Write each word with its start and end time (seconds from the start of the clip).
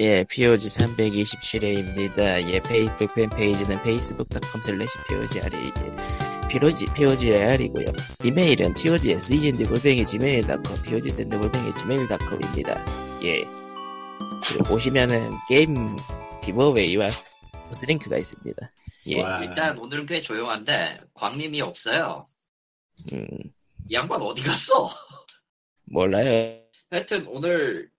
예, 0.00 0.22
POG 0.22 0.68
327회입니다. 0.68 2.48
예, 2.52 2.60
페이스북 2.60 3.12
팬페이지는 3.16 3.78
facebook.com 3.78 4.62
slash 4.62 4.96
POGRE, 5.08 5.72
POG, 6.48 6.86
POGR이고요. 6.94 7.86
이메일은 8.22 8.74
POGSEND 8.74 9.64
골뱅이 9.66 10.06
gmail.com, 10.06 10.82
POGSEND 10.84 11.36
골뱅이 11.36 11.72
gmail.com입니다. 11.72 12.84
예. 13.24 13.44
그리고 14.46 14.64
보시면은 14.68 15.32
게임 15.48 15.96
기버웨이와 16.44 17.10
보스링크가 17.66 18.18
있습니다. 18.18 18.72
예. 19.08 19.20
와, 19.20 19.42
일단 19.42 19.76
오늘은 19.78 20.06
꽤 20.06 20.20
조용한데 20.20 21.00
광님이 21.14 21.60
없어요. 21.60 22.24
음, 23.12 23.26
이 23.90 23.94
양반 23.94 24.22
어디 24.22 24.44
갔어? 24.44 24.88
몰라요. 25.90 26.60
하여튼 26.88 27.26
오늘 27.26 27.90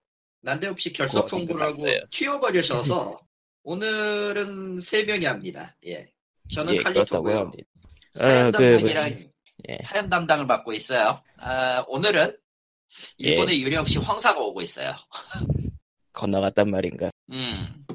난데없이 0.41 0.93
결석 0.93 1.25
그거 1.25 1.37
어디 1.37 1.47
통보를 1.47 1.65
하고? 1.65 1.83
튀어버리셔서 2.11 3.19
오늘은 3.63 4.79
세 4.79 5.03
명이 5.03 5.25
합니다. 5.25 5.75
예. 5.85 6.11
저는 6.51 6.75
예, 6.75 6.79
칼리토고요. 6.79 7.37
합니다. 7.37 7.63
사연 8.13 8.47
어, 8.47 8.51
그, 8.51 8.57
담당이랑 8.57 9.09
뭐지. 9.09 9.31
예. 9.69 9.77
사연 9.83 10.09
담당을 10.09 10.45
맡고 10.45 10.73
있어요. 10.73 11.21
아, 11.37 11.83
오늘은 11.87 12.37
예. 13.23 13.29
일본에 13.29 13.59
유례 13.59 13.77
없이 13.77 13.99
황사가 13.99 14.39
오고 14.39 14.61
있어요. 14.61 14.93
건너갔단 16.13 16.69
말인가. 16.71 17.11
음. 17.31 17.85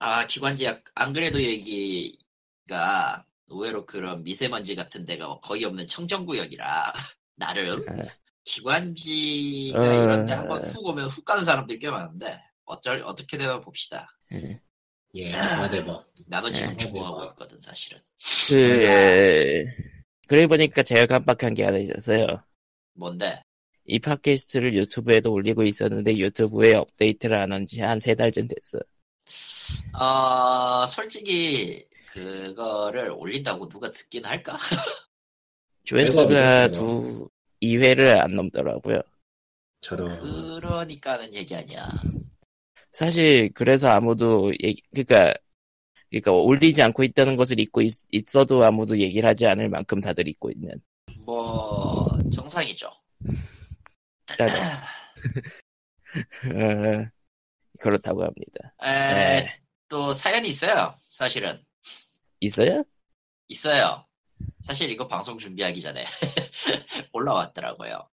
아, 0.00 0.26
기관지약, 0.26 0.84
안 0.94 1.12
그래도 1.12 1.38
여기가 1.42 3.24
의외로 3.48 3.86
그런 3.86 4.22
미세먼지 4.22 4.74
같은 4.74 5.04
데가 5.04 5.38
거의 5.40 5.64
없는 5.64 5.86
청정구역이라, 5.86 6.92
나름, 7.36 7.84
아. 7.88 8.04
기관지가 8.48 9.78
어. 9.80 9.84
이런데 10.04 10.32
한번 10.32 10.62
훅 10.62 10.86
오면 10.86 11.08
훅 11.08 11.24
가는 11.24 11.42
사람들이 11.44 11.78
꽤 11.78 11.90
많은데, 11.90 12.40
어쩔, 12.64 13.02
어떻게 13.02 13.36
되나 13.36 13.60
봅시다. 13.60 14.08
예, 15.14 15.30
whatever. 15.30 16.00
나도 16.26 16.50
지금 16.50 16.72
예. 16.72 16.76
죽어가고 16.76 17.24
있거든, 17.32 17.60
사실은. 17.60 18.00
그, 18.48 19.64
그래 20.28 20.46
보니까 20.46 20.82
제가 20.82 21.06
깜빡한 21.06 21.54
게 21.54 21.64
하나 21.64 21.78
있었어요. 21.78 22.26
뭔데? 22.94 23.42
이 23.86 23.98
팟캐스트를 23.98 24.74
유튜브에도 24.74 25.32
올리고 25.32 25.62
있었는데 25.64 26.16
유튜브에 26.18 26.74
업데이트를 26.74 27.38
안 27.38 27.52
한 27.52 27.64
지 27.64 27.80
한 27.82 27.98
세 28.00 28.14
달쯤 28.14 28.48
됐어. 28.48 28.78
어, 29.98 30.86
솔직히, 30.86 31.86
그거를 32.12 33.10
올린다고 33.10 33.68
누가 33.68 33.90
듣긴 33.92 34.24
할까? 34.26 34.56
조회수가? 35.84 36.68
두, 36.72 37.28
2회를 37.60 38.20
안 38.20 38.34
넘더라고요. 38.34 39.00
저런. 39.80 40.60
그러니까는 40.60 41.34
얘기 41.34 41.54
아니야. 41.54 41.88
사실, 42.92 43.50
그래서 43.54 43.88
아무도, 43.90 44.52
얘기, 44.62 44.82
그니까, 44.92 45.32
그니까 46.10 46.32
올리지 46.32 46.82
않고 46.82 47.04
있다는 47.04 47.36
것을 47.36 47.60
잊고 47.60 47.82
있, 47.82 47.92
있어도 48.12 48.64
아무도 48.64 48.98
얘기를 48.98 49.28
하지 49.28 49.46
않을 49.46 49.68
만큼 49.68 50.00
다들 50.00 50.26
잊고 50.26 50.50
있는. 50.50 50.80
뭐, 51.24 52.08
정상이죠. 52.34 52.90
짜증. 54.36 54.58
어, 56.48 57.06
그렇다고 57.78 58.22
합니다. 58.24 58.74
에, 58.82 59.40
네. 59.40 59.60
또 59.88 60.12
사연이 60.12 60.48
있어요. 60.48 60.94
사실은 61.10 61.62
있어요? 62.40 62.82
있어요. 63.48 64.07
사실 64.62 64.90
이거 64.90 65.06
방송 65.08 65.38
준비하기 65.38 65.80
전에 65.80 66.04
올라왔더라고요. 67.12 68.08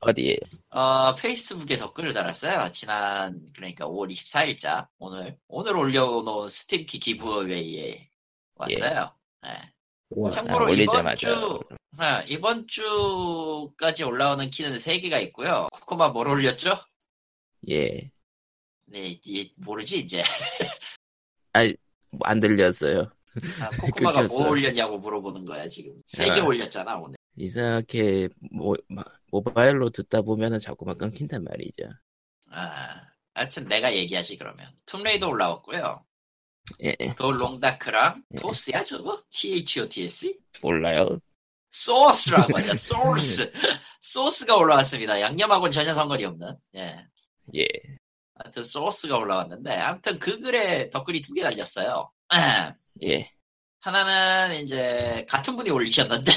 어디에? 0.00 0.36
어, 0.70 1.14
페이스북에 1.14 1.76
댓글을 1.78 2.12
달았어요. 2.12 2.72
지난 2.72 3.46
그러니까 3.54 3.86
5월 3.86 4.10
24일자 4.10 4.88
오늘 4.98 5.38
오늘 5.46 5.76
올려놓은 5.76 6.48
스팀키 6.48 6.98
기브웨이에 6.98 8.08
왔어요. 8.56 9.14
예. 9.46 9.72
우와. 10.10 10.30
참고로 10.30 10.66
아, 10.66 10.70
이번 10.70 10.70
올리자마자. 10.72 11.14
주 11.16 11.60
아, 11.98 12.22
이번 12.22 12.66
주까지 12.66 14.02
올라오는 14.02 14.50
키는 14.50 14.76
3개가 14.76 15.22
있고요. 15.28 15.68
코코마 15.72 16.08
뭘 16.08 16.26
올렸죠? 16.28 16.76
예. 17.70 18.10
네, 18.86 19.16
이- 19.24 19.52
모르지 19.56 19.98
이제. 20.00 20.22
뭐안 22.14 22.40
들렸어요. 22.40 23.08
아, 23.62 23.68
코코마가 23.80 24.20
끊겼어. 24.22 24.38
뭐 24.42 24.50
올렸냐고 24.50 24.98
물어보는 24.98 25.44
거야 25.44 25.68
지금. 25.68 25.92
3개 26.06 26.40
아. 26.40 26.44
올렸잖아 26.44 26.96
오늘. 26.98 27.16
이상하게, 27.36 28.28
모, 28.50 28.74
마- 28.88 29.04
모바일로 29.30 29.88
듣다 29.90 30.20
보면은 30.22 30.58
자꾸만 30.58 30.96
끊긴단 30.98 31.44
말이죠. 31.44 31.84
아, 32.50 33.00
하여튼 33.34 33.66
내가 33.68 33.94
얘기하지 33.94 34.36
그러면. 34.36 34.68
툼레이도 34.86 35.28
올라왔고요. 35.28 36.04
예, 36.84 36.94
더 37.16 37.30
롱다크랑 37.32 38.22
예. 38.34 38.38
토스야 38.38 38.84
저거? 38.84 39.20
THOTS? 39.30 40.34
몰라요. 40.62 41.18
소스라고 41.70 42.56
하죠. 42.56 42.74
소스. 42.76 43.50
소스가 44.02 44.56
올라왔습니다. 44.56 45.20
양념하고는 45.20 45.72
전혀 45.72 45.94
상관이 45.94 46.24
없는. 46.26 46.54
예. 46.76 47.04
예. 47.56 47.66
하여튼 48.34 48.62
소스가 48.62 49.16
올라왔는데 49.16 49.72
아무튼 49.74 50.18
그 50.18 50.38
글에 50.40 50.90
댓글이 50.90 51.22
두 51.22 51.32
개 51.34 51.42
달렸어요. 51.42 52.10
예. 53.02 53.30
하나는 53.80 54.64
이제 54.64 55.26
같은 55.28 55.56
분이 55.56 55.70
올리셨는데 55.70 56.32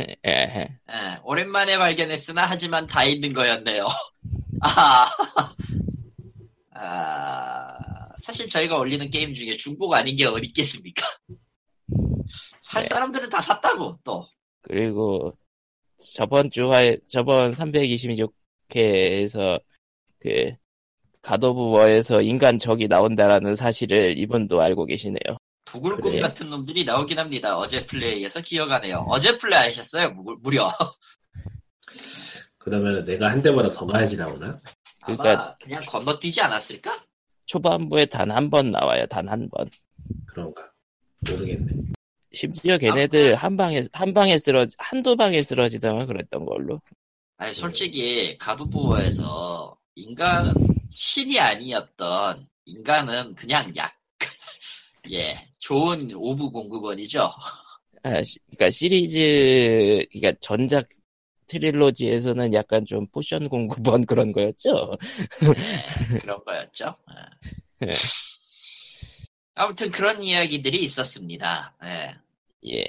예, 0.00 0.16
예. 0.26 0.78
예, 0.90 1.18
오랜만에 1.24 1.78
발견했으나 1.78 2.44
하지만 2.46 2.86
다 2.86 3.04
있는 3.04 3.32
거였네요. 3.32 3.86
아, 4.62 5.06
아, 6.74 7.78
사실 8.20 8.48
저희가 8.48 8.76
올리는 8.76 9.08
게임 9.10 9.34
중에 9.34 9.52
중복 9.52 9.92
아닌 9.94 10.16
게 10.16 10.26
어디 10.26 10.46
있겠습니까? 10.48 11.06
살 12.60 12.82
네. 12.82 12.88
사람들은 12.88 13.28
다 13.28 13.40
샀다고 13.40 13.94
또. 14.04 14.26
그리고 14.62 15.36
저번 16.14 16.50
주화에 16.50 16.96
저번 17.08 17.52
326회에서 17.52 19.60
그 20.20 20.52
가도부어에서 21.22 22.20
인간 22.22 22.58
적이 22.58 22.88
나온다라는 22.88 23.54
사실을 23.54 24.18
이분도 24.18 24.60
알고 24.60 24.86
계시네요. 24.86 25.36
도굴꾼 25.64 26.10
그래? 26.12 26.20
같은 26.20 26.50
놈들이 26.50 26.84
나오긴 26.84 27.18
합니다. 27.18 27.56
어제 27.56 27.86
플레이에서 27.86 28.40
기억하네요. 28.42 29.06
어제 29.08 29.38
플레이 29.38 29.58
하셨어요, 29.68 30.10
무- 30.10 30.36
무려. 30.42 30.70
그러면 32.58 33.04
내가 33.04 33.30
한 33.30 33.42
대보다 33.42 33.70
더 33.70 33.84
많이 33.86 34.14
나오나? 34.14 34.60
아마 35.02 35.16
그러니까- 35.16 35.56
그냥 35.62 35.80
건너뛰지 35.86 36.40
않았을까? 36.42 37.04
초반부에 37.46 38.06
단 38.06 38.30
한 38.30 38.50
번 38.50 38.70
나와요. 38.70 39.06
단 39.06 39.28
한 39.28 39.48
번. 39.50 39.68
그런가? 40.26 40.62
모르겠네. 41.28 41.72
심지어 42.32 42.78
걔네들 42.78 43.34
한 43.34 43.56
방에 43.56 43.84
한 43.92 44.14
방에 44.14 44.38
쓰러 44.38 44.64
한두 44.78 45.16
방에 45.16 45.42
쓰러지다가 45.42 46.06
그랬던 46.06 46.46
걸로. 46.46 46.80
아니 47.36 47.52
솔직히 47.52 48.38
God 48.38 48.72
of 48.72 48.96
War에서 48.96 49.76
인간 49.96 50.54
신이 50.92 51.40
아니었던 51.40 52.46
인간은 52.66 53.34
그냥 53.34 53.74
약. 53.76 53.98
예, 55.10 55.48
좋은 55.58 56.12
orb 56.14 56.50
공급원이죠. 56.50 57.32
아, 58.04 58.22
시- 58.22 58.38
그러니까 58.56 58.70
시리즈 58.70 60.04
그러니까 60.12 60.38
전작 60.40 60.86
trilogy에서는 61.46 62.52
약간 62.54 62.84
좀 62.84 63.06
potion 63.08 63.48
공급원 63.48 64.04
그런 64.06 64.32
거였죠. 64.32 64.96
예, 65.56 66.18
그런 66.18 66.42
거였죠. 66.44 66.94
예. 67.82 67.88
예. 67.88 67.96
아무튼 69.54 69.90
그런 69.90 70.22
이야기들이 70.22 70.82
있었습니다. 70.84 71.74
예. 71.84 72.14
예. 72.70 72.84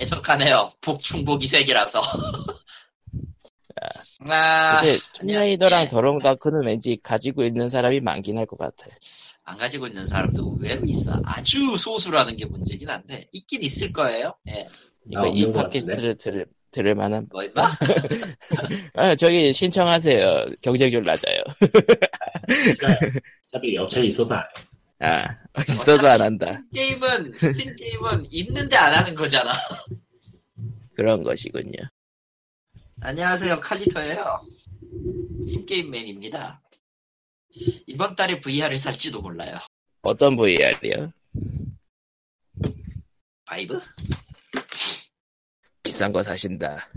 애석하네요. 0.00 0.72
복충복이 0.80 1.46
세계라서. 1.46 2.00
아, 2.00 3.88
근데 4.24 4.98
툼레이더랑 5.14 5.84
예. 5.84 5.88
더롱다크는 5.88 6.66
왠지 6.66 6.98
가지고 7.02 7.42
있는 7.44 7.68
사람이 7.68 8.00
많긴 8.00 8.36
할 8.38 8.46
것 8.46 8.58
같아. 8.58 8.86
안 9.44 9.56
가지고 9.56 9.86
있는 9.86 10.06
사람도 10.06 10.58
의외로 10.60 10.84
있어. 10.86 11.20
아주 11.24 11.76
소수라는 11.76 12.36
게 12.36 12.44
문제긴 12.44 12.88
한데 12.88 13.28
있긴 13.32 13.62
있을 13.62 13.92
거예요. 13.92 14.34
예. 14.48 14.66
이거 15.10 15.22
나 15.22 15.26
이? 15.28 15.50
팟캐스트를 15.50 16.16
들을 16.16 16.46
들을 16.70 16.94
만한. 16.94 17.26
뭐 17.32 17.42
임마? 17.42 17.72
아 18.94 19.14
저기 19.16 19.52
신청하세요. 19.52 20.46
경쟁률 20.62 21.02
낮아요. 21.02 21.42
어차피 23.48 23.76
업체에 23.78 24.04
있어도 24.06 24.34
안 24.34 24.40
해. 24.40 25.06
아 25.08 25.24
있어도 25.68 26.06
안 26.08 26.20
한다. 26.22 26.60
게임은 26.74 27.32
스팀 27.34 27.74
게임은 27.76 28.26
있는데 28.30 28.76
안 28.76 28.92
하는 28.94 29.14
거잖아. 29.14 29.52
그런 30.94 31.22
것이군요. 31.22 31.78
안녕하세요 33.02 33.60
칼리토예요. 33.60 34.40
팀 35.48 35.64
게임맨입니다. 35.64 36.60
이번 37.86 38.14
달에 38.14 38.40
VR을 38.40 38.76
살지도 38.76 39.22
몰라요. 39.22 39.58
어떤 40.02 40.36
VR이요? 40.36 41.12
Vive? 43.46 43.80
비싼 45.82 46.12
거 46.12 46.22
사신다. 46.22 46.90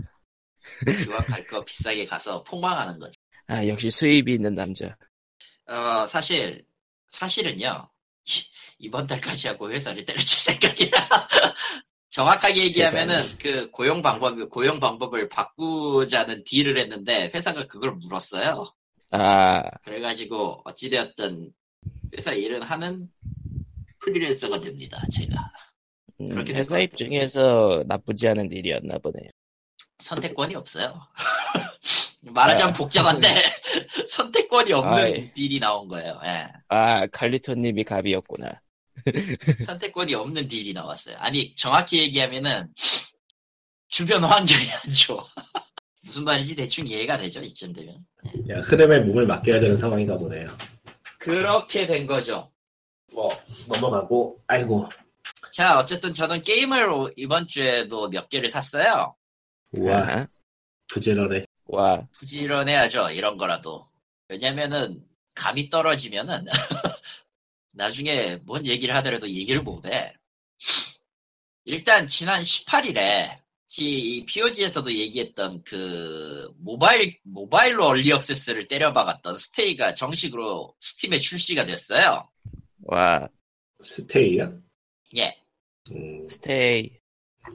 이왕 1.06 1.29
할 1.29 1.42
거 1.44 1.64
비싸게 1.64 2.04
가서 2.04 2.42
폭망하는 2.44 2.98
거지. 2.98 3.14
아 3.46 3.66
역시 3.66 3.88
수입이 3.90 4.34
있는 4.34 4.54
남자. 4.54 4.94
어, 5.66 6.06
사실, 6.06 6.64
사실은요, 7.08 7.90
이번 8.78 9.06
달까지 9.06 9.48
하고 9.48 9.70
회사를 9.70 10.04
때려칠 10.04 10.38
생각이라. 10.52 10.98
정확하게 12.14 12.66
얘기하면은 12.66 13.22
그 13.40 13.68
고용 13.72 14.00
방법, 14.00 14.48
고용 14.48 14.78
방법을 14.78 15.28
바꾸자는 15.28 16.44
딜을 16.44 16.78
했는데 16.78 17.32
회사가 17.34 17.66
그걸 17.66 17.90
물었어요. 17.96 18.66
아, 19.10 19.64
그래가지고 19.82 20.60
어찌되었든 20.64 21.50
회사 22.16 22.32
일은 22.32 22.62
하는 22.62 23.08
프리랜서가 23.98 24.60
됩니다, 24.60 25.04
제가. 25.12 25.34
음, 26.20 26.28
그렇게 26.28 26.52
될 26.52 26.60
회사 26.60 26.76
것 26.76 26.82
입장에서 26.82 27.82
나쁘지 27.88 28.28
않은 28.28 28.52
일이었나 28.52 28.98
보네요. 28.98 29.28
선택권이 29.98 30.54
없어요. 30.54 30.94
말하자면 32.22 32.74
복잡한데 32.74 33.28
선택권이 34.06 34.72
없는 34.72 35.02
아이. 35.02 35.34
딜이 35.34 35.58
나온 35.58 35.88
거예요. 35.88 36.20
예. 36.24 36.46
아, 36.68 37.08
칼리토님이 37.08 37.82
갑이었구나. 37.82 38.60
선택권이 39.66 40.14
없는 40.14 40.48
딜이 40.48 40.72
나왔어요. 40.72 41.16
아니 41.18 41.54
정확히 41.56 41.98
얘기하면은 41.98 42.72
주변 43.88 44.24
환경이 44.24 44.62
안 44.84 44.92
좋아. 44.92 45.24
무슨 46.02 46.24
말인지 46.24 46.54
대충 46.56 46.86
이해가 46.86 47.16
되죠 47.16 47.40
이쯤 47.40 47.72
되면. 47.72 47.96
야, 48.50 48.60
흐름에 48.62 49.00
몸을 49.00 49.26
맡겨야 49.26 49.60
되는 49.60 49.76
상황인가 49.76 50.16
보네요. 50.18 50.48
그렇게 51.18 51.86
된 51.86 52.06
거죠. 52.06 52.50
뭐 53.12 53.32
넘어가고 53.68 54.42
아이고 54.48 54.88
자 55.52 55.78
어쨌든 55.78 56.12
저는 56.12 56.42
게임을 56.42 56.90
오- 56.90 57.10
이번 57.16 57.46
주에도 57.46 58.08
몇 58.08 58.28
개를 58.28 58.48
샀어요. 58.48 59.14
우와. 59.72 60.26
부지런해. 60.88 61.46
와, 61.66 62.04
부지런해야죠 62.12 63.10
이런 63.10 63.36
거라도. 63.38 63.86
왜냐면은 64.28 65.02
감이 65.34 65.70
떨어지면은 65.70 66.44
나중에 67.74 68.36
뭔 68.44 68.66
얘기를 68.66 68.94
하더라도 68.96 69.28
얘기를 69.28 69.62
못해. 69.62 70.14
일단 71.64 72.06
지난 72.06 72.42
18일에 72.42 73.38
이 73.78 74.24
POG에서도 74.26 74.92
얘기했던 74.92 75.62
그 75.64 76.48
모바일 76.58 77.18
모바일로 77.24 77.86
얼리 77.86 78.12
액세스를 78.12 78.68
때려박았던 78.68 79.34
스테이가 79.34 79.94
정식으로 79.94 80.74
스팀에 80.78 81.18
출시가 81.18 81.64
됐어요. 81.64 82.28
와, 82.82 83.28
스테이야? 83.82 84.52
예. 85.16 85.36
음, 85.90 86.28
스테이. 86.28 86.90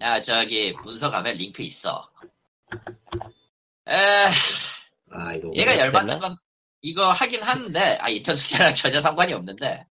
야 0.01 0.21
저기 0.21 0.73
문서 0.83 1.09
가면 1.09 1.37
링크 1.37 1.63
있어. 1.63 2.11
에 3.87 4.29
아 5.11 5.33
이거 5.33 5.51
얘가? 5.55 5.77
열받는 5.79 6.19
건 6.19 6.35
이거 6.81 7.11
하긴 7.11 7.41
하는데 7.41 7.79
아 7.99 8.09
인터스텔라랑 8.09 8.73
전혀 8.75 8.99
상관이 8.99 9.33
없는데 9.33 9.85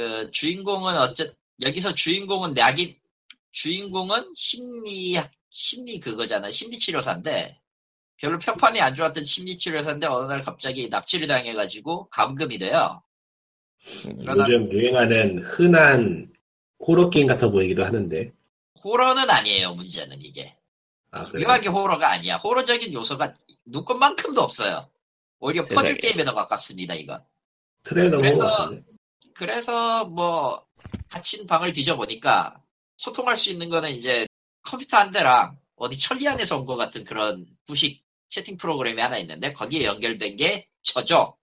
그 0.00 0.30
주인공은 0.30 0.96
어쨌 0.96 1.34
여기서 1.60 1.92
주인공은 1.92 2.56
약인 2.56 2.96
주인공은 3.52 4.32
심리 4.34 5.18
심리 5.50 6.00
그거잖아 6.00 6.50
심리 6.50 6.78
치료사인데 6.78 7.60
별로 8.16 8.38
평판이 8.38 8.80
안 8.80 8.94
좋았던 8.94 9.26
심리 9.26 9.58
치료사인데 9.58 10.06
어느 10.06 10.26
날 10.32 10.40
갑자기 10.40 10.88
납치를 10.88 11.26
당해가지고 11.26 12.08
감금이 12.08 12.58
돼요. 12.58 13.02
음, 14.06 14.18
그러다- 14.24 14.40
요즘 14.40 14.72
유행하는 14.72 15.42
흔한 15.42 16.32
호러 16.78 17.10
게임 17.10 17.26
같아 17.26 17.50
보이기도 17.50 17.84
하는데. 17.84 18.32
호러는 18.82 19.28
아니에요 19.28 19.74
문제는 19.74 20.22
이게 20.22 20.56
아 21.10 21.24
그래. 21.26 21.44
묘하게 21.44 21.68
호러가 21.68 22.10
아니야 22.10 22.36
호러적인 22.38 22.94
요소가 22.94 23.34
눈곱만큼도 23.66 24.40
없어요. 24.40 24.88
오히려 25.40 25.62
퍼즐. 25.64 25.96
게임에 25.98 26.24
더 26.24 26.32
가깝습니다 26.34 26.94
이건. 26.94 27.22
트레일러 27.82 28.16
그래서-. 28.16 28.72
그래서 29.40 30.04
뭐 30.04 30.66
갇힌 31.08 31.46
방을 31.46 31.72
뒤져보니까 31.72 32.62
소통할 32.98 33.38
수 33.38 33.48
있는 33.48 33.70
거는 33.70 33.90
이제 33.90 34.26
컴퓨터 34.62 34.98
한 34.98 35.12
대랑 35.12 35.58
어디 35.76 35.98
천리안에서 35.98 36.58
온 36.58 36.66
것 36.66 36.76
같은 36.76 37.04
그런 37.04 37.46
구식 37.64 38.04
채팅 38.28 38.58
프로그램이 38.58 39.00
하나 39.00 39.16
있는데 39.16 39.54
거기에 39.54 39.86
연결된 39.86 40.36
게 40.36 40.68
저죠 40.82 41.38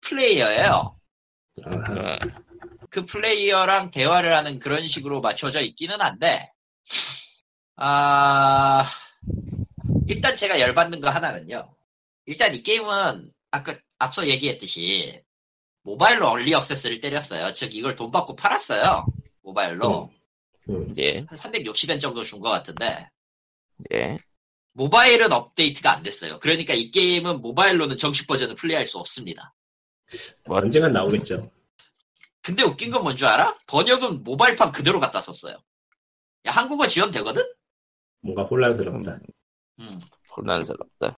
플레이어예요. 0.00 0.98
그 2.88 3.04
플레이어랑 3.04 3.90
대화를 3.90 4.34
하는 4.34 4.58
그런 4.58 4.86
식으로 4.86 5.20
맞춰져 5.20 5.60
있기는 5.60 6.00
한데 6.00 6.50
아 7.76 8.82
일단 10.08 10.36
제가 10.36 10.58
열받는 10.58 11.02
거 11.02 11.10
하나는요. 11.10 11.76
일단 12.24 12.54
이 12.54 12.62
게임은 12.62 13.30
아까 13.50 13.74
앞서 13.98 14.26
얘기했듯이 14.26 15.22
모바일로 15.82 16.28
얼리 16.28 16.52
액세스를 16.54 17.00
때렸어요. 17.00 17.52
즉 17.52 17.74
이걸 17.74 17.96
돈 17.96 18.10
받고 18.10 18.36
팔았어요. 18.36 19.04
모바일로 19.42 20.10
음, 20.68 20.94
예, 20.96 21.18
한 21.18 21.26
360엔 21.26 22.00
정도 22.00 22.22
준 22.22 22.40
것 22.40 22.50
같은데 22.50 23.08
예. 23.92 24.16
모바일은 24.74 25.32
업데이트가 25.32 25.92
안 25.92 26.02
됐어요. 26.02 26.38
그러니까 26.40 26.72
이 26.72 26.90
게임은 26.90 27.40
모바일로는 27.42 27.96
정식 27.98 28.26
버전을 28.26 28.54
플레이할 28.54 28.86
수 28.86 28.98
없습니다. 28.98 29.52
뭐? 30.46 30.58
언젠간 30.58 30.92
나오겠죠. 30.92 31.42
근데 32.42 32.62
웃긴 32.62 32.90
건 32.90 33.02
뭔 33.02 33.16
줄 33.16 33.26
알아? 33.26 33.56
번역은 33.66 34.22
모바일판 34.24 34.72
그대로 34.72 34.98
갖다 35.00 35.20
썼어요. 35.20 35.56
야, 36.46 36.50
한국어 36.52 36.86
지원되거든? 36.86 37.42
뭔가 38.20 38.42
혼란스럽다. 38.44 39.18
음. 39.80 40.00
혼란스럽다. 40.36 41.16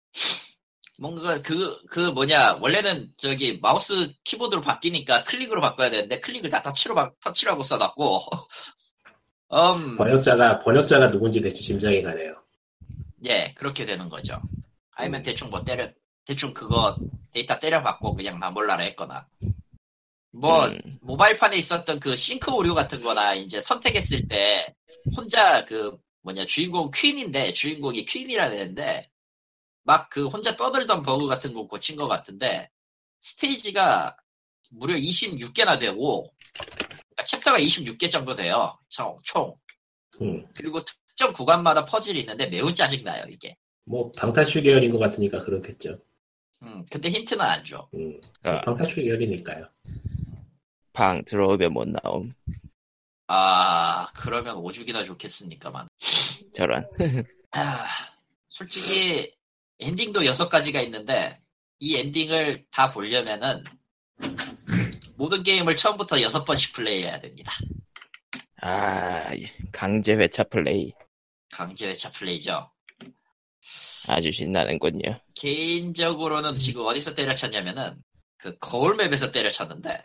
뭔가 0.99 1.41
그, 1.43 1.77
그 1.87 2.11
뭐냐, 2.11 2.59
원래는 2.61 3.11
저기 3.17 3.59
마우스 3.61 4.13
키보드로 4.25 4.61
바뀌니까 4.61 5.25
클릭으로 5.25 5.61
바꿔야 5.61 5.91
되는데 5.91 6.21
클릭을 6.21 6.51
다 6.51 6.63
터치로, 6.63 6.95
바, 6.95 7.11
터치라고 7.21 7.63
써놨고, 7.63 8.21
음, 9.53 9.97
번역자가 9.97 10.61
번역자가 10.61 11.11
누군지 11.11 11.41
대충 11.41 11.61
짐작이 11.61 12.03
가네요. 12.03 12.37
예, 13.27 13.55
그렇게 13.57 13.85
되는 13.85 14.09
거죠. 14.09 14.41
아니면 14.93 15.21
음. 15.21 15.23
대충 15.23 15.51
뭐 15.51 15.65
때려, 15.65 15.91
대충 16.25 16.55
그거 16.55 16.97
데이터 17.33 17.59
때려박고 17.59 18.15
그냥 18.15 18.39
나 18.39 18.49
몰라라 18.49 18.85
했거나. 18.85 19.27
뭐, 20.33 20.67
음, 20.67 20.81
모바일판에 21.01 21.57
있었던 21.57 22.01
그 22.01 22.17
싱크 22.17 22.51
오류 22.53 22.75
같은 22.75 23.01
거나 23.01 23.35
이제 23.35 23.61
선택했을 23.61 24.27
때 24.27 24.75
혼자 25.17 25.65
그 25.65 25.97
뭐냐 26.23 26.47
주인공 26.47 26.91
Quinn인데 26.93 27.53
주인공이 27.53 28.05
Quinn이라 28.05 28.51
되는데 28.51 29.11
막 29.85 30.09
그 30.11 30.27
혼자 30.27 30.57
떠들던 30.57 31.03
버그 31.03 31.27
같은 31.27 31.53
거 31.55 31.67
고친 31.67 31.97
것 31.97 32.09
같은데 32.09 32.71
스테이지가 33.21 34.17
무려 34.73 34.95
26개나 34.95 35.79
되고 35.79 36.33
그러니까 36.55 37.25
챕터가 37.27 37.59
26개 37.59 38.11
정도 38.11 38.35
돼요 38.35 38.79
총, 38.89 39.19
총. 39.23 39.57
음, 40.21 40.47
그리고 40.55 40.83
특정 40.85 41.33
구간마다 41.33 41.85
퍼즐이 41.85 42.19
있는데 42.21 42.47
매우 42.47 42.73
짜증나요 42.73 43.25
이게 43.29 43.57
뭐 43.85 44.11
방탈출 44.13 44.63
계열인 44.63 44.93
것 44.93 44.99
같으니까 44.99 45.45
그렇겠죠. 45.45 45.99
음, 46.63 46.85
근데 46.91 47.11
힌트는 47.11 47.45
안 47.45 47.63
줘. 47.65 47.87
음, 47.93 48.19
아, 48.43 48.63
방탈출 48.63 49.05
계열이니까요. 49.05 49.69
방 50.95 51.23
들어오면 51.25 51.73
못 51.73 51.89
나옴. 51.89 52.33
아 53.27 54.07
그러면 54.17 54.57
오죽이나 54.57 55.03
좋겠습니까만 55.03 55.89
저런. 56.55 56.89
아, 57.53 57.87
솔직히 58.49 59.34
엔딩도 59.81 60.25
여섯 60.27 60.49
가지가 60.49 60.81
있는데 60.83 61.41
이 61.79 61.97
엔딩을 61.97 62.67
다 62.71 62.91
보려면은 62.91 63.65
모든 65.17 65.43
게임을 65.43 65.77
처음부터 65.77 66.21
여섯 66.23 66.45
번씩 66.45 66.73
플레이해야 66.75 67.21
됩니다. 67.21 67.53
아, 68.63 69.31
강제 69.73 70.15
회차 70.15 70.45
플레이. 70.45 70.93
강제 71.51 71.89
회차 71.89 72.11
플레이죠. 72.13 72.71
아주 74.09 74.31
신나는군요. 74.31 75.19
개인적으로는 75.35 76.57
지금 76.57 76.87
어디서 76.87 77.15
때려쳤냐면은 77.15 78.03
그 78.37 78.59
거울맵에서 78.59 79.33
때려쳤는데 79.33 80.03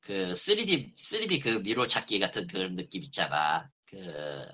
그 0.00 0.32
3D 0.32 0.96
3D 0.96 1.42
그 1.42 1.48
미로 1.62 1.86
찾기 1.86 2.18
같은 2.18 2.46
그런 2.46 2.76
느낌 2.76 3.02
있잖아. 3.02 3.68
그 3.84 4.46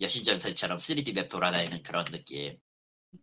여신전설처럼 0.00 0.78
3D 0.78 1.14
맵 1.14 1.28
돌아다니는 1.28 1.82
그런 1.82 2.04
느낌. 2.06 2.58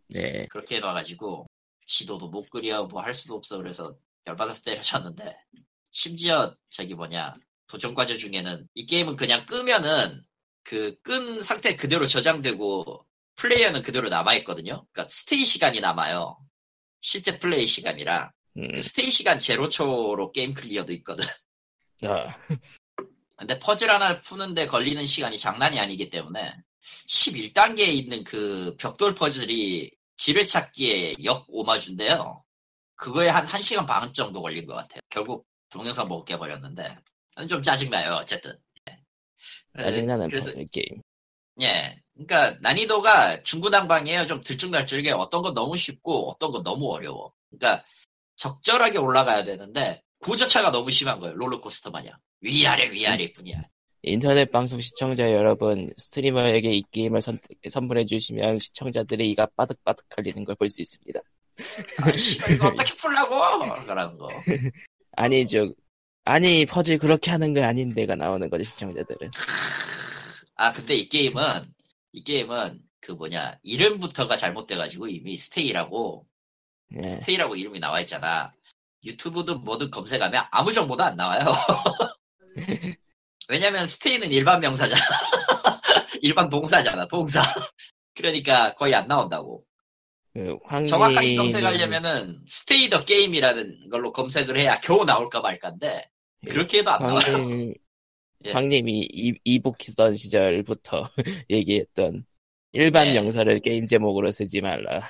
네. 0.09 0.45
그렇게 0.47 0.77
해놔가지고 0.77 1.47
지도도 1.87 2.29
못 2.29 2.49
그려 2.49 2.85
뭐 2.85 3.01
할 3.01 3.13
수도 3.13 3.35
없어. 3.35 3.57
그래서 3.57 3.97
열받아서 4.27 4.63
때려쳤는데 4.63 5.35
심지어 5.91 6.55
저기 6.69 6.93
뭐냐 6.95 7.33
도전 7.67 7.95
과제 7.95 8.15
중에는 8.17 8.67
이 8.73 8.85
게임은 8.85 9.15
그냥 9.15 9.45
끄면은 9.45 10.23
그 10.63 10.95
끈 11.03 11.41
상태 11.41 11.75
그대로 11.75 12.05
저장되고 12.07 13.05
플레이어는 13.35 13.81
그대로 13.81 14.09
남아있거든요. 14.09 14.85
그러니까 14.91 15.09
stay 15.09 15.43
시간이 15.45 15.79
남아요. 15.79 16.37
실제 17.01 17.39
플레이 17.39 17.65
시간이라. 17.65 18.31
음, 18.57 18.67
그 18.71 18.81
stay 18.81 19.09
시간 19.09 19.39
제로초로 19.39 20.31
게임 20.33 20.53
클리어도 20.53 20.93
있거든. 20.93 21.25
아, 22.05 22.27
근데 23.37 23.57
퍼즐 23.59 23.89
하나 23.89 24.21
푸는데 24.21 24.67
걸리는 24.67 25.03
시간이 25.05 25.39
장난이 25.39 25.79
아니기 25.79 26.09
때문에 26.11 26.53
11단계에 27.07 27.87
있는 27.87 28.23
그 28.23 28.75
벽돌 28.77 29.15
퍼즐이 29.15 29.91
지뢰찾기에 30.17 31.15
역 31.23 31.45
오마주인데요. 31.47 32.43
그거에 32.95 33.27
한 33.29 33.45
1시간 33.45 33.87
반 33.87 34.13
정도 34.13 34.41
걸린 34.41 34.65
것 34.65 34.75
같아요. 34.75 34.99
결국 35.09 35.47
동영상 35.69 36.07
못 36.07 36.23
깨버렸는데 36.25 36.97
좀 37.49 37.63
짜증나요. 37.63 38.13
어쨌든. 38.13 38.55
예. 38.89 38.97
짜증나는 39.81 40.29
그래서 40.29 40.51
퍼즐 40.51 40.67
게임. 40.71 41.01
예. 41.61 41.99
그러니까 42.13 42.59
난이도가 42.61 43.43
중구난방이에요. 43.43 44.27
좀 44.27 44.41
들쭉날쭉하게 44.41 45.11
어떤 45.11 45.41
건 45.41 45.53
너무 45.53 45.75
쉽고 45.75 46.29
어떤 46.29 46.51
건 46.51 46.63
너무 46.63 46.91
어려워. 46.91 47.33
그러니까 47.49 47.83
적절하게 48.35 48.99
올라가야 48.99 49.43
되는데 49.43 50.03
고저차가 50.19 50.71
너무 50.71 50.91
심한 50.91 51.19
거예요. 51.19 51.35
롤러코스터 51.35 51.89
마냥. 51.89 52.15
위아래 52.41 52.91
위아래 52.91 53.31
뿐이야. 53.33 53.61
인터넷 54.03 54.51
방송 54.51 54.81
시청자 54.81 55.31
여러분, 55.31 55.89
스트리머에게 55.95 56.71
이 56.71 56.83
게임을 56.91 57.21
선, 57.21 57.39
선물해 57.69 58.05
주시면 58.05 58.57
시청자들의 58.59 59.29
이가 59.31 59.47
빠득빠득 59.55 60.07
걸리는 60.09 60.43
걸 60.43 60.55
볼 60.55 60.69
수 60.69 60.81
있습니다. 60.81 61.19
아, 62.01 62.09
이거 62.53 62.67
어떻게 62.67 62.95
풀라고? 62.95 63.39
그러는 63.85 64.17
거. 64.17 64.27
아니, 65.17 65.45
저, 65.45 65.71
아니, 66.25 66.65
퍼즐 66.65 66.97
그렇게 66.97 67.29
하는 67.29 67.53
거 67.53 67.63
아닌데가 67.63 68.15
나오는 68.15 68.49
거죠, 68.49 68.63
시청자들은. 68.63 69.29
아, 70.55 70.71
근데 70.73 70.95
이 70.95 71.07
게임은, 71.07 71.63
이 72.13 72.23
게임은, 72.23 72.81
그 73.01 73.11
뭐냐, 73.11 73.59
이름부터가 73.61 74.35
잘못돼가지고 74.35 75.09
이미 75.09 75.35
Stay라고, 75.37 76.25
예. 77.03 77.09
Stay라고 77.09 77.55
이름이 77.55 77.79
나와 77.79 78.01
있잖아. 78.01 78.51
YouTube든 79.05 79.63
뭐든 79.63 79.91
검색하면 79.91 80.45
아무 80.51 80.71
정보도 80.71 81.03
안 81.03 81.15
나와요. 81.15 81.45
왜냐면 83.51 83.85
stay는 83.85 84.31
일반 84.31 84.61
명사잖아. 84.61 85.01
일반 86.21 86.47
동사잖아, 86.47 87.05
동사. 87.07 87.41
그러니까 88.15 88.73
거의 88.75 88.95
안 88.95 89.07
나온다고. 89.07 89.65
그, 90.33 90.57
황님. 90.63 90.89
정확하게 90.89 91.35
검색하려면은 91.35 92.39
스테이 92.47 92.89
더 92.89 93.03
게임이라는 93.03 93.89
걸로 93.89 94.13
검색을 94.13 94.55
해야 94.57 94.75
겨우 94.75 95.03
나올까 95.03 95.41
말까인데, 95.41 96.09
그렇게 96.47 96.79
해도 96.79 96.91
안 96.91 97.01
나와요. 97.01 97.19
황님, 97.25 97.73
예. 98.45 98.51
황님이 98.53 99.09
이, 99.11 99.33
이북 99.43 99.83
쓰던 99.83 100.13
시절부터 100.13 101.09
얘기했던 101.49 102.25
일반 102.71 103.07
네. 103.07 103.15
명사를 103.15 103.59
게임 103.59 103.85
제목으로 103.85 104.31
쓰지 104.31 104.61
말라. 104.61 105.01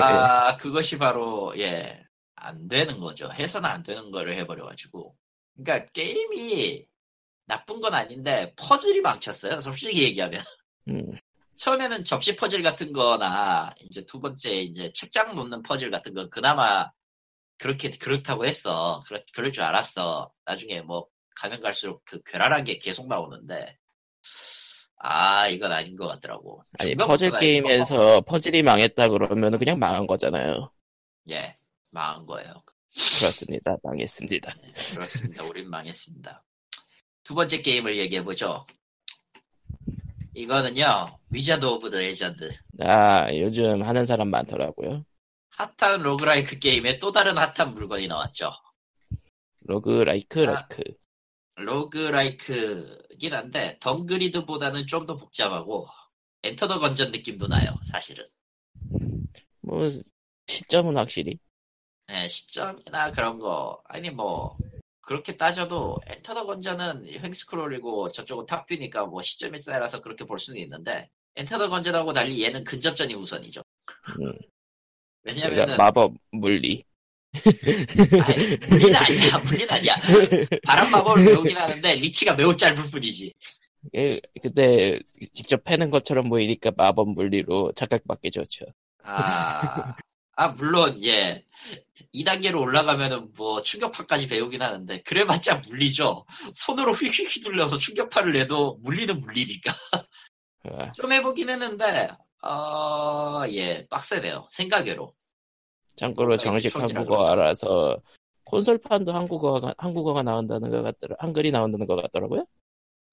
아, 0.00 0.56
그것이 0.56 0.96
바로, 0.96 1.52
예, 1.58 2.02
안 2.36 2.68
되는 2.68 2.96
거죠. 2.96 3.30
해서는 3.30 3.68
안 3.68 3.82
되는 3.82 4.10
거를 4.10 4.38
해버려가지고. 4.38 5.14
그러니까 5.62 5.90
게임이 5.92 6.89
나쁜 7.50 7.80
건 7.80 7.94
아닌데, 7.94 8.54
퍼즐이 8.54 9.00
망쳤어요. 9.00 9.58
솔직히 9.58 10.04
얘기하면. 10.04 10.40
음, 10.88 11.18
처음에는 11.58 12.04
접시 12.04 12.36
퍼즐 12.36 12.62
같은 12.62 12.92
거나, 12.92 13.74
이제 13.80 14.06
두 14.06 14.20
번째, 14.20 14.62
이제 14.62 14.92
책장 14.94 15.34
놓는 15.34 15.62
퍼즐 15.62 15.90
같은 15.90 16.14
건 16.14 16.30
그나마 16.30 16.88
그렇게, 17.58 17.90
그렇다고 17.90 18.46
했어. 18.46 19.02
그럴, 19.06 19.24
그럴 19.34 19.50
줄 19.50 19.64
알았어. 19.64 20.30
나중에 20.44 20.80
뭐, 20.82 21.08
가면 21.34 21.60
갈수록 21.60 22.02
그 22.04 22.22
괴랄한 22.22 22.62
게 22.62 22.78
계속 22.78 23.08
나오는데, 23.08 23.76
아, 24.98 25.48
이건 25.48 25.72
아닌 25.72 25.96
것 25.96 26.06
같더라고. 26.06 26.62
아니, 26.78 26.94
퍼즐 26.94 27.30
것 27.32 27.38
게임에서 27.38 28.20
퍼즐이 28.20 28.62
망했다 28.62 29.08
그러면 29.08 29.58
그냥 29.58 29.76
망한 29.80 30.06
거잖아요. 30.06 30.72
예, 31.30 31.56
망한 31.90 32.26
거예요. 32.26 32.62
그렇습니다. 33.18 33.76
망했습니다. 33.82 34.54
네, 34.62 34.72
그렇습니다. 34.94 35.44
우린 35.44 35.68
망했습니다. 35.68 36.44
두 37.22 37.34
번째 37.34 37.62
게임을 37.62 37.98
얘기해 37.98 38.24
보죠. 38.24 38.66
이거는요, 40.34 41.18
Wizard 41.30 41.64
of 41.66 41.90
the 41.90 41.98
Legend. 41.98 42.50
아, 42.80 43.26
요즘 43.34 43.82
하는 43.82 44.04
사람 44.04 44.28
많더라고요. 44.30 45.04
핫한 45.50 46.02
roguelike 46.02 46.58
게임에 46.58 46.98
또 46.98 47.12
다른 47.12 47.36
핫한 47.36 47.74
물건이 47.74 48.06
나왔죠. 48.08 48.50
roguelike, 49.64 50.40
아. 50.48 50.52
like. 50.52 50.82
roguelike긴 51.56 53.34
한데, 53.34 53.76
Dungreed보다는 53.80 54.86
좀 54.86 55.04
더 55.06 55.16
복잡하고, 55.16 55.88
Enter 56.42 56.68
the 56.68 56.78
Gungeon 56.78 57.10
느낌도 57.10 57.48
나요, 57.48 57.74
사실은. 57.84 58.26
뭐, 59.60 59.86
시점은 60.46 60.96
확실히. 60.96 61.38
네, 62.06 62.26
시점이나 62.28 63.10
그런 63.12 63.38
거, 63.38 63.82
아니 63.86 64.08
뭐, 64.10 64.56
그렇게 65.10 65.36
따져도 65.36 65.96
Enter 66.06 66.34
the 66.34 66.46
Gungeon은 66.46 67.04
횡스크롤이고 67.08 68.10
저쪽은 68.10 68.46
top 68.46 68.61
view니까 68.61 69.06
뭐 69.06 69.20
시점에 69.20 69.58
따라서 69.66 70.00
그렇게 70.00 70.24
볼 70.24 70.38
수는 70.38 70.60
있는데, 70.60 71.10
Enter 71.34 71.58
the 71.58 71.68
Gungeon하고 71.68 72.12
달리 72.12 72.44
얘는 72.44 72.62
근접전이 72.62 73.14
우선이죠. 73.14 73.60
음, 74.20 74.32
그러니까 75.24 75.76
마법, 75.76 76.14
물리. 76.30 76.84
아니, 78.24 78.56
물리는 78.70 78.94
아니야, 78.94 79.38
물리는 79.38 79.70
아니야. 79.72 79.96
바람 80.62 80.92
마법을 80.92 81.24
배우긴 81.24 81.56
하는데, 81.56 81.94
reach가 81.96 82.36
매우 82.36 82.56
짧을 82.56 82.88
뿐이지. 82.92 83.34
예, 83.96 84.20
근데 84.40 85.00
직접 85.32 85.64
패는 85.64 85.90
것처럼 85.90 86.28
보이니까 86.28 86.70
마법 86.76 87.14
물리로 87.14 87.72
착각받기 87.74 88.30
좋죠. 88.30 88.66
아, 89.02 89.96
아, 90.36 90.48
물론, 90.50 91.02
예. 91.02 91.44
2단계로 92.14 92.60
올라가면은 92.60 93.32
뭐 93.36 93.62
충격파까지 93.62 94.28
배우긴 94.28 94.62
하는데, 94.62 95.02
그래봤자 95.02 95.62
물리죠. 95.68 96.26
손으로 96.54 96.92
휙휙 96.92 97.36
휘둘려서 97.36 97.78
충격파를 97.78 98.32
내도 98.32 98.78
물리는 98.82 99.20
물리니까. 99.20 99.72
아, 100.70 100.92
좀 100.92 101.12
해보긴 101.12 101.50
했는데, 101.50 102.10
어, 102.42 103.44
예, 103.48 103.86
빡세네요. 103.88 104.46
생각외로. 104.50 105.12
참고로 105.96 106.28
뭔가 106.28 106.42
정식 106.42 106.74
이렇게 106.74 106.94
한국어라서 106.94 108.00
콘솔판도 108.44 109.12
한국어가 109.12 109.74
한국어가 109.76 110.22
나온다는 110.22 110.70
것 110.70 110.82
같더라. 110.82 111.16
한글이 111.18 111.50
나온다는 111.50 111.86
것 111.86 111.96
같더라고요. 111.96 112.46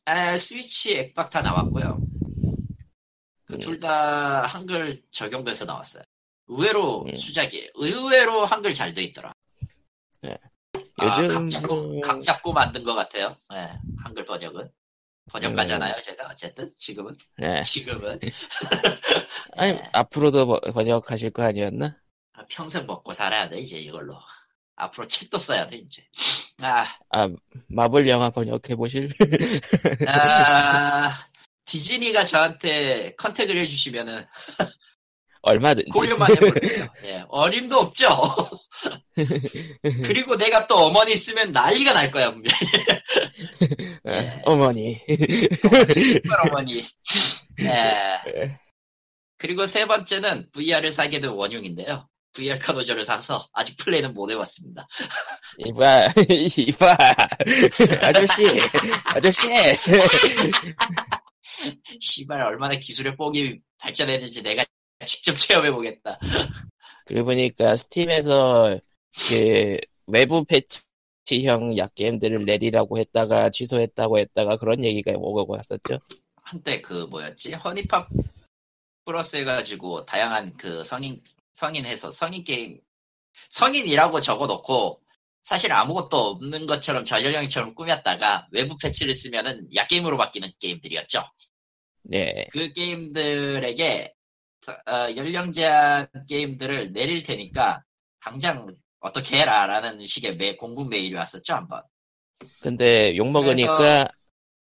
에, 0.07 0.37
스위치 0.37 0.97
액박 0.97 1.29
다 1.29 1.41
나왔고요. 1.41 1.99
그 3.45 3.55
음. 3.55 3.59
둘다 3.59 4.43
한글 4.43 5.03
적용돼서 5.11 5.65
나왔어요. 5.65 6.03
의외로 6.47 7.03
음. 7.05 7.15
수작이에요. 7.15 7.69
의외로 7.75 8.45
한글 8.45 8.73
잘 8.73 8.93
돼 8.93 9.03
있더라. 9.03 9.33
아, 10.99 11.05
요즘 11.05 11.27
각 11.27 11.49
잡고, 11.49 11.75
뭐- 11.75 12.01
각 12.01 12.21
잡고 12.23 12.53
만든 12.53 12.83
것 12.83 12.95
같아요. 12.95 13.35
예, 13.53 13.69
한글 14.03 14.25
번역은. 14.25 14.67
번역가잖아요, 15.29 15.99
제가. 16.01 16.29
어쨌든, 16.31 16.71
지금은. 16.77 17.15
네. 17.37 17.61
지금은. 17.61 18.19
아니 19.57 19.73
예, 19.73 19.83
앞으로도 19.93 20.47
번- 20.47 20.59
번역하실 20.73 21.31
거 21.31 21.43
아니었나? 21.43 21.95
아, 22.33 22.45
평생 22.47 22.87
먹고 22.87 23.13
살아야 23.13 23.47
돼, 23.49 23.59
이제 23.59 23.77
이걸로. 23.77 24.15
앞으로 24.75 25.07
책도 25.07 25.37
써야 25.37 25.67
돼, 25.67 25.75
이제. 25.77 26.03
아, 26.63 26.83
아 27.11 27.29
마블 27.67 28.07
영화 28.07 28.29
번역해 28.31 28.75
보실? 28.75 29.09
아, 30.07 31.11
디즈니가 31.65 32.23
저한테 32.25 33.13
컨택을 33.17 33.57
해주시면은, 33.57 34.25
얼마든지. 35.47 35.91
고려만 35.91 36.31
해볼게요. 36.31 36.87
예, 37.05 37.23
어림도 37.29 37.77
없죠. 37.77 38.07
그리고 40.03 40.35
내가 40.35 40.67
또 40.67 40.75
어머니 40.75 41.15
쓰면 41.15 41.51
난리가 41.51 41.93
날 41.93 42.11
거야, 42.11 42.31
분명히. 42.31 42.55
아, 44.05 44.11
예. 44.13 44.41
어머니. 44.45 44.99
신발 45.07 46.47
어머니. 46.47 46.83
예. 47.61 47.65
예. 48.35 48.59
그리고 49.37 49.65
세 49.65 49.85
번째는 49.85 50.49
VR을 50.51 50.91
사게 50.91 51.19
된 51.19 51.31
원흉인데요. 51.31 52.07
VR 52.33 52.59
카도저를 52.59 53.03
사서 53.03 53.47
아직 53.53 53.77
플레이는 53.77 54.13
못 54.13 54.29
해봤습니다. 54.29 54.87
이봐, 55.57 56.09
이봐, 56.57 56.97
아저씨, 58.03 58.61
아저씨. 59.05 59.47
씨발 61.99 62.41
얼마나 62.41 62.75
기술의 62.75 63.15
뽕이 63.15 63.57
발전했는지 63.79 64.43
내가 64.43 64.63
직접 65.05 65.33
체험해보겠다. 65.37 66.19
그리고 67.05 67.25
보니까 67.25 67.75
스팀에서 67.75 68.79
그 69.29 69.77
외부 70.07 70.43
패치형 70.45 71.77
약게임들을 71.77 72.45
내리라고 72.45 72.97
했다가 72.97 73.49
취소했다고 73.49 74.19
했다가 74.19 74.57
그런 74.57 74.83
얘기가 74.83 75.11
오고 75.15 75.47
갔었죠. 75.47 75.99
한때 76.43 76.81
그 76.81 77.05
뭐였지? 77.09 77.53
허니팝 77.53 78.07
플러스 79.05 79.37
해가지고 79.37 80.05
다양한 80.05 80.55
그 80.57 80.83
성인 80.83 81.21
성인 81.53 81.85
해서 81.85 82.11
성인 82.11 82.43
게임 82.43 82.79
성인이라고 83.49 84.21
적어놓고 84.21 85.01
사실 85.43 85.71
아무것도 85.71 86.17
없는 86.17 86.65
것처럼 86.65 87.05
저연령처럼 87.05 87.73
꾸몄다가 87.73 88.47
외부 88.51 88.75
패치를 88.77 89.13
쓰면은 89.13 89.67
약게임으로 89.73 90.17
바뀌는 90.17 90.51
게임들이었죠. 90.59 91.23
네, 92.03 92.47
그 92.51 92.73
게임들에게 92.73 94.13
어, 94.67 95.15
연령 95.15 95.53
제한 95.53 96.07
게임들을 96.27 96.91
내릴 96.91 97.23
테니까 97.23 97.81
당장 98.21 98.67
어떻게 98.99 99.39
해라라는 99.39 100.03
식의 100.03 100.35
매, 100.35 100.55
공군 100.55 100.89
메일이 100.89 101.13
왔었죠 101.15 101.53
한번. 101.53 101.81
근데 102.61 103.15
욕 103.15 103.29
먹으니까 103.31 103.75
그래서- 103.75 104.07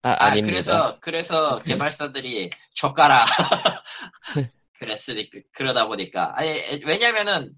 아, 0.05 0.10
아. 0.19 0.29
그래서, 0.41 1.00
그래서 1.00 1.60
개발사들이 1.60 2.50
젓가라. 2.75 3.24
그랬으니까, 4.77 5.39
그러다 5.53 5.88
보니까. 5.88 6.33
아니, 6.38 6.50
왜냐면은, 6.86 7.53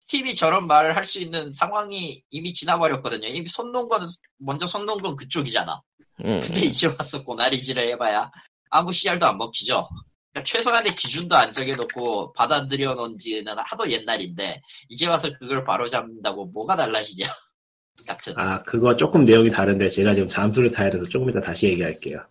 스팀이 0.00 0.34
저런 0.34 0.66
말을 0.66 0.94
할 0.94 1.04
수 1.04 1.18
있는 1.20 1.52
상황이 1.52 2.22
이미 2.30 2.52
지나버렸거든요. 2.52 3.26
이미 3.28 3.48
손 3.48 3.72
놓은 3.72 3.88
건 3.88 4.06
먼저 4.36 4.66
손 4.66 4.84
놓은 4.84 4.98
건 4.98 5.16
그쪽이잖아. 5.16 5.80
음, 6.26 6.40
근데 6.42 6.60
이제 6.60 6.86
와서 6.86 7.24
꼬나리질을 7.24 7.88
해봐야 7.88 8.30
아무 8.70 8.92
씨알도 8.92 9.26
안 9.26 9.38
먹히죠. 9.38 9.88
그러니까 10.36 10.42
최소한의 10.44 10.94
기준도 10.94 11.34
안 11.34 11.52
정해놓고 11.52 12.34
받아들여 12.34 12.94
놓은 12.94 13.18
지는 13.18 13.54
하도 13.58 13.90
옛날인데 13.90 14.60
이제 14.90 15.06
와서 15.06 15.30
그걸 15.38 15.64
바로 15.64 15.88
잡는다고 15.88 16.46
뭐가 16.46 16.76
달라지냐 16.76 17.26
같은 18.06 18.34
아, 18.36 18.62
그거 18.62 18.94
조금 18.94 19.24
내용이 19.24 19.50
다른데 19.50 19.88
제가 19.88 20.14
지금 20.14 20.28
잠수를 20.28 20.70
타야 20.70 20.90
돼서 20.90 21.08
조금 21.08 21.30
이따 21.30 21.40
다시 21.40 21.66
얘기할게요. 21.66 22.22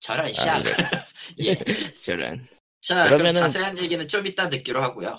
저런 0.00 0.26
아, 0.26 0.32
씨알. 0.32 0.62
네. 0.62 0.70
예. 1.48 1.58
저런. 1.96 2.46
자, 2.82 3.04
그럼 3.04 3.18
그러면은- 3.22 3.34
자세한 3.34 3.78
얘기는 3.78 4.06
좀 4.06 4.26
이따 4.26 4.50
듣기로 4.50 4.82
하고요. 4.82 5.18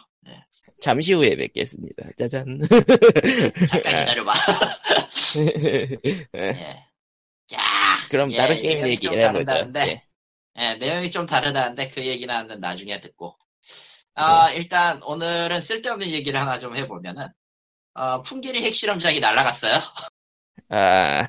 잠시 0.81 1.13
후에 1.13 1.35
뵙겠습니다. 1.35 2.09
짜잔. 2.15 2.59
잠깐 3.69 3.95
기다려봐. 3.95 4.33
예. 6.35 6.85
야, 7.53 7.59
그럼 8.09 8.31
예, 8.31 8.37
다른 8.37 8.59
게임 8.59 8.87
얘기를 8.87 9.19
해보죠. 9.21 9.71
예. 9.77 10.04
예, 10.57 10.75
내용이 10.75 11.11
좀 11.11 11.25
다르다는데 11.25 11.89
그 11.89 12.05
얘기는 12.05 12.47
나중에 12.59 13.01
듣고. 13.01 13.37
아, 14.15 14.51
일단 14.51 15.01
오늘은 15.03 15.59
쓸데없는 15.59 16.07
얘기를 16.07 16.39
하나 16.39 16.59
좀 16.59 16.75
해보면은, 16.75 17.27
어, 17.93 18.21
풍기리 18.21 18.63
핵실험장이 18.63 19.19
날아갔어요. 19.19 19.73
아, 20.69 21.27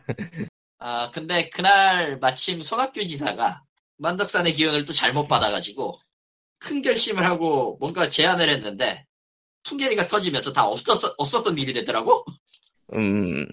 아, 0.78 1.10
근데 1.12 1.50
그날 1.50 2.18
마침 2.18 2.62
손학규 2.62 3.04
지사가 3.06 3.62
만덕산의 3.98 4.52
기운을 4.52 4.84
또 4.84 4.92
잘못 4.92 5.26
받아가지고 5.26 5.98
큰 6.58 6.82
결심을 6.82 7.24
하고 7.24 7.76
뭔가 7.80 8.08
제안을 8.08 8.48
했는데 8.48 9.04
풍계리가 9.64 10.06
터지면서 10.06 10.52
다 10.52 10.66
없었, 10.66 11.14
없었던 11.18 11.58
일이 11.58 11.72
되더라고. 11.72 12.24
음, 12.94 13.46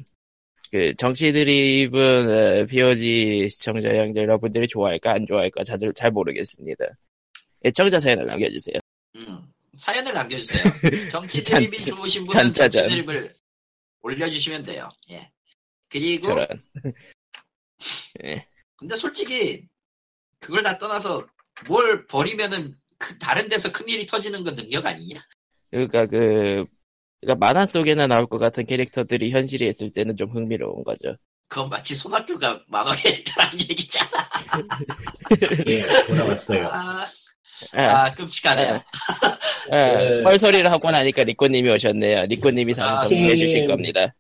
그, 0.74 0.92
정치 0.96 1.32
드립은, 1.32 2.64
어, 2.64 2.66
POG 2.66 3.48
시청자 3.48 3.94
형제 3.96 4.22
여러분들이 4.22 4.68
좋아할까, 4.68 5.12
안 5.12 5.24
좋아할까, 5.28 5.64
잘, 5.64 5.78
잘 5.96 6.10
모르겠습니다. 6.10 6.84
애청자 7.64 8.00
사연을 8.00 8.26
남겨주세요. 8.26 8.80
음, 9.18 9.54
사연을 9.78 10.12
남겨주세요. 10.16 10.64
정치 11.12 11.44
잔- 11.44 11.60
드립이 11.60 11.78
좋으신 11.78 12.24
분은 12.24 12.54
정치. 12.54 12.82
드립을 12.88 13.36
올려주시면 14.02 14.66
돼요. 14.66 14.90
예. 15.12 15.30
그리고 15.90 16.24
저런. 16.24 16.48
근데 18.76 18.96
솔직히 18.96 19.68
그걸 20.40 20.64
다 20.64 20.76
떠나서 20.80 21.24
뭘 21.68 22.08
버리면은 22.08 22.76
그 22.98 23.16
다른 23.20 23.48
데서 23.48 23.72
큰 23.72 23.88
일이 23.90 24.08
터지는 24.08 24.44
건 24.44 24.56
능력 24.56 24.88
아니냐? 24.88 25.22
그러니까 25.70 26.08
그, 26.08 26.66
그러니까 27.24 27.36
만화 27.36 27.66
속에나 27.66 28.08
나올 28.08 28.26
것 28.28 28.38
같은 28.38 28.66
캐릭터들이 28.66 29.32
현실에 29.32 29.68
있을 29.68 29.92
때는 29.92 30.16
좀 30.16 30.30
흥미로운 30.30 30.84
거죠. 30.84 31.16
그건 31.48 31.70
마치 31.70 31.96
손학규가 31.96 32.62
만화에 32.68 32.98
했다는 33.06 33.60
얘기잖아. 33.70 34.10
예, 35.68 35.84
돌아왔어요. 36.08 36.68
아, 36.68 37.06
아, 37.74 37.82
아 37.82 38.12
끔찍하네요. 38.14 38.74
아, 39.72 39.98
그- 39.98 40.24
뻘소리를 40.24 40.70
하고 40.72 40.92
나니까 40.92 41.24
리코님이 41.24 41.70
오셨네요. 41.72 42.26
리코님이 42.26 42.72
아, 42.72 42.76
상성을 42.76 43.24
해주실 43.32 43.62
Steam- 43.64 43.68
겁니다. 43.68 44.14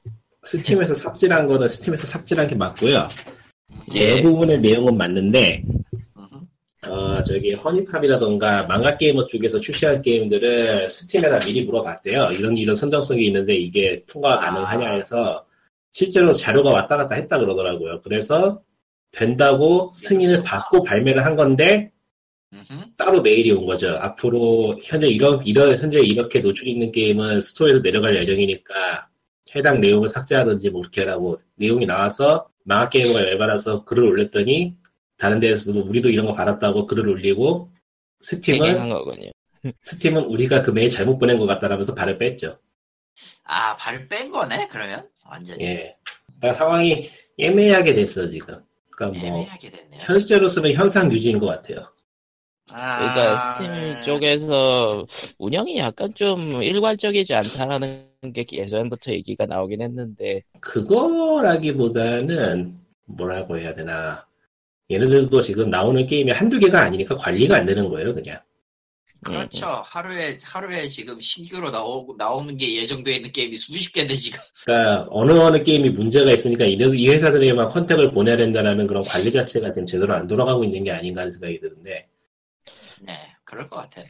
Steam에서 0.44 0.94
삽질한 0.94 1.48
거는 1.48 1.68
Steam에서 1.70 2.06
삽질한 2.08 2.48
게 2.48 2.56
맞고요. 2.56 3.10
예. 3.94 4.16
대부분의 4.18 4.60
내용은 4.60 4.96
맞는데. 4.98 5.64
어, 6.88 7.24
저기 7.24 7.54
HuniePop이라던가 7.54 8.68
MangaGamer 8.68 9.28
쪽에서 9.28 9.60
출시한 9.60 10.02
게임들을 10.02 10.90
Steam에다 10.90 11.40
미리 11.40 11.64
물어봤대요. 11.64 12.32
이런 12.32 12.58
이런 12.58 12.76
선정성이 12.76 13.28
있는데 13.28 13.56
이게 13.56 14.04
통과가 14.06 14.36
아. 14.36 14.40
가능하냐 14.40 14.96
해서 14.96 15.46
실제로 15.92 16.34
자료가 16.34 16.72
왔다 16.72 16.98
갔다 16.98 17.16
했다 17.16 17.40
그러더라고요. 17.40 18.02
그래서 18.02 18.62
된다고 19.12 19.92
승인을 19.94 20.44
받고 20.44 20.84
발매를 20.84 21.26
한 21.26 21.36
건데. 21.36 21.92
따로 22.98 23.22
메일이 23.22 23.52
온 23.52 23.66
거죠. 23.66 23.96
앞으로 24.00 24.78
현재 24.84 25.08
이런 25.08 25.44
이런 25.44 25.76
현재 25.76 26.00
이렇게 26.00 26.40
노출 26.40 26.68
있는 26.68 26.92
게임은 26.92 27.42
store에서 27.42 27.82
내려갈 27.82 28.16
예정이니까 28.16 29.08
해당 29.56 29.82
내용을 29.82 30.08
삭제하든지 30.08 30.70
뭐 30.70 30.82
이렇게 30.82 31.02
하라고 31.02 31.38
내용이 31.56 31.88
나와서 31.88 32.48
MangaGamer가 32.64 33.24
열받아서 33.24 33.86
글을 33.86 34.04
올렸더니 34.04 34.76
다른 35.24 35.40
데에서도 35.40 35.80
우리도 35.80 36.10
이런 36.10 36.26
거 36.26 36.34
받았다고 36.34 36.86
글을 36.86 37.08
올리고 37.08 37.72
Steam은 38.20 38.68
해명한 38.68 38.90
거군요. 38.90 39.32
Steam은 39.82 40.26
우리가 40.26 40.64
그 40.64 40.72
메일 40.72 40.90
잘못 40.90 41.18
보낸 41.18 41.40
것 41.40 41.46
같다라면서 41.46 41.96
발을 41.96 42.18
뺐죠. 42.18 42.60
아, 43.46 43.74
발뺀 43.78 44.32
거네, 44.32 44.68
그러면? 44.70 45.08
완전히. 45.26 45.64
예. 45.64 45.86
그러니까 46.40 46.60
상황이 46.60 47.10
애매하게 47.40 47.94
됐어 47.96 48.30
지금. 48.30 48.62
그러니까 48.90 49.18
뭐 49.18 49.30
애매하게 49.30 49.72
됐네요. 49.72 50.02
현실로서는 50.02 50.74
현상 50.74 51.10
유지인 51.10 51.40
것 51.40 51.46
같아요. 51.46 51.88
아, 52.72 52.98
그러니까 53.00 53.38
스팀 53.38 54.02
쪽에서 54.02 55.06
운영이 55.40 55.78
약간 55.78 56.14
좀 56.14 56.62
일괄적이지 56.62 57.34
않다라는 57.34 58.10
게 58.34 58.44
예전부터 58.52 59.14
얘기가 59.14 59.46
나오긴 59.46 59.84
했는데 59.84 60.42
그거라기보다는 60.60 61.48
뭐라고 63.06 63.58
해야 63.58 63.74
되나. 63.74 64.28
얘네들도 64.94 65.42
지금 65.42 65.70
나오는 65.70 66.06
게임이 66.06 66.32
한두 66.32 66.60
개가 66.60 66.82
아니니까 66.82 67.16
관리가 67.16 67.58
안 67.58 67.66
되는 67.66 67.90
거예요, 67.90 68.14
그냥. 68.14 68.40
그렇죠. 69.24 69.82
하루에, 69.86 70.38
하루에 70.44 70.88
지금 70.88 71.20
신규로 71.20 71.72
나오, 71.72 72.14
나오는 72.18 72.56
게 72.58 72.76
예정되어 72.82 73.16
있는 73.16 73.32
게임이 73.32 73.56
수십 73.56 73.94
개인데 73.94 74.16
지금. 74.16 74.40
그러니까 74.66 75.08
어느 75.10 75.32
어느 75.34 75.64
게임이 75.64 75.92
문제가 75.92 76.32
있으니까 76.32 76.66
이, 76.66 76.74
이 76.74 77.10
회사들에게만 77.10 77.70
컨택을 77.70 78.12
보내야 78.12 78.38
된다는 78.38 78.86
그런 78.86 79.04
관리 79.04 79.32
자체가 79.32 79.72
지금 79.72 79.86
제대로 79.86 80.14
안 80.14 80.28
돌아가고 80.28 80.64
있는 80.64 80.84
게 80.84 80.92
아닌가 80.92 81.22
하는 81.22 81.32
생각이 81.32 81.60
드는데 81.60 82.08
네, 83.02 83.18
그럴 83.44 83.66
것 83.68 83.78
같아. 83.78 84.02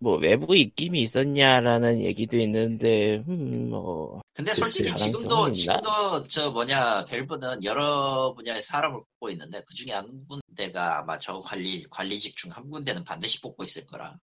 뭐 0.00 0.16
외부 0.16 0.54
입김이 0.56 1.00
있었냐라는 1.02 2.00
얘기도 2.00 2.38
있는데 2.38 3.22
음, 3.28 3.70
뭐 3.70 4.20
근데 4.34 4.54
솔직히 4.54 4.94
지금도? 4.94 5.52
지금도 5.52 6.22
저 6.28 6.50
뭐냐, 6.50 7.04
벨브는 7.06 7.64
여러 7.64 8.32
분야의 8.36 8.60
사람을 8.60 9.00
뽑고 9.00 9.30
있는데 9.30 9.60
그 9.66 9.74
중에 9.74 9.92
한 9.94 10.08
군데가 10.28 11.00
아마 11.00 11.18
저 11.18 11.40
관리, 11.40 11.84
관리직 11.90 12.36
중 12.36 12.48
한 12.52 12.70
군데는 12.70 13.04
반드시 13.04 13.40
뽑고 13.40 13.64
있을 13.64 13.84
거라. 13.86 14.16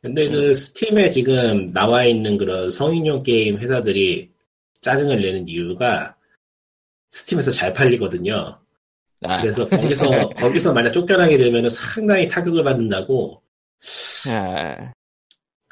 근데 0.00 0.28
그 0.28 0.54
스팀에 0.54 1.10
지금 1.10 1.72
나와 1.72 2.04
있는 2.04 2.36
그런 2.38 2.70
성인용 2.70 3.22
게임 3.22 3.58
회사들이 3.58 4.32
짜증을 4.80 5.20
내는 5.22 5.48
이유가 5.48 6.16
스팀에서 7.10 7.50
잘 7.52 7.72
팔리거든요. 7.72 8.58
아, 9.24 9.40
그래서 9.40 9.68
거기서 9.68 10.30
거기서 10.30 10.72
만약 10.72 10.92
쫓겨나게 10.92 11.36
되면 11.38 11.68
상당히 11.70 12.26
타격을 12.26 12.64
받는다고 12.64 13.40
아, 14.28 14.92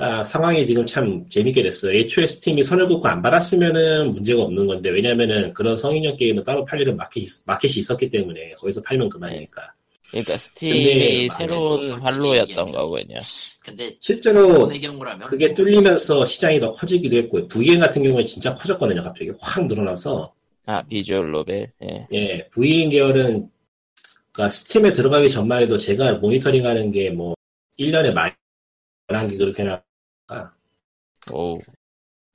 아, 0.00 0.24
상황이 0.24 0.64
지금 0.64 0.86
참 0.86 1.28
재밌게 1.28 1.62
됐어요. 1.62 1.94
애초에 1.94 2.24
스팀이 2.24 2.62
선을 2.62 2.88
긋고 2.88 3.06
안 3.06 3.20
받았으면은 3.20 4.14
문제가 4.14 4.42
없는 4.44 4.66
건데, 4.66 4.88
왜냐면은 4.88 5.52
그런 5.52 5.76
성인용 5.76 6.16
게임은 6.16 6.42
따로 6.44 6.64
팔리는 6.64 6.96
마켓이, 6.96 7.26
마켓이 7.44 7.74
있었기 7.76 8.08
때문에, 8.08 8.54
거기서 8.54 8.80
팔면 8.82 9.10
그만이니까. 9.10 9.74
그러니까 10.08 10.32
근데 10.32 10.38
스팀이 10.38 11.28
새로운 11.28 11.90
활로였던 12.00 12.72
거군요. 12.72 13.18
근데 13.62 13.94
실제로 14.00 14.70
그게 15.28 15.52
뚫리면서 15.52 16.24
시장이 16.24 16.58
더 16.60 16.72
커지기도 16.72 17.18
했고, 17.18 17.46
VN 17.48 17.78
같은 17.78 18.02
경우에 18.02 18.24
진짜 18.24 18.54
커졌거든요, 18.54 19.02
갑자기. 19.02 19.30
확 19.38 19.66
늘어나서. 19.66 20.32
아 20.64 20.82
비주얼 20.82 21.30
노벨. 21.30 21.70
예. 21.82 22.06
예, 22.14 22.48
VN 22.48 22.88
계열은, 22.88 23.50
그니까 24.32 24.48
스팀에 24.48 24.94
들어가기 24.94 25.28
전만 25.28 25.62
해도 25.62 25.76
제가 25.76 26.14
모니터링 26.14 26.64
하는 26.64 26.90
게 26.90 27.10
뭐, 27.10 27.34
1년에 27.78 28.14
많이 28.14 28.32
한게 29.08 29.36
그렇게 29.36 29.64
나, 29.64 29.82
오, 31.32 31.58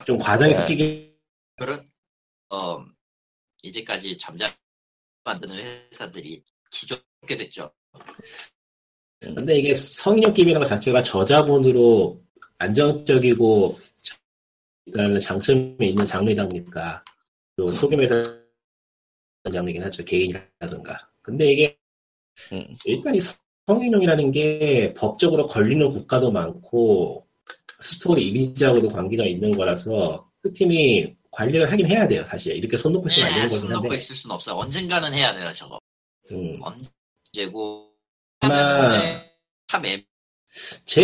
좀 0.04 0.18
과정이 0.18 0.52
네. 0.52 0.58
섞이긴 0.58 1.16
그런 1.56 1.90
어 2.50 2.84
이제까지 3.62 4.18
잠잘 4.18 4.54
만드는 5.24 5.56
회사들이 5.90 6.42
기존게 6.70 7.36
됐죠. 7.36 7.72
근데 9.20 9.58
이게 9.58 9.74
성인용 9.74 10.34
게임이라는 10.34 10.64
것 10.64 10.68
자체가 10.68 11.02
저자본으로 11.02 12.22
안정적이고 12.58 13.78
라는 14.92 15.18
장점이 15.18 15.76
있는 15.80 16.06
장르이다 16.06 16.46
보니까 16.48 17.04
또 17.56 17.70
소규모에서 17.72 18.38
장르이긴 19.52 19.82
하죠 19.82 20.04
개인이라든가 20.04 21.10
근데 21.22 21.50
이게 21.52 21.76
음. 22.52 22.76
일단 22.84 23.14
이 23.14 23.20
성인용이라는 23.66 24.30
게 24.30 24.94
법적으로 24.94 25.46
걸리는 25.46 25.90
국가도 25.90 26.30
많고 26.30 27.25
스토리 27.80 28.28
이미지하고도 28.28 28.88
관계가 28.88 29.24
있는 29.24 29.56
거라서 29.56 30.30
스팀이 30.44 31.14
관리를 31.30 31.70
하긴 31.70 31.86
해야 31.86 32.08
돼요 32.08 32.24
사실 32.24 32.56
이렇게 32.56 32.76
손 32.76 32.92
놓고 32.94 33.08
있으면 33.08 33.26
안 33.26 33.30
네, 33.32 33.36
되는 33.36 33.48
손 33.48 33.60
거긴 33.60 33.72
놓고 33.74 33.84
한데 33.86 33.96
있을 33.96 34.14
순 34.16 34.30
없어. 34.30 34.56
언젠가는 34.56 35.12
해야 35.12 35.34
돼요, 35.34 35.52
저거. 35.52 35.78
음. 36.30 36.58
언제고 36.62 37.92
아마- 38.40 38.54
하면은 38.54 39.22
참 39.66 39.84
애. 39.86 40.04
제 40.86 41.02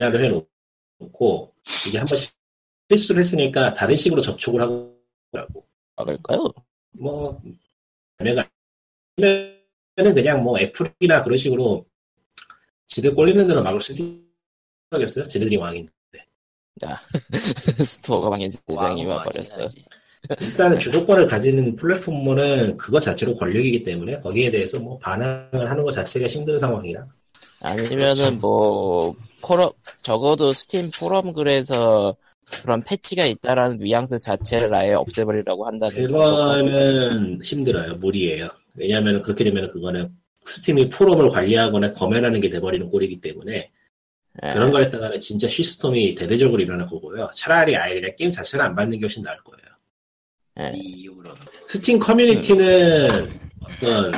예를 0.00 0.24
해놓고 0.24 1.54
이게 1.86 1.98
한 1.98 2.06
번씩 2.08 2.32
실수를 2.90 3.22
했으니까 3.22 3.72
다른 3.74 3.94
식으로 3.96 4.20
접촉을 4.20 4.60
하고 4.60 4.96
막을까요? 5.96 6.52
뭐 7.00 7.40
내가 8.18 8.48
아니면은 9.16 9.62
그냥 9.96 10.42
뭐 10.42 10.58
애플이나 10.58 11.22
그런 11.22 11.38
식으로 11.38 11.86
지들 12.88 13.14
꼴리는 13.14 13.46
대로 13.46 13.62
막을 13.62 13.80
수도 13.80 14.04
있겠어요. 14.96 15.26
지들이 15.28 15.56
왕인데. 15.56 15.90
스토어가 17.84 18.30
망인 18.30 18.50
세상이 18.50 19.04
와버렸어. 19.06 19.68
일단은 20.40 20.78
주도권을 20.78 21.26
가지는 21.26 21.76
플랫폼은 21.76 22.76
그거 22.76 23.00
자체로 23.00 23.34
권력이기 23.36 23.82
때문에 23.84 24.20
거기에 24.20 24.50
대해서 24.50 24.78
뭐 24.78 24.98
반항을 24.98 25.70
하는 25.70 25.84
것 25.84 25.92
자체가 25.92 26.26
힘든 26.26 26.58
상황이라. 26.58 27.06
아니면은 27.60 28.38
뭐 28.38 29.14
포럼 29.42 29.70
적어도 30.02 30.52
스팀 30.52 30.90
포럼 30.98 31.32
글에서 31.32 32.14
그런 32.62 32.82
패치가 32.82 33.24
있다라는 33.24 33.78
뉘앙스 33.78 34.18
자체를 34.18 34.74
아예 34.74 34.92
없애버리라고 34.92 35.66
한다는. 35.66 36.06
그거는 36.06 37.40
힘들어요. 37.42 37.94
무리예요. 37.96 38.48
왜냐하면 38.74 39.22
그렇게 39.22 39.44
되면 39.44 39.70
그거는 39.72 40.10
Steam이 40.44 40.90
포럼을 40.90 41.30
관리하거나 41.30 41.92
검열하는 41.92 42.40
게 42.40 42.48
돼버리는 42.50 42.88
꼴이기 42.88 43.20
때문에 43.20 43.70
예. 44.44 44.52
그런 44.52 44.70
거 44.70 44.80
했다가는 44.80 45.20
진짜 45.20 45.48
시스템이 45.48 46.14
대대적으로 46.14 46.62
일어날 46.62 46.86
거고요. 46.86 47.28
차라리 47.34 47.76
아예 47.76 48.00
그냥 48.00 48.14
게임 48.16 48.30
자체를 48.30 48.64
안 48.64 48.74
받는 48.74 48.98
게 48.98 49.04
훨씬 49.04 49.22
나을 49.22 49.38
거예요. 49.42 49.66
예. 50.60 50.76
이 50.76 51.02
이후로는 51.02 51.40
스팀 51.68 51.98
커뮤니티는 51.98 53.30
어떤 53.60 54.12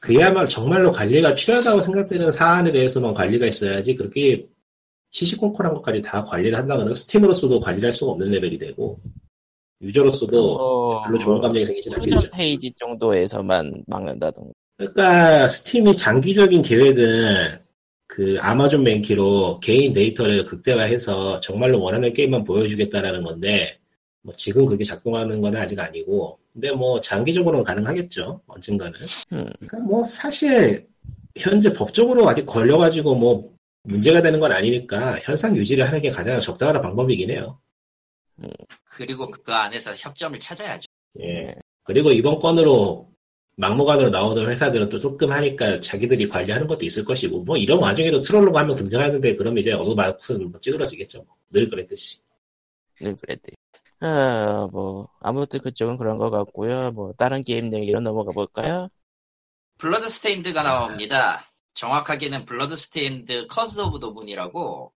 그야말로 0.00 0.46
정말로 0.46 0.92
관리가 0.92 1.34
필요하다고 1.34 1.82
생각되는 1.82 2.32
사안에 2.32 2.72
대해서만 2.72 3.14
관리가 3.14 3.46
있어야지 3.46 3.96
그렇게 3.96 4.46
시시콜콜한 5.10 5.74
것까지 5.74 6.02
다 6.02 6.22
관리를 6.24 6.56
한다거나 6.56 6.92
Steam으로서도 6.94 7.60
관리할 7.60 7.92
수가 7.92 8.12
없는 8.12 8.30
레벨이 8.30 8.58
되고 8.58 8.98
유저로서도 9.80 10.56
어, 10.56 11.02
별로 11.04 11.18
좋은 11.18 11.40
감정이 11.40 11.64
생기지 11.64 11.94
않겠죠. 11.94 12.30
페이지 12.30 12.70
정도에서만 12.72 13.84
막는다던가. 13.86 14.52
그러니까 14.76 15.48
Steam이 15.48 15.96
장기적인 15.96 16.62
계획은 16.62 17.65
그 18.06 18.38
아마존 18.40 18.84
맨키로 18.84 19.60
개인 19.60 19.92
데이터를 19.92 20.44
극대화해서 20.44 21.40
정말로 21.40 21.80
원하는 21.80 22.12
게임만 22.12 22.44
보여주겠다라는 22.44 23.22
건데 23.24 23.78
뭐 24.22 24.34
지금 24.34 24.66
그게 24.66 24.84
작동하는 24.84 25.40
건 25.40 25.56
아직 25.56 25.78
아니고 25.78 26.38
근데 26.52 26.72
뭐 26.72 27.00
장기적으로는 27.00 27.64
가능하겠죠 27.64 28.40
언젠가는 28.46 28.98
음. 29.32 29.50
그러니까 29.58 29.78
뭐 29.80 30.04
사실 30.04 30.86
현재 31.36 31.72
법적으로 31.72 32.28
아직 32.28 32.46
걸려가지고 32.46 33.14
뭐 33.16 33.54
문제가 33.82 34.22
되는 34.22 34.40
건 34.40 34.52
아니니까 34.52 35.18
현상 35.20 35.56
유지를 35.56 35.86
하는 35.86 36.00
게 36.00 36.10
가장 36.10 36.40
적당한 36.40 36.80
방법이긴 36.80 37.30
해요 37.30 37.58
그리고 38.84 39.30
그 39.30 39.52
안에서 39.52 39.94
협점을 39.94 40.38
찾아야죠. 40.38 40.86
예 41.20 41.54
그리고 41.84 42.10
이번 42.10 42.38
건으로 42.38 43.08
막무가내로 43.56 44.10
나오던 44.10 44.48
회사들은 44.50 44.88
또 44.90 44.98
조금 44.98 45.32
하니까 45.32 45.80
자기들이 45.80 46.28
관리하는 46.28 46.66
것도 46.66 46.84
있을 46.84 47.04
것이고 47.04 47.42
뭐 47.44 47.56
이런 47.56 47.80
와중에도 47.80 48.20
트롤로가 48.20 48.60
한 48.60 48.66
명 48.66 48.76
등장하는데 48.76 49.36
그러면 49.36 49.58
이제 49.62 49.72
어두마크는 49.72 50.50
뭐 50.50 50.60
찌그러지겠죠 50.60 51.22
뭐. 51.24 51.36
늘 51.50 51.68
그랬듯이 51.70 52.18
늘 53.00 53.16
그랬대. 53.16 53.52
아, 54.00 54.68
뭐, 54.72 55.08
아무튼 55.20 55.60
그쪽은 55.60 55.96
그런 55.96 56.18
것 56.18 56.28
같고요. 56.28 56.90
뭐, 56.92 57.14
다른 57.14 57.40
게임 57.40 57.72
얘기로 57.72 58.00
넘어가 58.00 58.30
볼까요? 58.30 58.88
Bloodstained가 59.78 60.62
나옵니다. 60.62 61.42
정확하게는 61.74 62.44
Bloodstained 62.44 62.76
Curse 62.76 63.46
of 63.46 63.80
the 63.80 63.98
Moon이라고 64.00 64.92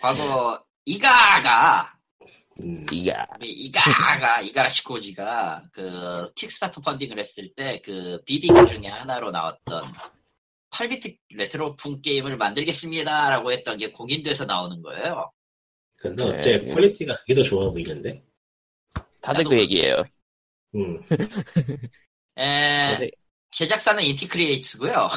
과거 0.00 0.64
이가가 0.84 1.92
음, 1.94 1.99
이가, 2.92 3.26
이가가 3.40 4.40
이가라시 4.42 4.68
코지가 4.68 5.64
그 5.72 6.32
Kickstarter 6.34 6.80
펀딩을 6.80 7.18
했을 7.18 7.52
때 7.54 7.80
그 7.84 8.20
bidding 8.24 8.66
중에 8.66 8.86
하나로 8.88 9.30
나왔던 9.30 9.84
8비트 10.70 11.16
retro풍 11.34 12.00
게임을 12.02 12.36
만들겠습니다라고 12.36 13.52
했던 13.52 13.76
게 13.76 13.90
공인돼서 13.90 14.44
나오는 14.44 14.80
거예요. 14.82 15.30
근데 15.96 16.24
네. 16.24 16.38
어째 16.38 16.60
quality가 16.64 17.16
그게 17.20 17.34
더 17.34 17.42
좋아 17.42 17.70
보이는데 17.70 18.22
다들 19.20 19.44
그 19.44 19.58
얘기예요. 19.58 20.02
음, 20.74 21.00
에, 22.38 23.10
제작사는 23.50 24.02
인티 24.02 24.28
크리에이츠고요. 24.28 25.08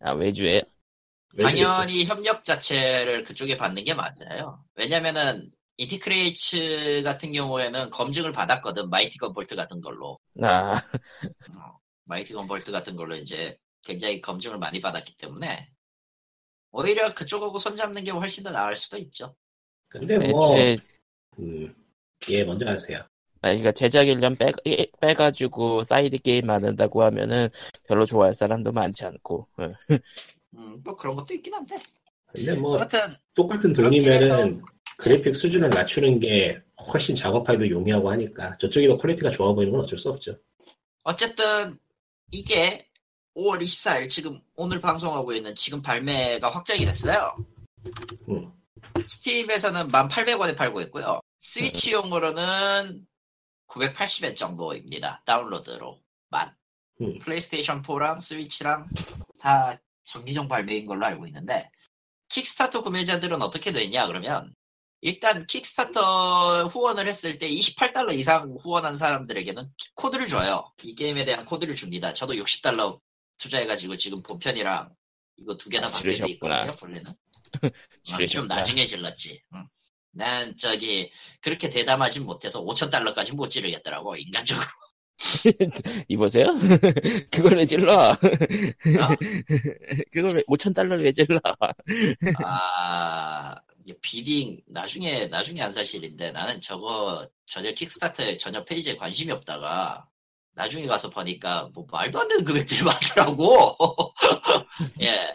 아, 0.00 0.12
외주에? 0.12 0.54
왜 1.34 1.44
그랬지? 1.44 1.62
당연히 1.62 2.04
협력 2.04 2.44
자체를 2.44 3.22
그쪽에 3.24 3.56
받는 3.56 3.84
게 3.84 3.94
맞아요. 3.94 4.62
왜냐면은 4.74 5.50
인티 5.76 6.12
크리에이츠 6.12 7.02
같은 7.04 7.32
경우에는 7.32 7.90
검증을 7.90 8.32
받았거든. 8.32 8.90
마이티 8.90 9.18
건볼트 9.18 9.56
같은 9.56 9.80
걸로. 9.80 10.18
아, 10.42 10.74
어, 11.56 11.78
마이티 12.04 12.34
건볼트 12.34 12.70
같은 12.72 12.96
걸로 12.96 13.16
이제 13.16 13.56
굉장히 13.82 14.20
검증을 14.20 14.58
많이 14.58 14.80
받았기 14.80 15.16
때문에 15.16 15.68
오히려 16.70 17.12
그쪽하고 17.14 17.58
손잡는 17.58 18.04
게 18.04 18.10
훨씬 18.10 18.44
더 18.44 18.50
나을 18.50 18.76
수도 18.76 18.96
있죠. 18.98 19.34
근데 19.88 20.18
뭐 20.18 20.56
애초에, 20.56 20.76
음, 21.38 21.74
예 22.30 22.44
먼저 22.44 22.66
하세요 22.66 22.98
아, 23.42 23.48
그러니까 23.48 23.72
제작 23.72 24.08
인력 24.08 24.36
빼, 24.36 24.52
빼가지고 25.00 25.82
사이드 25.82 26.18
게임 26.18 26.46
만든다고 26.46 27.02
하면은 27.02 27.48
별로 27.88 28.06
좋아할 28.06 28.32
사람도 28.34 28.72
많지 28.72 29.04
않고. 29.04 29.48
어. 29.56 29.68
음, 30.54 30.80
뭐 30.84 30.94
그런 30.94 31.16
것도 31.16 31.34
있긴 31.34 31.52
한데. 31.52 31.76
근데 32.32 32.54
뭐 32.54 32.78
똑같은 33.34 33.72
돈이면은 33.72 34.62
그래픽 35.02 35.34
수준을 35.34 35.70
낮추는 35.70 36.20
게 36.20 36.62
훨씬 36.78 37.16
작업하기도 37.16 37.70
용이하고 37.70 38.08
하니까 38.12 38.56
저쪽이 38.58 38.86
더 38.86 38.96
quality가 38.96 39.32
좋아 39.32 39.52
보이는 39.52 39.72
건 39.72 39.82
어쩔 39.82 39.98
수 39.98 40.08
없죠. 40.08 40.38
어쨌든 41.02 41.76
이게 42.30 42.88
5월 43.34 43.60
24일 43.60 44.08
지금 44.08 44.40
오늘 44.54 44.80
방송하고 44.80 45.32
있는 45.32 45.56
지금 45.56 45.82
발매가 45.82 46.50
확정이 46.50 46.84
됐어요. 46.84 47.36
음. 48.28 48.52
스팀에서는 49.04 49.88
1,800원에 49.88 50.56
팔고 50.56 50.80
있고요. 50.82 51.20
스위치용으로는 51.40 53.04
980엔 53.66 54.36
정도입니다. 54.36 55.24
다운로드로 55.26 55.98
만. 56.28 56.54
음. 57.00 57.18
플레이스테이션 57.18 57.82
4랑 57.82 58.20
스위치랑 58.20 58.88
다 59.40 59.80
전기종 60.04 60.46
발매인 60.46 60.86
걸로 60.86 61.04
알고 61.06 61.26
있는데 61.26 61.68
킥스타터 62.28 62.82
구매자들은 62.82 63.42
어떻게 63.42 63.72
되냐 63.72 64.06
그러면 64.06 64.54
일단 65.02 65.44
킥스타터 65.46 66.68
후원을 66.68 67.08
했을 67.08 67.36
때 67.38 67.50
28달러 67.50 68.16
이상 68.16 68.54
후원한 68.60 68.96
사람들에게는 68.96 69.68
코드를 69.94 70.28
줘요. 70.28 70.72
이 70.84 70.94
게임에 70.94 71.24
대한 71.24 71.44
코드를 71.44 71.74
줍니다. 71.74 72.12
저도 72.12 72.34
60달러 72.34 73.00
투자해가지고 73.36 73.96
지금 73.96 74.22
본편이랑 74.22 74.94
이거 75.38 75.56
두 75.56 75.68
개나 75.68 75.88
아, 75.88 75.90
받게 75.90 76.08
돼 76.08 76.14
지르셨구나. 76.14 76.62
있거든요. 76.62 76.76
본래는. 76.78 77.14
아, 78.12 78.26
좀. 78.26 78.46
나중에 78.46 78.86
질렀지. 78.86 79.42
응. 79.54 79.66
난 80.12 80.56
저기 80.56 81.10
그렇게 81.40 81.68
대담하진 81.68 82.24
못해서 82.24 82.62
5천 82.62 82.90
달러까지 82.90 83.34
못 83.34 83.48
지르겠더라고 83.48 84.14
인간적으로. 84.16 84.64
이보세요? 86.08 86.46
그걸 87.32 87.56
왜 87.56 87.66
질러? 87.66 88.16
그걸 90.12 90.36
왜, 90.36 90.42
5천 90.42 90.74
달러를 90.74 91.04
왜 91.04 91.12
질러? 91.12 91.40
아 92.44 93.56
bidding 94.00 94.62
나중에 94.66 95.26
나중에 95.26 95.60
한 95.60 95.72
사실인데 95.72 96.32
나는 96.32 96.60
저거 96.60 97.28
전혀 97.46 97.72
킥스타터에 97.72 98.36
전혀 98.36 98.64
페이지에 98.64 98.96
관심이 98.96 99.32
없다가 99.32 100.06
나중에 100.54 100.86
가서 100.86 101.10
보니까 101.10 101.70
뭐 101.74 101.86
말도 101.90 102.20
안 102.20 102.28
되는 102.28 102.44
금액들이 102.44 102.82
많더라고. 102.84 103.76
예. 105.02 105.34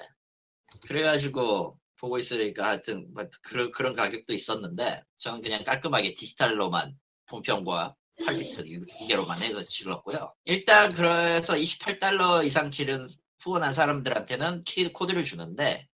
그래가지고 0.82 1.78
보고 2.00 2.18
있으니까 2.18 2.68
하여튼 2.68 3.12
뭐 3.14 3.24
그런 3.42 3.72
그런 3.72 3.96
가격도 3.96 4.34
있었는데 4.34 5.02
저는 5.18 5.42
그냥 5.42 5.64
깔끔하게 5.64 6.16
디지털로만 6.16 6.98
본편과 7.28 7.96
8비트 8.22 8.90
두 9.00 9.06
개로만 9.06 9.42
해서 9.42 9.62
질렀고요. 9.62 10.34
일단 10.46 10.94
그래서 10.94 11.54
28달러 11.54 12.46
이상 12.46 12.72
지른 12.72 13.08
후원한 13.40 13.74
사람들한테는 13.74 14.64
키 14.64 14.92
코드를 14.92 15.24
주는데 15.24 15.88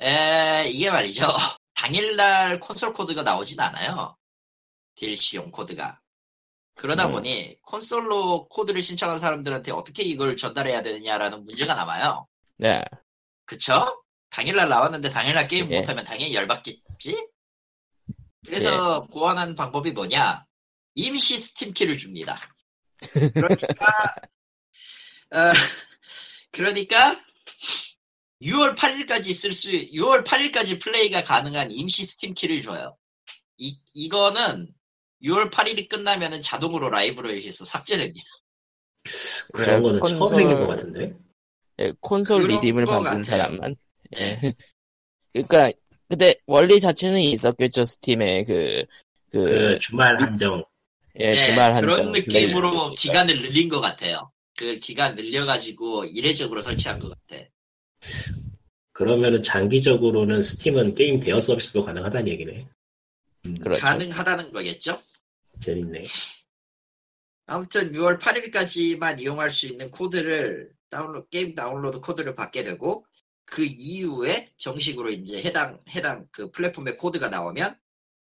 에, 0.00 0.68
이게 0.68 0.90
말이죠. 0.90 1.26
당일날 1.80 2.60
콘솔 2.60 2.92
코드가 2.92 3.22
나오진 3.22 3.58
않아요. 3.58 4.14
DLC용 4.96 5.50
코드가. 5.50 5.98
그러다 6.74 7.06
음. 7.06 7.12
보니 7.12 7.56
콘솔로 7.62 8.48
코드를 8.48 8.82
신청한 8.82 9.18
사람들한테 9.18 9.72
어떻게 9.72 10.02
이걸 10.02 10.36
전달해야 10.36 10.82
되느냐라는 10.82 11.42
문제가 11.44 11.74
남아요. 11.74 12.28
네. 12.58 12.84
그쵸? 13.46 14.02
당일날 14.28 14.68
나왔는데 14.68 15.08
당일날 15.08 15.48
게임 15.48 15.72
예. 15.72 15.78
못하면 15.78 16.04
당연히 16.04 16.34
열받겠지? 16.34 17.28
그래서 18.44 19.06
보완한 19.06 19.54
방법이 19.54 19.92
뭐냐? 19.92 20.44
임시 20.94 21.38
스팀키를 21.38 21.96
줍니다. 21.96 22.38
그러니까, 23.32 23.86
어, 25.30 25.50
그러니까, 26.52 27.18
6월 28.42 28.74
8일까지 28.76 29.32
쓸 29.34 29.52
수, 29.52 29.70
6월 29.70 30.24
8일까지 30.24 30.80
플레이가 30.80 31.24
가능한 31.24 31.70
임시 31.70 32.04
스팀 32.04 32.34
키를 32.34 32.62
줘요. 32.62 32.96
이, 33.58 33.78
이거는 33.92 34.68
6월 35.22 35.50
8일이 35.50 35.88
끝나면은 35.88 36.40
자동으로 36.40 36.88
라이브러리에서 36.88 37.64
삭제됩니다. 37.64 38.24
그런 39.52 39.82
거는 39.82 40.00
콘솔- 40.00 40.18
처음 40.18 40.34
생긴 40.34 40.58
것 40.58 40.66
같은데. 40.68 41.14
예, 41.80 41.92
콘솔 42.00 42.46
거 42.86 43.00
만든. 43.00 43.24
사람만. 43.24 43.76
예. 44.16 44.38
그러니까 45.32 45.72
근데 46.08 46.34
원리 46.46 46.80
자체는 46.80 47.20
있었겠죠 47.20 47.84
스팀에 47.84 48.44
그, 48.44 48.84
그, 49.30 49.44
그 49.44 49.78
주말 49.80 50.20
한정. 50.20 50.64
예, 51.18 51.32
네, 51.32 51.34
주말 51.34 51.74
한정. 51.74 51.94
그런 51.94 52.12
느낌으로. 52.12 52.94
기간을 52.94 53.40
늘린 53.40 53.68
것 53.68 53.80
같아요. 53.80 54.32
그 54.56 54.78
기간 54.78 55.14
늘려가지고 55.14 56.06
이례적으로 56.06 56.60
설치한 56.62 56.98
것 56.98 57.10
같아. 57.10 57.42
그러면은 58.92 59.42
장기적으로는 59.42 60.42
스팀은 60.42 60.94
게임 60.94 61.20
대여 61.20 61.40
서비스도 61.40 61.84
가능하다는 61.84 62.28
얘기네. 62.28 62.68
음, 63.46 63.54
그렇죠. 63.58 63.80
가능하다는 63.80 64.52
거겠죠? 64.52 64.98
재밌네. 65.60 66.02
아무튼 67.46 67.92
6월 67.92 68.20
8일까지만 68.20 69.20
이용할 69.20 69.50
수 69.50 69.66
있는 69.66 69.90
코드를 69.90 70.70
다운로드 70.90 71.28
게임 71.30 71.54
다운로드 71.54 72.00
코드를 72.00 72.34
받게 72.34 72.62
되고 72.62 73.04
그 73.44 73.64
이후에 73.64 74.52
정식으로 74.58 75.10
이제 75.10 75.42
해당 75.42 75.80
해당 75.88 76.26
그 76.30 76.50
플랫폼의 76.50 76.96
코드가 76.96 77.28
나오면 77.28 77.76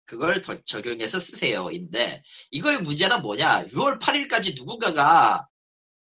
그걸 0.06 0.40
더 0.40 0.60
적용해서 0.64 1.18
쓰세요인데 1.18 2.22
이거의 2.50 2.80
문제는 2.80 3.20
뭐냐 3.22 3.66
6월 3.66 4.00
8일까지 4.00 4.56
누군가가 4.56 5.46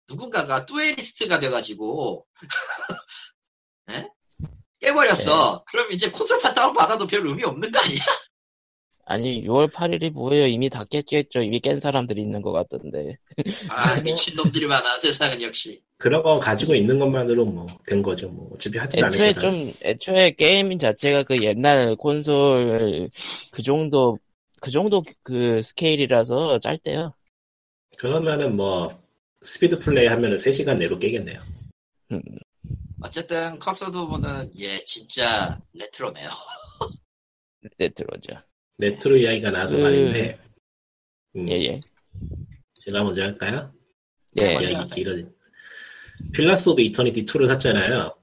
누군가가 0.09 0.67
뚜에리스트가 0.67 1.41
돼가지고 1.41 2.27
에? 3.91 4.05
깨버렸어 4.81 5.65
그럼 5.67 5.91
이제 5.93 6.09
콘솔판 6.11 6.55
다운 6.55 6.73
받아도 6.73 7.07
별 7.07 7.27
의미 7.27 7.43
없는 7.45 7.71
거 7.73 7.81
아니야? 7.81 7.99
아니 9.07 9.43
6월 9.47 9.71
8일이 9.73 10.13
뭐예요? 10.13 10.47
이미 10.47 10.69
다 10.69 10.85
깼겠죠. 10.85 11.41
이미 11.41 11.61
깬 11.61 11.81
사람들이 11.81 12.21
있는 12.21 12.43
것 12.43 12.53
같던데. 12.53 13.17
아 13.71 13.99
미친 14.03 14.37
놈들이 14.37 14.67
많아 14.67 14.99
세상은 14.99 15.41
역시 15.41 15.83
그런 15.97 16.23
거 16.23 16.39
가지고 16.39 16.75
있는 16.75 16.99
것만으로 16.99 17.45
뭐 17.47 17.67
된 17.87 18.03
거죠. 18.03 18.29
뭐 18.29 18.51
어차피 18.55 18.77
하진 18.79 19.03
않을 19.03 19.19
애초에. 19.19 19.33
좀 19.33 19.73
애초에 19.83 20.31
게임 20.33 20.79
자체가 20.79 21.23
그 21.23 21.43
옛날 21.43 21.97
콘솔 21.97 23.09
그 23.51 23.63
정도 23.63 24.19
그 24.61 24.71
정도 24.71 25.03
그 25.23 25.63
스케일이라서 25.63 26.59
짧대요. 26.59 27.15
그러면은 27.97 28.55
뭐 28.57 28.97
스피드 29.43 29.79
플레이 29.79 30.07
하면은 30.07 30.37
3시간 30.37 30.77
내로 30.77 30.99
깨겠네요. 30.99 31.41
어쨌든 33.03 33.59
커스 33.59 33.88
오브 33.88 34.07
더 34.07 34.22
문은 34.22 34.51
예 34.59 34.79
진짜 34.81 35.61
레트로네요. 35.73 36.29
네 37.79 37.89
들어오죠. 37.89 38.35
레트로 38.79 39.17
이야기가 39.17 39.51
나와서 39.51 39.77
그- 39.77 39.83
말인데 39.83 40.39
음, 41.37 41.49
예 41.49 41.55
예. 41.65 41.81
제가 42.85 43.03
먼저 43.05 43.23
할까요? 43.23 43.73
예, 44.41 44.45
예. 44.63 44.75
하세요. 44.75 44.99
이번 45.01 45.33
필라스 46.33 46.69
오브 46.71 46.81
이터니티 46.83 47.25
2를 47.27 47.47
샀잖아요. 47.49 48.17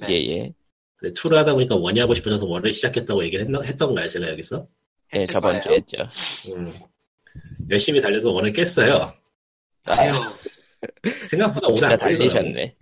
네. 0.00 0.06
예 0.10 0.14
예. 0.36 0.52
근데 0.96 1.12
2를 1.20 1.34
하다 1.36 1.54
보니까 1.54 1.76
one이 1.76 2.00
하고 2.00 2.14
싶어져서 2.14 2.46
one을 2.46 2.72
시작했다고 2.72 3.24
얘기를 3.24 3.46
했, 3.46 3.68
했던가요, 3.68 4.08
제가 4.08 4.28
여기서? 4.30 4.66
예, 5.14 5.18
했을 5.20 5.32
저번. 5.32 5.60
주에 5.60 5.74
했죠. 5.76 5.98
음. 6.54 6.72
열심히 7.70 8.00
달려서 8.00 8.32
원을 8.32 8.52
깼어요. 8.52 9.12
아유 9.84 10.12
생각보다 11.28 11.66
오래 11.68 11.74
진짜. 11.76 11.96
달리셨네. 11.96 12.76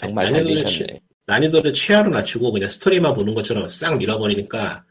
정말 0.00 0.28
난이도를 0.28 0.62
달리셨네. 0.62 1.00
난이도를 1.26 1.72
최하로 1.72 2.10
낮추고 2.10 2.52
그냥 2.52 2.68
스토리만 2.70 3.14
보는 3.14 3.34
것처럼 3.34 3.68
싹 3.70 3.96
밀어버리니까 3.98 4.84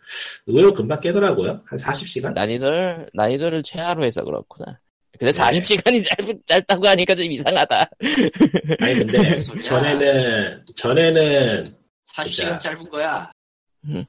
의외로 0.48 0.74
금방 0.74 1.02
깨더라고요. 1.02 1.62
한 1.66 1.80
40시간? 1.80 2.34
난이도를 2.34 3.08
난이도를 3.14 3.64
최하로 3.64 4.06
해서 4.06 4.24
그렇구나. 4.24 4.80
근데 5.18 5.34
네. 5.34 5.40
40시간이 5.40 6.04
짧, 6.04 6.18
짧다고 6.46 6.88
하니까 6.88 7.14
좀 7.16 7.26
이상하다. 7.26 7.90
아니 8.80 8.96
근데. 8.96 9.42
전에는 9.64 10.66
전에는 10.76 11.76
40시간 12.16 12.30
진짜. 12.30 12.60
짧은 12.60 12.90
거야. 12.90 13.32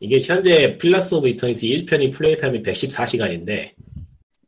이게 0.01 0.19
현재 0.21 0.77
필라스 0.79 1.15
오브 1.15 1.29
이터니티 1.29 1.87
1편이 1.87 2.13
플레이 2.13 2.37
타임이 2.39 2.63
114시간인데 2.63 3.71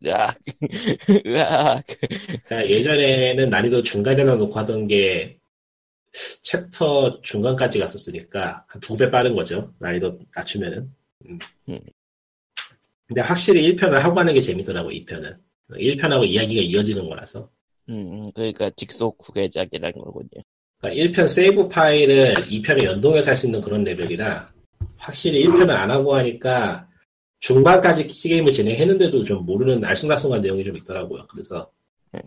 으악. 0.07 0.37
으악. 1.27 1.85
그러니까 2.47 2.71
예전에는 2.71 3.51
난이도 3.51 3.83
중간에나 3.83 4.35
놓고 4.35 4.59
하던 4.61 4.87
게 4.89 5.39
챕터 6.43 7.21
중간까지 7.23 7.79
갔었으니까 7.79 8.65
한 8.69 8.81
두 8.81 8.97
배 8.97 9.11
빠른 9.11 9.35
거죠. 9.35 9.73
난이도 9.79 10.19
낮추면은. 10.35 10.91
음. 11.27 11.39
음. 11.69 11.79
근데 13.07 13.21
확실히 13.21 13.75
1편을 13.75 13.93
하고 13.93 14.19
하는 14.19 14.33
게 14.35 14.41
재밌더라고, 14.41 14.91
2편은. 14.91 15.37
1편하고 15.73 16.27
이야기가 16.27 16.63
이어지는 16.63 17.09
거라서. 17.09 17.49
음, 17.89 18.31
그러니까 18.33 18.71
직속 18.71 19.19
후계작이라는 19.23 19.93
거군요. 20.01 20.29
그러니까 20.79 21.23
1편 21.23 21.29
세이브 21.29 21.69
파일을 21.69 22.35
2편에 22.35 22.85
연동해서 22.85 23.31
할 23.31 23.37
수 23.37 23.47
있는 23.47 23.61
그런 23.61 23.85
레벨이라 23.85 24.53
확실히 24.97 25.45
1편을 25.47 25.71
안 25.71 25.91
하고 25.91 26.15
하니까 26.15 26.89
중반까지 27.41 28.07
게임을 28.07 28.53
진행했는데도 28.53 29.25
좀 29.25 29.45
모르는 29.45 29.81
알쏭달쏭한 29.83 30.41
내용이 30.41 30.65
좀 30.65 30.77
있더라고요. 30.77 31.27
그래서 31.29 31.71
네. 32.13 32.21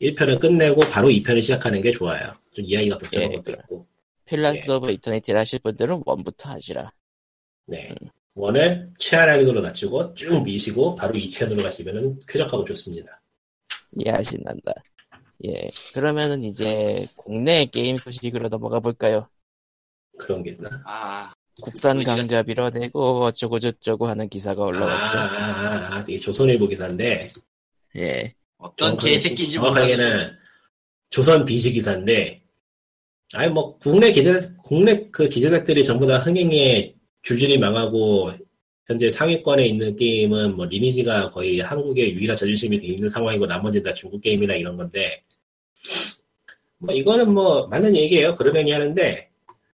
1편을 0.00 0.40
끝내고 0.40 0.80
바로 0.90 1.08
2편을 1.08 1.42
시작하는 1.42 1.80
게 1.82 1.90
좋아요. 1.90 2.34
좀 2.52 2.64
이야기가 2.64 2.98
복잡한 2.98 3.32
예, 3.32 3.36
것도 3.36 3.52
있고. 3.52 3.86
필라스 4.24 4.70
오브 4.70 4.90
이터니티를 4.90 5.38
하실 5.38 5.58
분들은 5.60 6.02
one부터 6.06 6.50
하시라. 6.50 6.90
네. 7.66 7.94
one을 8.34 8.90
최하난이도로 8.98 9.60
낮추고 9.60 10.14
쭉 10.14 10.42
미시고 10.42 10.94
바로 10.94 11.14
2편으로 11.14 11.62
가시면은 11.62 12.20
쾌적하고 12.26 12.64
좋습니다. 12.64 13.20
이해하신단다. 13.96 14.72
예. 15.46 15.70
그러면은 15.92 16.44
이제 16.44 17.06
국내 17.16 17.64
게임 17.66 17.96
소식으로 17.96 18.48
넘어가 18.48 18.78
볼까요? 18.80 19.28
그런 20.18 20.42
게 20.42 20.50
있나? 20.50 20.68
아 20.84 21.32
국산 21.60 22.02
강좌 22.04 22.42
밀어내고 22.42 23.24
어쩌고저쩌고 23.24 24.06
하는 24.06 24.28
기사가 24.28 24.62
아, 24.62 24.66
올라왔죠. 24.66 25.18
아, 25.18 25.22
아, 25.22 25.96
아, 25.96 26.04
이게 26.06 26.18
조선일보 26.18 26.68
기사인데 26.68 27.32
예. 27.96 28.32
어떤 28.60 28.96
개새끼인지 28.96 29.54
정확하게는 29.56 30.32
조선 31.10 31.44
비시 31.44 31.72
기사인데, 31.72 32.42
아니 33.34 33.50
뭐 33.52 33.78
국내 33.78 34.12
기자 34.12 34.40
국내 34.56 35.08
그 35.10 35.28
기자들이 35.28 35.82
전부 35.84 36.06
다 36.06 36.18
흥행에 36.18 36.94
줄줄이 37.22 37.58
망하고 37.58 38.32
현재 38.86 39.08
상위권에 39.10 39.66
있는 39.66 39.96
게임은 39.96 40.56
뭐 40.56 40.66
리니지가 40.66 41.30
거의 41.30 41.60
한국의 41.60 42.14
유일한 42.14 42.36
자존심이 42.36 42.78
돼 42.78 42.88
있는 42.88 43.08
상황이고 43.08 43.46
나머지 43.46 43.82
다 43.82 43.94
중국 43.94 44.20
게임이나 44.20 44.54
이런 44.54 44.76
건데, 44.76 45.22
뭐 46.78 46.94
이거는 46.94 47.32
뭐 47.32 47.66
맞는 47.68 47.96
얘기예요. 47.96 48.34
그러려니 48.36 48.72
하는데 48.72 49.28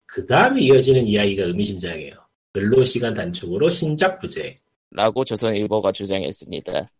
그 0.07 0.27
다음에 0.27 0.61
이어지는 0.63 1.07
이야기가 1.07 1.45
의미심장해요. 1.45 2.15
근로 2.53 2.85
시간 2.85 3.15
단축으로 3.15 3.71
신작 3.71 4.19
부재. 4.19 4.59
라고 4.91 5.25
조선일보가 5.25 5.93
주장했습니다. 5.93 6.91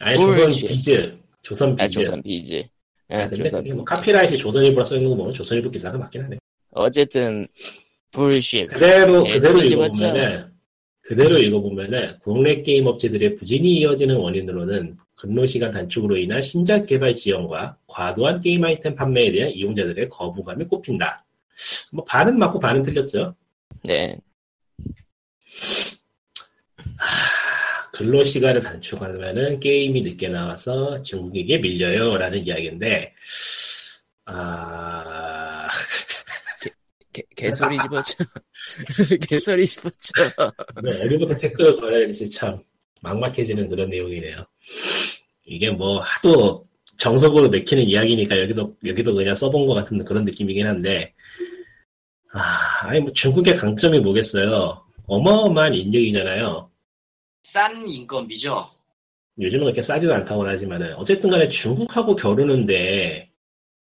아니 0.00 0.18
뭘 0.18 0.34
조선 0.34 0.50
지- 0.50 0.66
비즈, 0.66 1.18
조선 1.48 1.72
아, 1.72 1.86
비즈. 1.86 2.04
조선 2.04 2.22
비즈. 2.22 2.62
아, 3.08 3.16
아, 3.20 3.30
조선 3.30 3.62
그게 3.62 3.74
뭐 3.74 3.84
비즈. 3.84 3.84
카피라이트 3.84 4.36
조선일보라 4.36 4.84
써있는 4.84 5.08
거 5.08 5.16
보면 5.16 5.32
조선일보 5.32 5.70
기사가 5.70 5.96
맞긴 5.96 6.24
하네. 6.24 6.36
어쨌든 6.72 7.48
불신. 8.12 8.66
그대로 8.66 9.22
제 9.22 9.32
그대로. 9.38 9.62
읽어보면은 9.62 10.52
그대로 11.00 11.38
읽어보면은 11.38 12.18
국내 12.22 12.62
게임 12.62 12.86
업체들의 12.86 13.36
부진이 13.36 13.78
이어지는 13.78 14.16
원인으로는 14.16 14.98
근로 15.14 15.46
시간 15.46 15.72
단축으로 15.72 16.18
인한 16.18 16.42
신작 16.42 16.84
개발 16.84 17.14
지연과 17.14 17.78
과도한 17.86 18.42
게임 18.42 18.64
아이템 18.64 18.94
판매에 18.94 19.32
대한 19.32 19.50
이용자들의 19.50 20.10
거부감이 20.10 20.66
꼽힌다. 20.66 21.24
뭐 21.92 22.04
반은 22.04 22.38
맞고 22.38 22.60
반은 22.60 22.82
틀렸죠. 22.82 23.34
네. 23.84 24.16
근로 27.98 28.22
시간을 28.24 28.60
단축하면은 28.60 29.58
게임이 29.58 30.02
늦게 30.02 30.28
나와서 30.28 31.02
중국에게 31.02 31.58
밀려요 31.58 32.16
라는 32.16 32.46
이야기인데 32.46 33.12
아 34.26 35.66
개, 37.12 37.24
개소리 37.34 37.76
집었죠. 37.76 38.24
개소리 39.28 39.66
집었죠. 39.66 40.12
네, 40.84 41.04
어디부터 41.06 41.38
태클을 41.38 41.80
걸어야 41.80 41.98
될지 41.98 42.30
참 42.30 42.62
막막해지는 43.00 43.68
그런 43.68 43.90
내용이네요. 43.90 44.46
이게 45.44 45.70
뭐 45.72 46.00
하도 46.00 46.62
정석으로 46.98 47.48
맥히는 47.48 47.82
이야기니까 47.82 48.38
여기도 48.38 48.76
여기도 48.86 49.12
그냥 49.12 49.34
써본 49.34 49.66
것 49.66 49.74
같은 49.74 50.04
그런 50.04 50.24
느낌이긴 50.24 50.68
한데 50.68 51.14
아 52.32 52.86
아니 52.86 53.00
뭐 53.00 53.12
중국의 53.12 53.56
강점이 53.56 53.98
뭐겠어요? 53.98 54.84
어마어마한 55.06 55.74
인력이잖아요. 55.74 56.67
싼 57.48 57.88
인건비죠. 57.88 58.68
요즘은 59.40 59.64
그렇게 59.64 59.80
싸지도 59.80 60.12
않다고 60.14 60.46
하지만은 60.46 60.92
어쨌든 60.96 61.30
간에 61.30 61.48
중국하고 61.48 62.14
겨루는데 62.14 63.30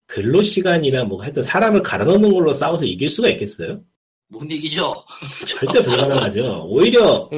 근로 0.05 0.41
시간이나 0.41 1.03
뭐 1.03 1.21
하여튼 1.21 1.43
사람을 1.43 1.81
갈아넣는 1.83 2.31
걸로 2.33 2.53
싸워서 2.53 2.85
이길 2.85 3.09
수가 3.09 3.27
있겠어요? 3.31 3.81
못 4.29 4.49
이기죠. 4.49 4.93
절대 5.45 5.83
불가능하죠. 5.83 6.67
오히려 6.69 7.29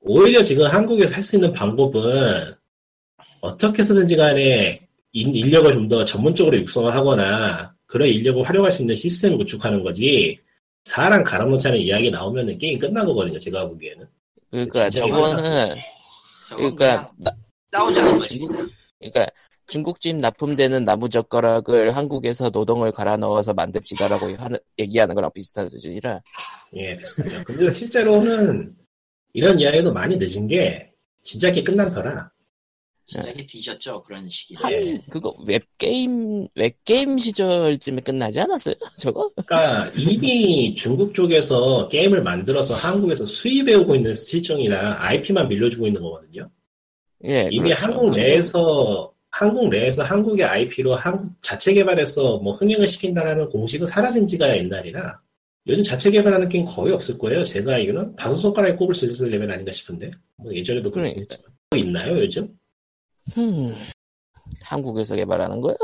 오히려 0.00 0.42
지금 0.42 0.68
한국에서 0.68 1.14
할 1.14 1.22
수 1.22 1.36
있는 1.36 1.52
방법은 1.52 2.54
어떻게 3.42 3.82
해서든지 3.82 4.16
간에 4.16 4.88
인- 5.12 5.34
인력을 5.34 5.70
좀 5.74 5.88
더 5.88 6.02
전문적으로 6.06 6.56
육성을 6.56 6.94
하거나 6.94 7.74
그런 7.84 8.08
인력을 8.08 8.42
활용할 8.48 8.72
수 8.72 8.80
있는 8.82 8.94
시스템을 8.94 9.36
구축하는 9.36 9.82
거지 9.82 10.40
사람 10.84 11.22
갈아놓자는 11.24 11.78
이야기 11.78 12.10
나오면은 12.10 12.56
게임 12.56 12.78
끝난 12.78 13.04
거거든요 13.04 13.38
제가 13.38 13.68
보기에는 13.68 14.06
그러니까 14.50 14.90
저거는 14.90 15.76
그러니까 16.48 17.10
나, 17.18 17.32
싸우자는 17.72 18.18
거지. 18.18 18.38
중국 18.38 18.70
그러니까 18.98 19.26
중국집 19.66 20.16
납품되는 20.16 20.84
나무 20.84 21.08
젓가락을 21.08 21.96
한국에서 21.96 22.50
노동을 22.50 22.92
갈아 22.92 23.16
넣어서 23.16 23.52
만듭시다라고 23.52 24.34
하는 24.36 24.58
얘기하는 24.78 25.14
거랑 25.14 25.30
비슷한 25.34 25.68
수준이라. 25.68 26.20
예 26.76 26.96
비슷하죠. 26.96 27.44
근데 27.44 27.72
실제로는 27.72 28.74
이런 29.32 29.58
이야기도 29.60 29.92
많이 29.92 30.16
늦은 30.16 30.46
게 30.46 30.92
진짜 31.22 31.50
게 31.50 31.62
끝난더라 31.62 32.30
진짜 33.06 33.32
게 33.32 33.46
뒤졌죠 33.46 34.02
그런 34.02 34.28
시기에. 34.28 34.56
한 34.58 34.72
예. 34.72 35.00
그거 35.08 35.32
웹 35.46 35.64
게임 35.78 36.48
웹 36.56 36.84
게임 36.84 37.16
시절쯤에 37.18 38.00
끝나지 38.00 38.40
않았어요? 38.40 38.74
저거? 38.98 39.30
그러니까 39.46 39.88
이미 39.96 40.74
중국 40.74 41.14
쪽에서 41.14 41.86
게임을 41.88 42.22
만들어서 42.22 42.74
한국에서 42.74 43.24
수입해오고 43.24 43.94
있는 43.94 44.12
실정이라 44.12 45.04
IP만 45.04 45.48
밀려주고 45.48 45.86
있는 45.86 46.02
거거든요. 46.02 46.50
예, 47.24 47.48
이미 47.50 47.70
그렇죠. 47.70 47.86
한국 47.86 48.10
내에서 48.10 49.12
한국 49.30 49.68
내에서 49.68 50.02
한국의 50.02 50.44
IP로 50.44 50.96
한국 50.96 51.30
자체 51.42 51.72
개발해서 51.74 52.38
뭐 52.38 52.54
흥행을 52.54 52.88
시킨다는 52.88 53.48
공식은 53.48 53.86
사라진 53.86 54.26
지가 54.26 54.56
옛날이라 54.56 55.20
요즘 55.68 55.82
자체 55.82 56.10
개발하는 56.10 56.48
게임 56.48 56.64
거의 56.64 56.92
없을 56.92 57.18
거예요. 57.18 57.42
제가 57.42 57.74
알기로는 57.74 58.16
다섯 58.16 58.36
손가락에 58.36 58.74
꼽을 58.74 58.94
수 58.94 59.06
있을 59.06 59.30
레벨 59.30 59.50
아닌가 59.50 59.70
싶은데 59.70 60.10
뭐 60.36 60.52
예전에도 60.54 60.90
그러니까. 60.90 61.14
그랬겠지만 61.14 61.52
뭐 61.70 61.78
있나요 61.78 62.18
요즘? 62.20 62.56
음, 63.38 63.74
한국에서 64.62 65.16
개발하는 65.16 65.60
거요? 65.60 65.76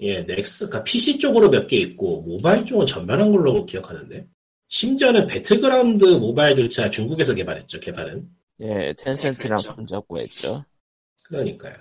예, 0.00 0.22
넥슨, 0.22 0.68
그러니까 0.68 0.84
PC 0.84 1.18
쪽으로 1.18 1.50
몇 1.50 1.66
개 1.66 1.76
있고 1.78 2.22
모바일 2.22 2.66
쪽은 2.66 2.86
전멸한 2.86 3.30
걸로 3.30 3.64
기억하는데 3.64 4.26
심지어는 4.68 5.26
배틀그라운드 5.28 6.04
모바일조차 6.04 6.90
중국에서 6.90 7.34
개발했죠. 7.34 7.80
개발은 7.80 8.28
예, 8.60 8.92
텐센트랑 8.98 9.58
그렇죠. 9.58 9.74
손잡고 9.76 10.18
했죠. 10.18 10.64
그러니까요. 11.24 11.74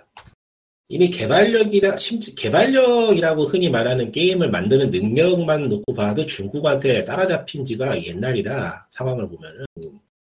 이미 0.89 1.09
개발력이라 1.09 1.97
심지 1.97 2.35
개발력이라고 2.35 3.45
흔히 3.45 3.69
말하는 3.69 4.11
게임을 4.11 4.51
만드는 4.51 4.91
능력만 4.91 5.69
놓고 5.69 5.93
봐도 5.95 6.25
중국한테 6.25 7.03
따라잡힌 7.03 7.65
지가 7.65 8.03
옛날이라 8.03 8.87
상황을 8.91 9.27
보면은 9.27 9.65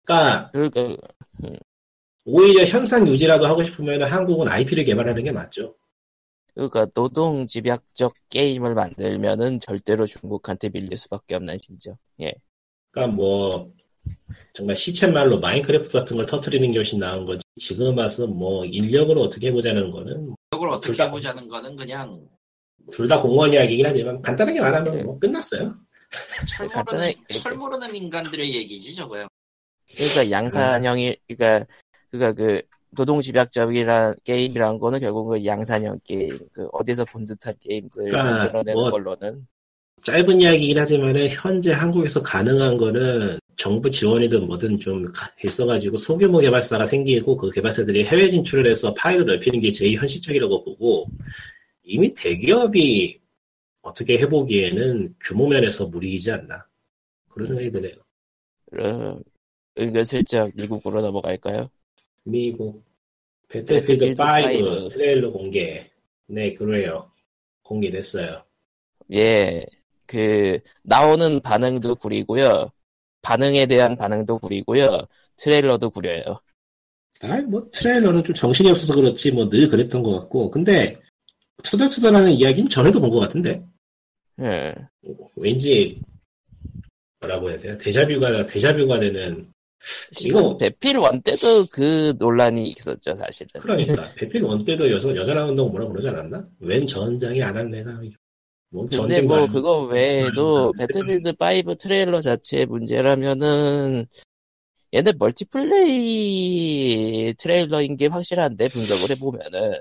그러니까 0.04 0.50
그러니까 0.52 0.96
오히려 2.24 2.64
현상 2.64 3.06
유지라도 3.08 3.46
하고 3.46 3.64
싶으면 3.64 4.02
한국은 4.02 4.48
IP를 4.48 4.84
개발하는 4.84 5.24
게 5.24 5.32
맞죠. 5.32 5.74
그러니까 6.54 6.86
노동 6.86 7.46
집약적 7.46 8.12
게임을 8.28 8.74
만들면은 8.74 9.60
절대로 9.60 10.04
중국한테 10.06 10.68
밀릴 10.70 10.96
수밖에 10.96 11.34
없는 11.36 11.56
심정. 11.58 11.94
예. 12.20 12.32
그러니까 12.90 13.16
뭐 13.16 13.72
정말 14.52 14.76
시쳇말로 14.76 15.38
마인크래프트 15.40 15.90
같은 15.92 16.16
걸 16.16 16.26
터트리는 16.26 16.72
것이 16.74 16.96
나은 16.98 17.24
거지 17.24 17.40
지금 17.58 17.96
와서 17.96 18.26
뭐 18.26 18.64
인력으로 18.64 19.22
어떻게 19.22 19.48
해보자는 19.48 19.90
거는 19.90 20.34
이걸 20.54 20.70
어떻게 20.70 20.86
둘 20.88 20.96
다- 20.96 21.04
해보자는 21.06 21.48
거는 21.48 21.76
그냥 21.76 22.28
둘 22.90 23.06
다 23.06 23.20
공무원 23.22 23.52
이야기긴 23.52 23.86
하지만 23.86 24.20
간단하게 24.20 24.60
말하면 24.60 24.96
네. 24.96 25.02
뭐 25.04 25.18
끝났어요. 25.18 25.76
철 26.48 26.68
간단하게 26.68 27.14
모르는, 27.14 27.24
철 27.42 27.54
모르는 27.56 27.94
인간들의 27.94 28.54
얘기지 28.54 28.94
저거야. 28.94 29.28
그러니까 29.94 30.30
양산형이 30.30 31.16
그러니까 31.28 31.66
그러니까 32.10 32.32
그 32.32 32.62
노동 32.90 33.20
집약적이란 33.20 34.16
게임이란 34.24 34.78
거는 34.78 34.98
결국 35.00 35.28
그 35.28 35.44
양산형 35.44 36.00
게임, 36.04 36.38
그 36.52 36.66
어디서 36.72 37.04
본 37.04 37.24
듯한 37.24 37.54
게임들 37.60 38.04
그러니까 38.04 38.24
만들어내는 38.24 38.74
뭐- 38.74 38.90
걸로는 38.90 39.46
짧은 40.02 40.40
이야기긴 40.40 40.78
하지만은 40.78 41.28
현재 41.28 41.72
한국에서 41.72 42.22
가능한 42.22 42.78
거는 42.78 43.38
정부 43.58 43.90
지원이든 43.90 44.46
뭐든 44.46 44.80
좀 44.80 45.04
가- 45.12 45.30
있어가지고 45.44 45.98
소규모 45.98 46.38
개발사가 46.38 46.86
생기고 46.86 47.36
그 47.36 47.50
개발사들이 47.50 48.04
해외 48.06 48.30
진출을 48.30 48.66
해서 48.70 48.94
파일을 48.94 49.26
넓히는 49.26 49.60
게 49.60 49.70
제일 49.70 49.98
현실적이라고 49.98 50.64
보고 50.64 51.06
이미 51.82 52.14
대기업이 52.14 53.20
어떻게 53.82 54.18
해보기에는 54.20 55.14
규모 55.20 55.46
면에서 55.48 55.86
무리이지 55.86 56.30
않나 56.32 56.66
그런 57.28 57.48
생각이 57.48 57.70
드네요. 57.70 57.94
그럼 58.70 59.22
은근슬쩍 59.78 60.52
미국으로 60.54 61.02
넘어갈까요? 61.02 61.68
미국 62.24 62.82
배틀필드 63.48 64.14
배틀필드 64.16 64.22
5 64.22 64.84
5. 64.84 64.88
트레일러 64.88 65.30
공개 65.32 65.90
네 66.26 66.54
그래요 66.54 67.10
공개됐어요. 67.62 68.44
예, 69.12 69.64
그 70.06 70.58
나오는 70.82 71.40
반응도 71.40 71.96
구리고요. 71.96 72.70
반응에 73.22 73.66
대한 73.66 73.96
반응도 73.96 74.38
구리고요. 74.38 75.00
트레일러도 75.36 75.90
구려요. 75.90 76.22
아이, 77.22 77.42
뭐, 77.42 77.68
트레일러는 77.70 78.24
좀 78.24 78.34
정신이 78.34 78.70
없어서 78.70 78.94
그렇지, 78.94 79.30
뭐, 79.32 79.48
늘 79.48 79.68
그랬던 79.68 80.02
것 80.02 80.18
같고. 80.20 80.50
근데, 80.50 80.98
투덜투덜하는 81.62 82.32
이야기는 82.32 82.70
전에도 82.70 82.98
본 83.00 83.10
것 83.10 83.20
같은데? 83.20 83.62
예. 84.40 84.74
왠지, 85.36 86.00
뭐라고 87.20 87.50
해야 87.50 87.58
되나? 87.58 87.76
데자뷰가, 87.76 88.46
데자뷰가 88.46 89.00
되는, 89.00 89.44
지금 90.12 90.56
배필 90.58 90.98
원 90.98 91.22
때도 91.22 91.66
그 91.72 92.14
논란이 92.18 92.68
있었죠, 92.68 93.14
사실은. 93.14 93.60
그러니까, 93.62 94.02
배필 94.16 94.42
원 94.42 94.64
때도 94.64 94.90
여자, 94.90 95.14
여자 95.14 95.36
나온다고 95.36 95.70
뭐라고 95.70 95.92
그러지 95.92 96.08
않았나? 96.08 96.46
웬 96.60 96.86
전장에 96.86 97.42
아낙네가, 97.42 97.98
뭐, 98.72 98.84
근데 98.86 99.20
뭐 99.22 99.38
말- 99.38 99.48
그거 99.48 99.80
외에도 99.84 100.68
음, 100.70 100.72
배틀필드 100.78 101.32
5 101.38 101.74
트레일러 101.76 102.20
자체의 102.20 102.66
문제라면은 102.66 104.04
얘네 104.94 105.12
멀티플레이 106.10 107.34
트레일러인 107.38 107.96
게 107.96 108.06
확실한데 108.06 108.68
분석을 108.68 109.10
해보면은 109.10 109.80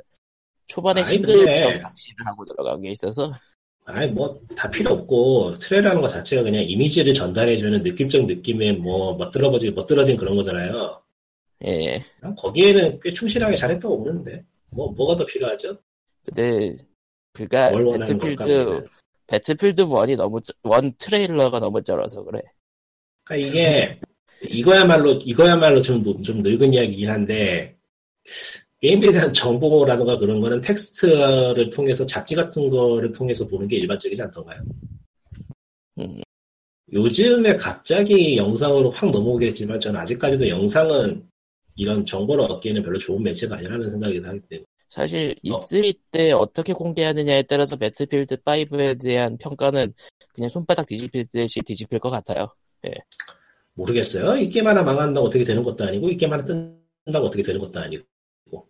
초반에 0.68 1.04
싱글처럼 1.04 1.82
낚시를 1.82 2.26
하고 2.28 2.46
들어간 2.46 2.80
게 2.82 2.92
있어서 2.92 3.32
아이, 3.92 4.08
뭐, 4.08 4.40
다 4.56 4.70
필요 4.70 4.92
없고, 4.94 5.54
트레일러라는 5.54 6.02
것 6.02 6.10
자체가 6.10 6.44
그냥 6.44 6.64
이미지를 6.64 7.14
전달해주는 7.14 7.82
느낌적 7.84 8.26
느낌의 8.28 8.74
뭐, 8.78 9.16
멋들어진, 9.16 9.74
멋들어진 9.74 10.16
그런 10.18 10.36
거잖아요. 10.36 11.02
예 11.66 12.02
난 12.22 12.36
거기에는 12.36 13.00
꽤 13.02 13.12
충실하게 13.14 13.56
잘했다고 13.56 13.98
보는데. 14.04 14.44
뭐, 14.72 14.92
뭐가 14.92 15.16
더 15.18 15.26
필요하죠? 15.26 15.78
근데 16.24 16.76
그니까? 17.34 17.72
배틀필드. 18.06 18.86
배틀필드 19.28 19.82
1이 19.84 20.16
너무 20.16 20.42
쩌- 20.42 20.54
원 20.64 20.94
트레일러가 20.98 21.60
너무 21.60 21.82
쩔어서 21.84 22.24
그래 22.24 22.40
그러니까 23.24 23.48
이게 23.50 24.00
이거야말로 24.50 25.14
이거야말로 25.14 25.82
좀, 25.82 26.02
노- 26.04 26.20
좀 26.22 26.42
늙은 26.44 26.74
이야기긴 26.74 27.10
한데 27.10 27.78
게임에 28.82 29.12
대한 29.12 29.34
정보라든가 29.34 30.18
그런 30.18 30.40
거는 30.40 30.62
텍스트를 30.62 31.70
통해서 31.70 32.06
잡지 32.06 32.36
같은 32.36 32.70
거를 32.70 33.12
통해서 33.12 33.46
보는 33.48 33.68
게 33.68 33.78
일반적이지 33.78 34.22
않던가요? 34.22 34.62
음, 36.00 36.22
요즘에 36.94 37.58
갑자기 37.58 38.38
영상으로 38.38 38.90
확 38.92 39.12
넘어오게 39.12 39.48
했지만 39.48 39.80
저는 39.80 40.00
아직까지도 40.00 40.48
영상은 40.48 41.28
이런 41.76 42.06
정보를 42.06 42.46
얻기에는 42.46 42.84
별로 42.84 42.98
좋은 43.00 43.22
매체가 43.22 43.58
아니라는 43.58 43.90
생각이 43.90 44.20
하기 44.20 44.40
때문에. 44.50 44.66
사실 44.88 45.36
E3 45.46 45.94
때 46.10 46.32
어떻게 46.32 46.74
공개하느냐에 46.74 47.44
따라서 47.44 47.76
배틀필드 47.76 48.38
5에 48.38 49.00
대한 49.00 49.38
평가는 49.38 49.94
그냥 50.34 50.50
손바닥 50.50 50.88
뒤집힐 50.88 51.28
듯이 51.28 51.62
뒤집힐 51.62 52.00
것 52.00 52.10
같아요. 52.10 52.48
모르겠어요. 53.74 54.38
이 54.38 54.50
게임 54.50 54.68
하나 54.68 54.82
망한다고 54.82 55.28
어떻게 55.28 55.44
되는 55.44 55.64
것도 55.64 55.86
아니고 55.86 56.10
이 56.10 56.18
게임 56.18 56.34
하나 56.34 56.44
뜬다고 56.44 57.28
어떻게 57.28 57.44
되는 57.44 57.60
것도 57.60 57.80
아니고 57.80 58.04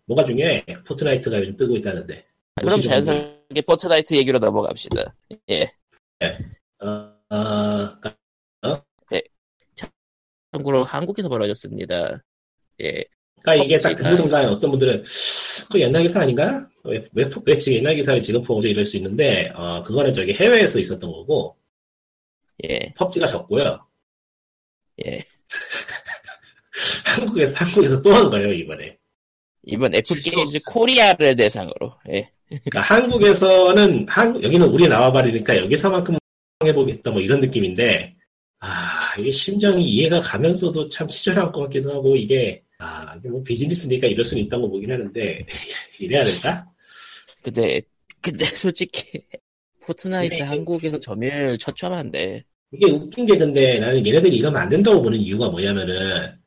뭐가 0.06 0.24
중요해? 0.24 0.64
포트나이트가 0.86 1.38
요즘 1.40 1.56
뜨고 1.56 1.76
있다는데 1.76 2.24
그럼 2.56 2.82
자연스럽게 2.82 3.62
포트나이트 3.62 4.14
얘기로 4.14 4.38
넘어갑시다. 4.38 5.14
예. 5.50 5.68
어, 6.82 7.12
어, 7.34 8.80
참고로 10.52 10.82
한국에서 10.82 11.28
벌어졌습니다. 11.28 12.22
예. 12.82 13.04
그러니까 13.42 13.64
이게 13.64 13.78
딱 13.78 13.94
듣는 13.94 14.16
순간 14.16 14.48
어떤 14.48 14.70
분들은 14.70 15.04
그 15.70 15.80
옛날 15.80 16.02
기사 16.02 16.20
아닌가? 16.20 16.68
왜, 16.84 17.06
왜, 17.12 17.28
포- 17.28 17.42
왜 17.46 17.56
지금 17.56 17.78
옛날 17.78 17.94
기사를 17.94 18.20
지금 18.22 18.42
보고 18.42 18.60
이럴 18.62 18.84
수 18.84 18.96
있는데 18.96 19.50
어, 19.54 19.82
그거는 19.82 20.12
저기 20.12 20.32
해외에서 20.34 20.78
있었던 20.78 21.10
거고 21.10 21.56
예. 22.68 22.92
펍지가 22.98 23.26
졌고요. 23.26 23.86
예. 25.06 25.18
한국에서 27.06 27.54
한국에서 27.56 28.02
또 28.02 28.12
한 28.12 28.28
거예요 28.30 28.52
이번에. 28.52 28.98
이번 29.64 29.92
질수 30.04 30.28
에픽게임즈. 30.30 30.58
코리아를 30.66 31.36
대상으로. 31.36 31.94
예. 32.10 32.28
그러니까 32.48 32.80
한국에서는 32.80 34.06
한 34.08 34.42
여기는 34.42 34.66
우리 34.68 34.88
나와바리니까 34.88 35.56
여기서만큼 35.58 36.18
해보겠다 36.64 37.10
뭐 37.10 37.20
이런 37.20 37.40
느낌인데 37.40 38.16
아 38.58 39.14
이게 39.18 39.30
심정이 39.30 39.88
이해가 39.88 40.20
가면서도 40.20 40.88
참 40.88 41.08
치졸한 41.08 41.52
것 41.52 41.62
같기도 41.62 41.92
하고 41.92 42.16
이게 42.16 42.62
아, 42.80 43.14
이게 43.18 43.28
뭐 43.28 43.42
비즈니스니까 43.42 44.06
이럴 44.06 44.24
수는 44.24 44.42
있다고 44.44 44.70
보긴 44.70 44.90
하는데, 44.90 45.44
이래야 46.00 46.24
될까? 46.24 46.66
근데 47.42 47.82
근데 48.22 48.44
솔직히 48.56 49.20
포트나이트 49.84 50.34
네. 50.34 50.40
한국에서 50.40 50.98
점유율 50.98 51.58
처참한데 51.58 52.42
이게 52.72 52.90
웃긴 52.90 53.26
게 53.26 53.36
근데 53.36 53.78
나는 53.80 54.06
얘네들이 54.06 54.34
이러면 54.36 54.62
안 54.62 54.68
된다고 54.70 55.02
보는 55.02 55.18
이유가 55.18 55.50
뭐냐면은, 55.50 56.39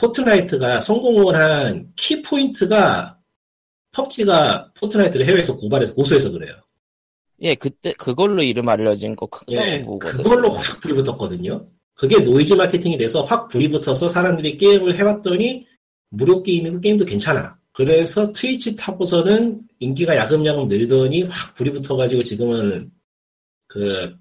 포트나이트가 0.00 0.80
성공을 0.80 1.36
한 1.36 1.92
키포인트가 1.96 3.18
펍지가 3.92 4.72
포트나이트를 4.78 5.26
해외에서 5.26 5.56
고발해서 5.56 5.94
고소해서 5.94 6.30
그래요. 6.30 6.54
예 7.42 7.54
그때 7.54 7.92
그걸로 7.94 8.42
이름 8.42 8.68
알려진 8.68 9.14
거 9.16 9.26
크다고 9.26 9.54
예, 9.66 9.82
보거든. 9.84 10.16
그걸로 10.16 10.50
확 10.50 10.80
불이 10.80 10.94
붙었거든요. 10.94 11.66
그게 11.94 12.18
노이즈 12.18 12.54
마케팅이 12.54 12.96
돼서 12.98 13.22
확 13.24 13.48
불이 13.48 13.70
붙어서 13.70 14.08
사람들이 14.08 14.56
게임을 14.58 14.96
해봤더니 14.98 15.66
무료 16.10 16.42
게임이고 16.42 16.80
게임도 16.80 17.04
괜찮아. 17.04 17.58
그래서 17.72 18.32
트위치 18.32 18.76
타고서는 18.76 19.62
인기가 19.80 20.16
야금야금 20.16 20.68
늘더니 20.68 21.24
확 21.24 21.54
불이 21.54 21.72
붙어가지고 21.72 22.22
지금은 22.22 22.90
그 23.66 24.16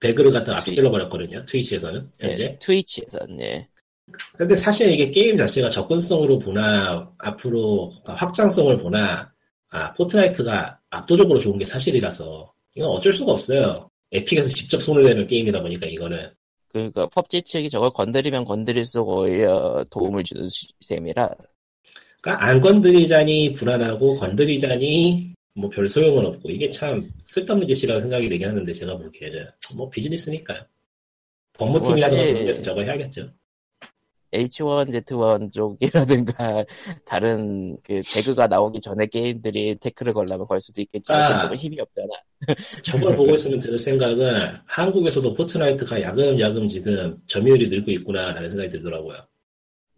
배그를 0.00 0.30
갖다 0.30 0.58
트위- 0.58 0.72
앞질러 0.72 0.90
버렸거든요. 0.90 1.44
트위치에서는 1.46 2.10
현재. 2.20 2.42
예, 2.44 2.58
트위치에서는 2.60 3.40
예. 3.40 3.68
근데 4.36 4.54
사실 4.56 4.90
이게 4.90 5.10
게임 5.10 5.36
자체가 5.36 5.68
접근성으로 5.70 6.38
보나 6.38 7.10
앞으로 7.18 7.92
확장성을 8.04 8.78
보나 8.78 9.32
아 9.70 9.92
포트나이트가 9.94 10.78
압도적으로 10.90 11.40
좋은 11.40 11.58
게 11.58 11.64
사실이라서 11.64 12.52
이건 12.76 12.88
어쩔 12.90 13.12
수가 13.12 13.32
없어요. 13.32 13.90
에픽에서 14.12 14.48
직접 14.48 14.80
손을 14.82 15.02
대는 15.04 15.26
게임이다 15.26 15.60
보니까 15.60 15.86
이거는 15.86 16.30
그러니까 16.68 17.08
펍지 17.08 17.42
측이 17.42 17.68
저걸 17.70 17.90
건드리면 17.90 18.44
건드릴수록 18.44 19.08
오히려 19.08 19.82
도움을 19.90 20.22
주는 20.22 20.46
시- 20.48 20.68
셈이라 20.80 21.30
그러니까 22.20 22.44
안 22.46 22.60
건드리자니 22.60 23.54
불안하고 23.54 24.16
건드리자니 24.18 25.34
뭐 25.54 25.70
별 25.70 25.88
소용은 25.88 26.24
없고 26.26 26.50
이게 26.50 26.68
참 26.68 27.08
쓸데없는 27.18 27.66
짓이라고 27.66 28.00
생각이 28.00 28.28
되긴 28.28 28.48
하는데 28.48 28.72
제가 28.72 28.96
보기에는 28.98 29.46
뭐 29.76 29.88
비즈니스니까요. 29.90 30.60
법무팀이라든가 31.54 32.08
사실- 32.22 32.32
그런 32.34 32.46
데서 32.46 32.62
저거 32.62 32.82
해야겠죠. 32.82 33.30
H1Z1 34.32 35.52
쪽이라든가 35.52 36.64
다른 37.06 37.76
그 37.82 38.02
배그가 38.12 38.46
나오기 38.46 38.80
전에 38.80 39.06
게임들이 39.06 39.76
태클을 39.76 40.12
걸려면 40.12 40.46
걸 40.46 40.60
수도 40.60 40.80
있겠지만 40.82 41.22
아. 41.22 41.36
그쪽은 41.38 41.56
힘이 41.56 41.80
없잖아. 41.80 42.08
저걸 42.82 43.16
보고 43.16 43.32
있으면 43.34 43.58
드는 43.60 43.78
생각은 43.78 44.52
한국에서도 44.66 45.34
포트나이트가 45.34 46.02
야금야금 46.02 46.68
지금 46.68 47.16
점유율이 47.26 47.68
늘고 47.68 47.90
있구나라는 47.92 48.50
생각이 48.50 48.70
들더라고요. 48.70 49.16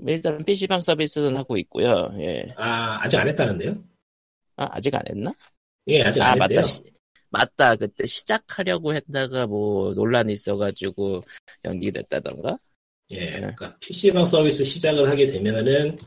일단은 0.07 0.45
PC방 0.45 0.81
서비스는 0.83 1.37
하고 1.37 1.57
있고요. 1.57 2.09
예. 2.21 2.53
아, 2.57 2.99
아직 3.03 3.17
안 3.19 3.27
했다는데요? 3.29 3.77
아, 4.57 4.69
아직 4.71 4.95
안 4.95 5.03
했나? 5.09 5.33
예, 5.89 6.03
아직 6.03 6.23
아, 6.23 6.33
안 6.33 6.43
했대요. 6.43 6.59
맞다. 6.59 6.63
시- 6.63 6.83
맞다. 7.31 7.77
그때 7.77 8.07
시작하려고 8.07 8.95
했다가 8.95 9.47
뭐 9.47 9.93
논란이 9.95 10.33
있어가지고 10.33 11.23
연기됐다던가? 11.65 12.57
예, 13.13 13.31
그러니까 13.37 13.77
PC방 13.81 14.27
서비스 14.27 14.65
시작을 14.65 15.09
하게 15.09 15.27
되면은 15.29 15.99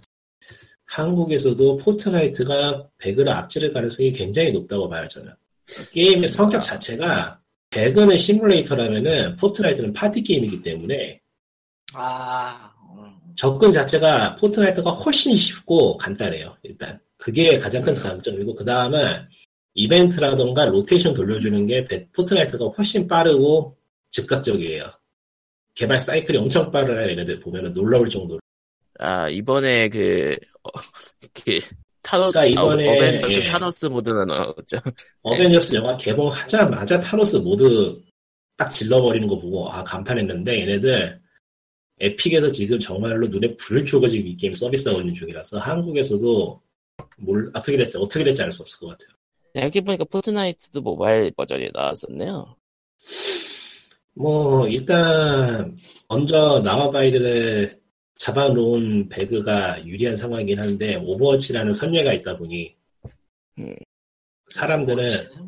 한국에서도 0.85 1.77
포트나이트가 1.77 2.87
배그를 2.97 3.31
앞지를 3.31 3.71
가능성이 3.73 4.11
굉장히 4.11 4.51
높다고 4.51 4.89
봐요, 4.89 5.07
저는. 5.07 5.31
게임의 5.93 6.27
성격 6.27 6.63
자체가 6.63 7.39
배그는 7.69 8.17
시뮬레이터라면은 8.17 9.37
포트나이트는 9.37 9.93
파티 9.93 10.21
게임이기 10.21 10.61
때문에 10.61 11.21
아, 11.93 12.71
음. 12.97 13.13
접근 13.35 13.71
자체가 13.71 14.35
포트나이트가 14.35 14.91
훨씬 14.91 15.35
쉽고 15.35 15.97
간단해요, 15.97 16.57
일단. 16.63 16.99
그게 17.17 17.57
가장 17.59 17.81
큰 17.81 17.95
장점이고, 17.95 18.55
그 18.55 18.65
다음은 18.65 19.27
이벤트라던가 19.73 20.65
로테이션 20.65 21.13
돌려주는 21.13 21.65
게 21.67 21.85
베- 21.85 22.07
포트나이트가 22.11 22.65
훨씬 22.69 23.07
빠르고 23.07 23.77
즉각적이에요. 24.11 24.91
개발 25.76 25.99
사이클이 25.99 26.38
엄청 26.38 26.72
빨라 26.71 27.09
얘네들 27.09 27.39
보면은 27.39 27.74
놀라울 27.74 28.09
정도로. 28.09 28.39
아, 28.99 29.30
이번에 29.30 29.89
그, 29.89 30.38
어, 30.63 30.69
그, 31.43 31.59
타노, 32.03 32.32
그러니까 32.32 32.45
이번에, 32.45 32.88
어, 32.88 32.93
어벤져스 32.93 33.39
예. 33.39 33.43
타노스 33.45 33.86
모드는 33.88 34.30
어, 34.30 34.53
저, 34.67 34.78
어벤져스 35.22 35.76
영화 35.76 35.95
개봉하자마자 35.97 36.99
타노스 36.99 37.38
모드 37.38 38.01
딱 38.57 38.69
질러버리는 38.69 39.28
거 39.28 39.39
보고 39.39 39.72
아 39.72 39.84
감탄했는데 39.84 40.61
얘네들 40.61 41.19
에픽에서 41.99 42.51
지금 42.51 42.80
정말로 42.80 43.28
눈에 43.28 43.55
불을 43.57 43.86
켜고 43.86 44.07
지금 44.07 44.28
이 44.28 44.36
게임 44.36 44.53
서비스하고 44.53 45.01
있는 45.01 45.13
중이라서 45.13 45.59
한국에서도 45.59 46.61
뭘 47.17 47.51
어떻게 47.53 47.78
됐지 47.78 47.97
어떻게 47.97 48.24
될지 48.24 48.41
알 48.41 48.51
수 48.51 48.61
없을 48.63 48.80
것 48.80 48.88
같아요. 48.88 49.15
여기 49.55 49.82
보니까 49.82 50.03
포트나이트도 50.05 50.82
모바일 50.82 51.32
버전이 51.32 51.69
나왔었네요. 51.74 52.55
뭐 54.14 54.68
일단 54.68 55.78
먼저 56.09 56.62
나와바리를 56.63 57.79
잡아놓은 58.16 59.09
배그가 59.09 59.86
유리한 59.86 60.16
상황이긴 60.16 60.59
한데 60.59 60.95
오버워치라는 60.97 61.74
선례가 61.74 62.14
있다 62.14 62.38
보니 62.38 62.76
음. 63.59 63.76
사람들은 64.49 65.07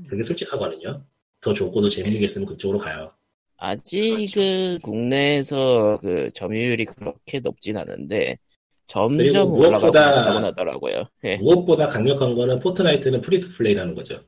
되게 0.10 0.24
솔직하거든요. 0.24 1.04
더 1.42 1.54
좋고 1.54 1.82
더 1.82 1.90
재밌는 1.90 2.20
게 2.20 2.24
있으면 2.24 2.48
그쪽으로 2.48 2.80
가요. 2.80 3.12
아직은 3.58 4.80
국내에서 4.82 5.98
그 6.02 6.30
점유율이 6.34 6.86
그렇게 6.86 7.40
높진 7.40 7.78
않은데, 7.78 8.38
점점 8.86 9.50
무엇보다- 9.50 10.42
하더라고요. 10.44 11.04
예. 11.26 11.36
무엇보다 11.38 11.88
강력한 11.88 12.34
거는 12.36 12.60
포트나이트는 12.60 13.22
free 13.22 13.42
to 13.42 13.52
play라는 13.54 13.94
거죠. 13.96 14.22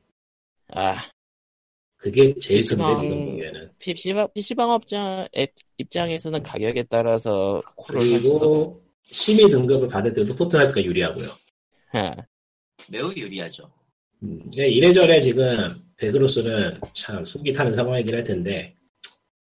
아, 0.72 0.96
그게 1.96 2.34
제일 2.38 2.60
PC방 2.60 2.94
큰데 2.94 3.08
지금 3.08 3.26
보기에는. 3.26 3.70
PC방, 3.80 4.28
PC방 4.34 4.70
업자 4.70 5.26
앱 5.36 5.52
입장에서는 5.78 6.42
가격에 6.42 6.82
따라서 6.84 7.62
콜을 7.76 8.12
할 8.12 8.20
수도. 8.20 8.38
그리고 8.38 8.82
심의 9.10 9.50
등급을 9.50 9.88
받을 9.88 10.12
때도 10.12 10.34
포트나이트가 10.36 10.82
유리하고요. 10.84 11.26
아, 11.92 12.14
매우 12.88 13.12
유리하죠. 13.14 13.70
음, 14.22 14.50
네, 14.56 14.68
이래저래 14.68 15.20
지금 15.20 15.70
배그로서는 15.96 16.80
참 16.92 17.24
속이 17.24 17.52
타는 17.52 17.74
상황이긴 17.74 18.14
할 18.14 18.24
텐데 18.24 18.76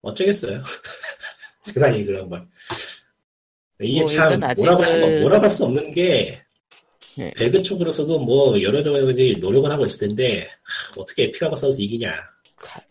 어쩌겠어요. 0.02 0.64
세상이 1.64 2.06
그런 2.06 2.30
걸. 2.30 2.48
이게 3.82 4.00
뭐참 4.00 4.34
일단 4.34 4.54
뭐라고 4.58 4.82
할 4.82 4.90
수, 4.90 4.96
아직은- 4.98 5.22
뭐라고 5.22 5.44
할수 5.44 5.66
없는 5.66 5.94
게 5.94 6.42
예. 7.20 7.32
배그 7.32 7.62
쪽으로서도 7.62 8.20
뭐 8.20 8.62
여러 8.62 8.84
가지 8.84 9.36
노력은 9.40 9.72
하고 9.72 9.86
있을 9.86 10.08
텐데 10.08 10.48
하, 10.64 11.02
어떻게 11.02 11.24
에픽하고 11.24 11.56
싸워서 11.56 11.82
이기냐. 11.82 12.12
가, 12.56 12.82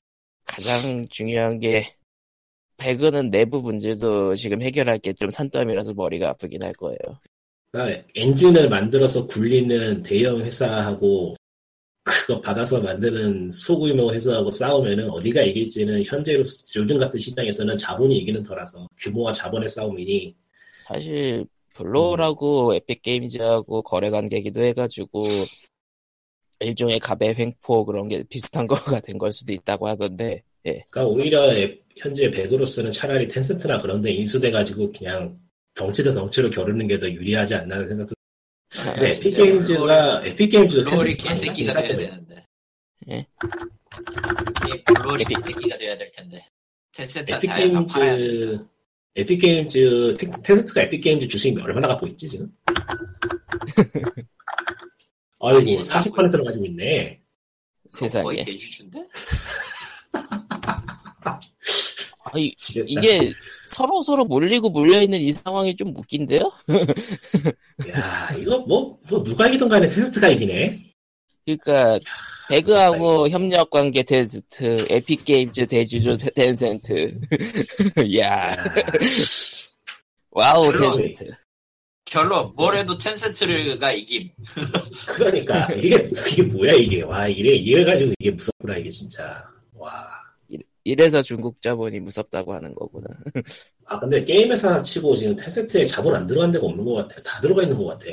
가장 0.44 1.06
중요한 1.08 1.58
게, 1.58 1.84
배그는 2.76 3.30
내부 3.30 3.60
문제도 3.60 4.34
지금 4.34 4.62
해결할 4.62 4.98
게 4.98 5.12
좀 5.12 5.30
산더미라서 5.30 5.94
머리가 5.94 6.30
아프긴 6.30 6.62
할 6.62 6.72
거예요. 6.72 6.98
그러니까 7.72 8.02
엔진을 8.14 8.68
만들어서 8.68 9.26
굴리는 9.26 10.02
대형 10.02 10.40
회사하고 10.40 11.36
그거 12.02 12.40
받아서 12.40 12.80
만드는 12.80 13.52
소규모 13.52 14.12
회사하고 14.12 14.50
싸우면은 14.50 15.10
어디가 15.10 15.42
이길지는 15.42 16.02
현재로 16.04 16.44
요즘 16.74 16.98
같은 16.98 17.20
시장에서는 17.20 17.76
자본이 17.78 18.16
이기는 18.18 18.42
터라서 18.42 18.88
규모와 18.98 19.32
자본의 19.32 19.68
싸움이니 19.68 20.34
사실 20.80 21.46
블로우라고 21.74 22.74
에픽 22.74 23.02
게임즈하고 23.02 23.82
거래 23.82 24.10
관계기도 24.10 24.62
해가지고 24.62 25.24
일종의 26.60 26.98
갑의 26.98 27.34
횡포 27.36 27.84
그런 27.86 28.08
게 28.08 28.22
비슷한 28.28 28.66
거가 28.98 29.00
된 29.00 29.18
걸 29.18 29.32
수도 29.32 29.52
있다고 29.52 29.88
하던데 29.88 30.42
예. 30.66 30.84
그러니까 30.90 31.04
오히려 31.06 31.54
에- 31.56 31.78
현재 31.96 32.30
배그로서는 32.30 32.90
차라리 32.90 33.28
텐센트나 33.28 33.80
그런 33.80 34.00
데 34.02 34.10
인수돼가지고 34.12 34.92
그냥 34.92 35.38
덩치 35.74 36.02
대 36.02 36.12
덩치로 36.12 36.50
겨루는 36.50 36.86
게 36.86 36.98
더 36.98 37.08
유리하지 37.10 37.54
않나는 37.54 37.88
생각도 37.88 38.14
아, 38.78 38.94
네, 38.96 39.12
이제 39.12 39.28
에픽 39.28 39.36
게임즈가 39.36 40.26
에픽 40.26 40.50
게임즈도 40.50 40.84
블로리 40.90 41.16
텐센트 41.16 41.50
아닌가? 41.50 41.52
개새끼가 41.54 41.82
돼야. 41.82 41.96
되는데. 42.10 42.44
예. 43.08 43.26
블로리 44.84 45.24
에픽- 45.24 45.44
개새끼가 45.44 45.78
돼야 45.78 45.96
될 45.98 46.12
텐데. 46.12 46.46
텐센트한테 46.94 47.48
아예 47.48 47.70
다 47.72 47.86
팔아야 47.86 48.16
된다. 48.16 48.68
에픽게임즈 49.16 50.16
텐- 50.18 50.42
텐센트가 50.42 50.82
에픽게임즈 50.82 51.28
주식이 51.28 51.60
얼마나 51.62 51.88
갖고 51.88 52.06
있지 52.06 52.28
지금? 52.28 52.50
아이고 55.40 55.58
아니, 55.58 55.78
40%를 55.78 56.44
가지고 56.44 56.66
있네. 56.66 57.20
세상에 57.88 58.22
거의 58.24 58.44
대주주인데? 58.44 59.04
아니, 62.32 62.54
지겠다. 62.54 62.86
이게 62.88 63.32
서로 63.66 64.02
서로 64.02 64.24
몰리고 64.24 64.70
몰려 64.70 65.02
있는 65.02 65.18
이 65.18 65.32
상황이 65.32 65.74
좀 65.74 65.88
웃긴데요? 65.96 66.52
야 67.90 68.30
이거 68.38 68.58
뭐, 68.60 68.98
뭐 69.08 69.22
누가 69.24 69.48
이기든 69.48 69.68
간에 69.68 69.88
텐센트가 69.88 70.28
이기네. 70.28 70.84
그러니까 71.44 71.98
배그하고 72.50 73.28
협력 73.28 73.70
관계 73.70 74.02
텐센트, 74.02 74.84
에픽 74.90 75.24
게임즈 75.24 75.68
대주주 75.68 76.18
텐센트. 76.34 77.16
야, 78.18 78.50
야, 78.50 78.56
와우 80.30 80.66
물론. 80.66 80.96
텐센트. 80.96 81.30
결론 82.04 82.52
뭘 82.56 82.76
해도 82.76 82.98
텐센트가 82.98 83.92
이김. 83.92 84.30
그러니까 85.06 85.72
이게 85.74 86.10
이게 86.28 86.42
뭐야 86.42 86.72
이게 86.72 87.02
와 87.02 87.28
이래 87.28 87.54
이래 87.54 87.84
가지고 87.84 88.12
이게 88.18 88.32
무섭구나 88.32 88.76
이게 88.78 88.90
진짜 88.90 89.48
와. 89.74 90.08
이래서 90.82 91.22
중국 91.22 91.62
자본이 91.62 92.00
무섭다고 92.00 92.52
하는 92.52 92.74
거구나. 92.74 93.06
아 93.86 94.00
근데 94.00 94.24
게임 94.24 94.50
회사 94.50 94.82
치고 94.82 95.14
지금 95.14 95.36
텐센트에 95.36 95.86
자본 95.86 96.16
안 96.16 96.26
들어간 96.26 96.50
데가 96.50 96.66
없는 96.66 96.84
것 96.84 96.94
같아. 96.94 97.22
다 97.22 97.40
들어가 97.40 97.62
있는 97.62 97.76
것 97.78 97.84
같아. 97.86 98.06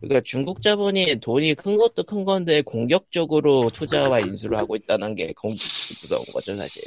그러니까 0.00 0.20
중국 0.24 0.62
자본이 0.62 1.20
돈이 1.20 1.54
큰 1.54 1.76
것도 1.76 2.02
큰 2.04 2.24
건데 2.24 2.62
공격적으로 2.62 3.68
투자와 3.70 4.20
인수를 4.20 4.58
하고 4.58 4.76
있다는 4.76 5.14
게 5.14 5.32
공- 5.36 5.56
무서운 6.00 6.24
거죠 6.32 6.54
사실. 6.56 6.82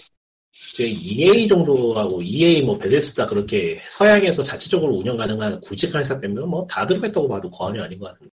제 0.73 0.87
EA 0.87 1.47
정도하고 1.47 2.21
EA 2.21 2.61
뭐 2.63 2.77
베데스다 2.77 3.25
그렇게 3.25 3.81
서양에서 3.91 4.41
자체적으로 4.43 4.95
운영 4.95 5.15
가능한 5.17 5.61
굵직한 5.61 6.01
회사 6.01 6.19
빼면 6.19 6.47
뭐 6.49 6.65
다 6.67 6.85
들어갔다고 6.87 7.27
봐도 7.27 7.49
과언이 7.51 7.79
아닌 7.79 7.99
것 7.99 8.07
같은데. 8.11 8.31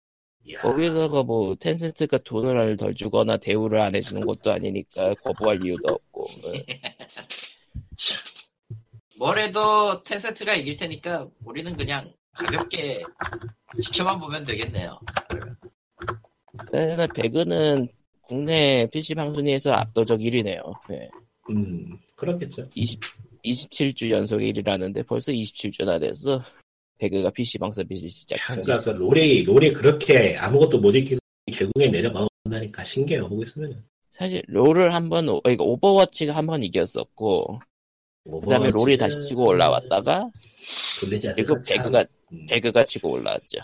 이야, 0.46 0.60
거기서가 0.62 1.22
뭐 1.22 1.54
텐센트가 1.56 2.18
돈을 2.18 2.76
덜 2.76 2.94
주거나 2.94 3.36
대우를 3.36 3.80
안 3.80 3.94
해주는 3.94 4.24
것도 4.26 4.52
아니니까 4.52 5.14
거부할 5.14 5.60
이유도 5.64 5.94
없고. 5.94 6.26
예. 6.54 6.66
뭘 9.18 9.38
해도 9.38 10.02
텐센트가 10.02 10.54
이길 10.54 10.76
테니까 10.76 11.28
우리는 11.44 11.76
그냥 11.76 12.12
가볍게 12.32 13.02
지켜만 13.80 14.18
보면 14.20 14.44
되겠네요. 14.44 14.98
그러나 16.70 17.06
배그는 17.06 17.88
국내 18.22 18.86
PC방 18.92 19.34
순위에서 19.34 19.72
압도적 19.72 20.20
1위네요. 20.20 20.62
예. 20.92 21.08
음 21.50 21.98
그렇겠죠. 22.16 22.66
20, 22.74 23.00
27주 23.44 24.10
연속 24.10 24.38
1위라는데 24.38 25.06
벌써 25.06 25.32
27주나 25.32 26.00
됐어. 26.00 26.40
배그가 26.98 27.30
PC방 27.30 27.72
서비스 27.72 28.08
시작한 28.08 28.60
지. 28.60 28.66
그러니까 28.66 28.92
그 28.92 28.98
롤이 28.98 29.44
롤이 29.44 29.72
그렇게 29.72 30.36
아무것도 30.36 30.80
못 30.80 30.94
익히고 30.94 31.18
결국에 31.52 31.88
내려가다니까 31.88 32.84
신기해요 32.84 33.28
보고 33.28 33.42
있으면. 33.42 33.82
사실 34.12 34.42
롤을 34.48 34.92
한 34.94 35.08
번 35.08 35.26
그러니까 35.42 35.64
오버워치가 35.64 36.36
한 36.36 36.46
번 36.46 36.62
이겼었고 36.62 37.60
그 38.24 38.46
다음에 38.48 38.70
롤이 38.70 38.98
다시 38.98 39.22
치고 39.28 39.46
올라왔다가 39.46 40.28
그리고 41.34 41.60
참- 41.62 41.78
배그가 41.78 42.04
음, 42.32 42.46
배그가 42.48 42.84
치고 42.84 43.10
올라왔죠. 43.10 43.58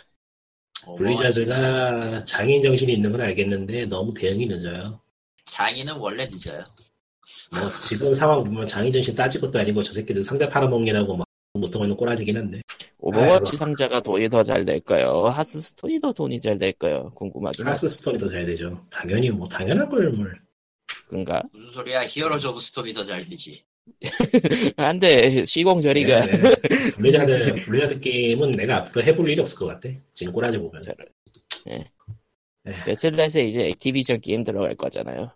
블리자드가 0.99 2.25
장인 2.25 2.63
정신이 2.63 2.93
있는 2.93 3.11
건 3.13 3.21
알겠는데 3.21 3.87
너무 3.87 4.13
대응이 4.15 4.47
늦어요. 4.47 5.01
장인은 5.47 5.95
원래 5.97 6.27
늦어요. 6.27 6.65
뭐 7.53 7.61
지금 7.83 8.15
상황 8.15 8.45
보면 8.45 8.67
장인 8.67 8.93
정신 8.93 9.15
따질 9.15 9.41
것도 9.41 9.59
아니고 9.59 9.83
저 9.83 9.93
새끼들 9.93 10.23
상대 10.23 10.49
팔아먹느라고 10.49 11.17
막 11.17 11.27
못하고 11.55 11.97
꼬라지긴 11.97 12.37
한데 12.37 12.61
오버워치 12.99 13.51
아이고. 13.51 13.57
상자가 13.57 14.01
돈이 14.01 14.29
더 14.29 14.43
잘 14.43 14.65
될까요? 14.65 15.27
하스스톤이 15.27 16.01
더 16.01 16.13
돈이 16.13 16.41
잘 16.41 16.59
될까요? 16.59 17.11
궁금하긴. 17.15 17.67
하스스톤이 17.67 18.19
더 18.19 18.29
잘 18.29 18.45
되죠. 18.47 18.85
당연히 18.91 19.31
뭐 19.31 19.49
당연한 19.49 19.89
걸 19.89 20.11
뭘. 20.11 20.39
그런가? 21.09 21.43
무슨 21.53 21.71
소리야? 21.73 22.05
히어로즈 22.07 22.47
오브 22.49 22.59
스톰이 22.61 22.93
더 22.93 23.03
잘 23.03 23.25
되지. 23.25 23.65
안 24.77 24.99
돼 24.99 25.45
시공 25.45 25.81
저리가 25.81 26.27
네, 26.27 26.37
네. 26.41 26.55
블리자드 26.97 27.55
블리자드 27.65 28.01
게임은 28.01 28.53
내가 28.53 28.77
앞으로 28.79 29.05
해볼 29.05 29.31
일이 29.31 29.41
없을 29.41 29.59
것 29.59 29.67
같아. 29.67 29.89
지금 30.15 30.33
꼬라지 30.33 30.59
보면. 30.59 30.81
네. 31.67 31.85
며칠 32.87 33.13
내에 33.13 33.27
이제 33.47 33.69
액티비전 33.69 34.21
게임 34.21 34.43
들어갈 34.45 34.75
거잖아요. 34.75 35.31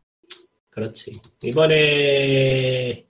그렇지. 0.70 1.20
이번에 1.42 3.06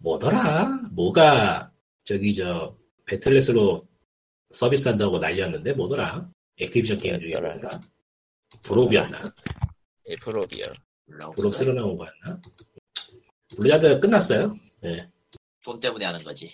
뭐더라? 0.00 0.88
뭐가 0.92 1.70
저기 2.04 2.34
저 2.34 2.76
배틀넷으로 3.06 3.86
서비스 4.50 4.88
한다고 4.88 5.18
난리였는데 5.18 5.72
뭐더라? 5.74 6.28
액티비전 6.58 6.98
게임 6.98 7.20
중에? 7.20 7.38
뭐더라? 7.40 7.80
블옵이었나? 8.62 9.34
예, 10.08 10.16
블옵이요. 10.16 10.66
블옵 11.36 11.54
새로 11.54 11.72
나온 11.74 11.96
거였나? 11.96 12.40
블리자드 13.56 14.00
끝났어요. 14.00 14.56
예. 14.84 15.08
돈 15.64 15.80
때문에 15.80 16.04
하는 16.04 16.22
거지. 16.22 16.50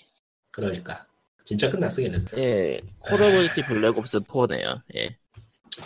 그러니까 0.51 1.07
진짜 1.45 1.71
끝났어 1.71 2.01
걔는. 2.03 2.27
예, 2.37 2.81
콜오브듀티 3.01 3.65
블랙옵스 3.67 4.21
4네요. 4.21 4.81
예. 4.97 5.17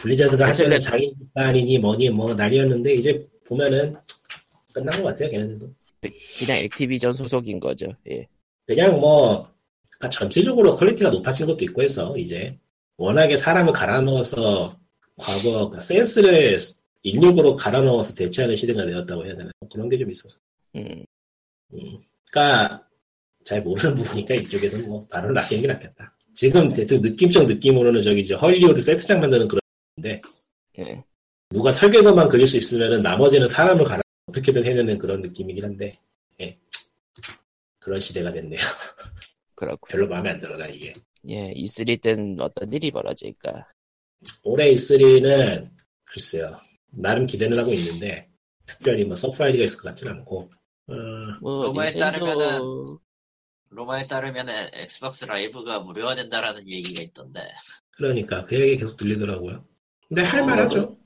블리자드가 0.00 0.48
한전에 0.48 0.68
배틀넷. 0.76 0.82
장인 0.82 1.14
집단이니 1.18 1.78
뭐니 1.78 2.11
뭐 2.11 2.34
난리였는데 2.34 2.94
이제 2.94 3.26
보면은 3.46 3.96
끝난 4.72 5.02
것 5.02 5.09
같아요 5.09 5.30
걔네들도. 5.30 5.74
그냥 6.38 6.59
액티비전 6.59 7.12
소속인 7.12 7.59
거죠. 7.59 7.92
예. 8.11 8.26
그냥 8.66 9.00
뭐 9.00 9.50
그러니까 9.98 10.11
전체적으로 10.11 10.76
퀄리티가 10.76 11.11
높아진 11.11 11.46
것도 11.46 11.64
있고 11.64 11.82
해서 11.82 12.16
이제 12.18 12.56
워낙에 12.98 13.36
사람을 13.36 13.72
갈아 13.72 14.00
넣어서 14.02 14.78
과거 15.16 15.50
그러니까 15.70 15.80
센스를 15.80 16.59
인력으로 17.02 17.56
갈아 17.56 17.80
넣어서 17.80 18.14
대체하는 18.14 18.54
시대가 18.54 18.84
되었다고 18.84 19.24
해야 19.24 19.36
되나 19.36 19.50
뭐 19.59 19.68
그런 19.70 19.88
게 19.88 19.98
좀 19.98 20.11
있어서 20.11 20.38
음, 20.76 21.04
음. 21.72 21.98
그러니까 22.30 22.86
잘 23.44 23.62
모르는 23.62 23.96
부분이니까 23.96 24.34
이쪽에서 24.34 24.86
뭐 24.88 25.06
바로 25.06 25.32
낚이는 25.32 25.62
게 25.62 25.68
낫겠다 25.68 26.14
지금 26.34 26.68
대충 26.68 27.00
느낌적 27.00 27.46
느낌으로는 27.46 28.02
저기 28.02 28.20
이제 28.20 28.34
헐리우드 28.34 28.80
세트장 28.80 29.20
만드는 29.20 29.48
그런데 29.48 30.20
예. 30.78 31.02
누가 31.50 31.72
설계도만 31.72 32.28
그릴 32.28 32.46
수 32.46 32.56
있으면은 32.56 33.00
나머지는 33.02 33.48
사람을 33.48 33.84
갈아 33.84 34.02
어떻게든 34.26 34.64
해내는 34.64 34.98
그런 34.98 35.22
느낌이긴 35.22 35.64
한데 35.64 35.98
예. 36.40 36.56
그런 37.80 37.98
시대가 38.00 38.30
됐네요 38.30 38.60
그렇고. 39.54 39.88
별로 39.88 40.06
마음에 40.06 40.30
안 40.30 40.40
들어 40.40 40.56
나 40.56 40.66
이게 40.66 40.92
예, 41.28 41.52
E3 41.54 42.00
땐 42.00 42.36
어떤 42.38 42.72
일이 42.72 42.90
벌어질까? 42.90 43.66
올해 44.44 44.70
E3는 44.72 45.70
글쎄요 46.04 46.60
나름 46.90 47.26
기대는 47.26 47.58
하고 47.58 47.72
있는데 47.72 48.28
특별히 48.66 49.04
뭐 49.04 49.16
surprise가 49.16 49.64
있을 49.64 49.78
것 49.78 49.88
같지는 49.88 50.12
않고 50.12 50.50
어, 50.89 50.95
뭐, 51.41 51.64
루머에 51.66 51.92
닌텐도, 51.93 52.26
따르면은- 52.26 52.99
루머에 53.70 54.06
따르면 54.07 54.49
엑스박스 54.72 55.24
라이브가 55.26 55.80
무료화 55.80 56.14
된다라는 56.14 56.66
얘기가 56.68 57.03
있던데. 57.03 57.41
그러니까 57.91 58.45
그 58.45 58.59
얘기 58.59 58.78
계속 58.78 58.97
들리더라고요. 58.97 59.64
근데 60.09 60.22
어, 60.22 60.24
할만하죠. 60.24 60.97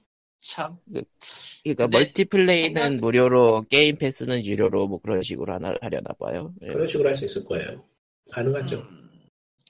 참. 0.40 0.76
그러니까 0.86 1.86
근데 1.86 1.98
multiplay는 1.98 2.82
생각- 2.82 3.00
무료로, 3.00 3.62
게임 3.68 3.96
패스는 3.96 4.44
유료로 4.44 4.86
뭐 4.88 5.00
그런 5.00 5.22
식으로 5.22 5.52
하나, 5.54 5.74
하려나 5.80 6.12
봐요. 6.18 6.52
예. 6.62 6.68
그런 6.68 6.86
식으로 6.86 7.08
할 7.08 7.16
수 7.16 7.24
있을 7.24 7.44
거예요. 7.44 7.84
가능하죠. 8.30 8.78
음, 8.78 9.01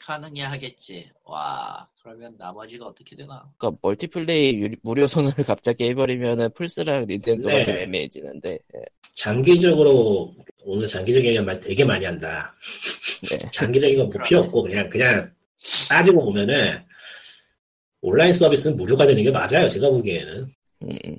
가능해 0.04 0.42
하겠지. 0.42 1.08
와 1.24 1.86
그러면 2.02 2.34
나머지가 2.38 2.86
어떻게 2.86 3.14
되나? 3.16 3.44
그러니까 3.56 3.78
멀티플레이 3.82 4.60
유- 4.62 4.68
무료 4.82 5.06
선언을 5.06 5.34
갑자기 5.46 5.84
해버리면은 5.84 6.50
플스랑 6.54 7.06
닌텐도가 7.06 7.54
네. 7.54 7.64
좀 7.64 7.74
애매해지는데. 7.76 8.50
예. 8.52 8.80
장기적으로 9.14 10.34
오늘 10.64 10.86
장기적인 10.86 11.44
말 11.44 11.60
되게 11.60 11.84
많이 11.84 12.04
한다 12.06 12.54
네. 13.30 13.38
장기적인 13.52 13.98
건 13.98 14.10
뭐 14.10 14.22
필요 14.26 14.40
없고 14.40 14.62
그냥 14.62 14.88
그냥 14.88 15.30
따지고 15.88 16.24
보면은 16.24 16.78
온라인 18.00 18.32
서비스는 18.32 18.76
무료가 18.78 19.06
되는 19.06 19.22
게 19.22 19.30
맞아요 19.30 19.68
제가 19.68 19.90
보기에는 19.90 20.52
음, 20.82 20.88
음. 21.06 21.16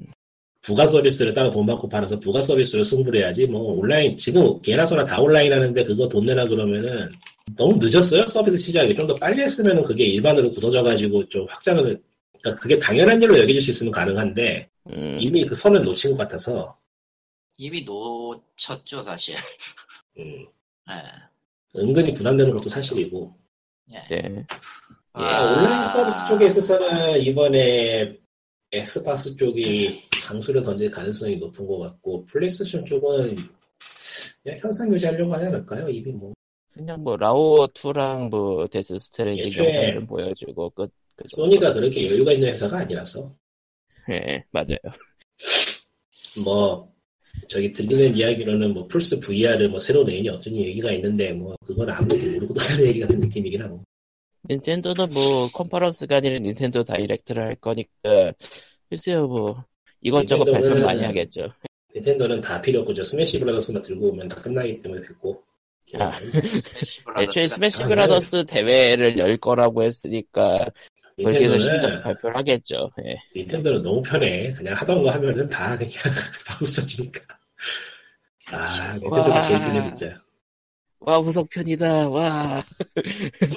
부가 0.63 0.87
서비스를 0.87 1.33
따로 1.33 1.49
돈 1.51 1.65
받고 1.67 1.87
팔아서 1.87 2.19
부가 2.19 2.41
서비스를 2.41 2.83
승부를 2.83 3.19
해야지 3.21 3.45
뭐 3.45 3.61
온라인 3.73 4.17
지금 4.17 4.59
개나 4.61 4.85
소나 4.87 5.05
다 5.05 5.21
온라인 5.21 5.53
하는데 5.53 5.83
그거 5.83 6.07
돈 6.09 6.25
내라 6.25 6.45
그러면은 6.45 7.11
너무 7.55 7.77
늦었어요 7.79 8.25
서비스 8.27 8.57
시작이 8.57 8.95
좀 8.95 9.07
더 9.07 9.15
빨리 9.15 9.41
했으면은 9.41 9.83
그게 9.83 10.05
일반으로 10.05 10.49
굳어져 10.51 10.81
가지고 10.83 11.27
좀 11.29 11.45
확장을 11.49 12.01
그러니까 12.41 12.61
그게 12.61 12.77
당연한 12.79 13.21
일로 13.21 13.37
여겨질 13.37 13.61
수 13.61 13.71
있으면 13.71 13.91
가능한데 13.91 14.69
음, 14.87 15.17
이미 15.19 15.45
그 15.45 15.53
선을 15.55 15.83
놓친 15.83 16.11
것 16.11 16.17
같아서 16.17 16.77
이미 17.57 17.81
놓쳤죠 17.81 19.01
사실. 19.01 19.35
음, 20.17 20.45
예. 20.89 20.93
은근히 21.79 22.13
부담되는 22.13 22.53
것도 22.55 22.69
사실이고 22.69 23.35
예. 23.93 24.45
아, 25.13 25.43
온라인 25.43 25.85
서비스 25.85 26.25
쪽에 26.27 26.45
있어서는 26.47 27.21
이번에 27.21 28.17
엑스박스 28.71 29.35
쪽이 29.37 30.09
강수를 30.23 30.63
던질 30.63 30.89
가능성이 30.89 31.35
높은 31.37 31.65
것 31.67 31.77
같고 31.79 32.25
플레이스테이션 32.25 32.85
쪽은 32.85 33.35
그냥 34.41 34.59
현상 34.59 34.91
유지하려고 34.93 35.33
하지 35.33 35.45
않을까요? 35.45 35.87
이미 35.89 36.11
뭐 36.11 36.33
그냥 36.73 37.03
뭐 37.03 37.15
라오어 37.15 37.67
2랑 37.67 38.29
뭐 38.29 38.65
데스 38.67 38.97
스트랜딩 38.97 39.45
애초에 39.45 39.65
영상 39.65 39.93
좀 39.93 40.07
보여주고 40.07 40.69
끝. 40.71 40.91
그. 41.15 41.23
소니가 41.27 41.73
그렇게 41.73 42.09
여유가 42.09 42.31
있는 42.31 42.49
회사가 42.49 42.79
아니라서 42.79 43.31
예, 44.09 44.43
맞아요. 44.51 44.77
뭐 46.43 46.91
저기 47.47 47.71
들리는 47.71 48.15
이야기로는 48.15 48.73
뭐 48.73 48.87
플스 48.87 49.19
VR을 49.19 49.69
뭐 49.69 49.79
새로 49.79 50.03
내니 50.03 50.27
어쩌니 50.29 50.65
얘기가 50.65 50.91
있는데 50.93 51.31
뭐 51.33 51.55
그건 51.65 51.89
아무것도 51.89 52.31
모르고 52.31 52.53
듣는 52.53 52.87
얘기 52.87 52.99
같은 52.99 53.19
느낌이긴 53.19 53.61
하고 53.61 53.83
닌텐도는 54.49 55.11
뭐 55.11 55.47
컨퍼런스가 55.51 56.17
아니라 56.17 56.39
닌텐도 56.39 56.83
다이렉트를 56.83 57.43
할 57.43 57.55
거니까 57.55 58.33
글쎄요 58.89 59.27
뭐 59.27 59.63
이것저것 60.01 60.45
발표 60.45 60.79
많이 60.81 61.03
하겠죠. 61.03 61.53
닌텐도는 61.95 62.41
다 62.41 62.59
필요 62.61 62.79
없고 62.81 62.93
저 62.93 63.03
Smash 63.03 63.39
Brothers만 63.39 63.81
들고 63.83 64.09
오면 64.09 64.27
다 64.27 64.41
끝나기 64.41 64.79
때문에 64.81 65.01
됐고 65.01 65.43
아. 65.99 66.11
Smash 66.11 67.03
Brothers 67.03 67.23
애초에 67.23 67.47
Smash 67.47 67.83
거. 67.83 67.87
Brothers 67.89 68.45
대회를 68.45 69.17
열 69.17 69.37
거라고 69.37 69.83
했으니까 69.83 70.65
거기에서 71.23 71.59
신작 71.59 72.03
발표를 72.03 72.35
하겠죠. 72.37 72.89
예. 73.05 73.15
닌텐도는 73.35 73.83
너무 73.83 74.01
편해. 74.01 74.51
그냥 74.53 74.73
하던 74.75 75.03
거 75.03 75.11
하면은 75.11 75.47
다 75.49 75.77
그냥 75.77 75.91
박수 76.47 76.73
쳐주니까. 76.73 77.21
아. 78.47 78.93
닌텐도가 78.93 79.29
와. 79.29 79.39
제일 79.41 79.59
편해, 79.59 79.81
진짜. 79.81 80.15
와 80.99 81.17
후속편이다. 81.19 82.09
와 82.09 82.23
와, 82.29 82.63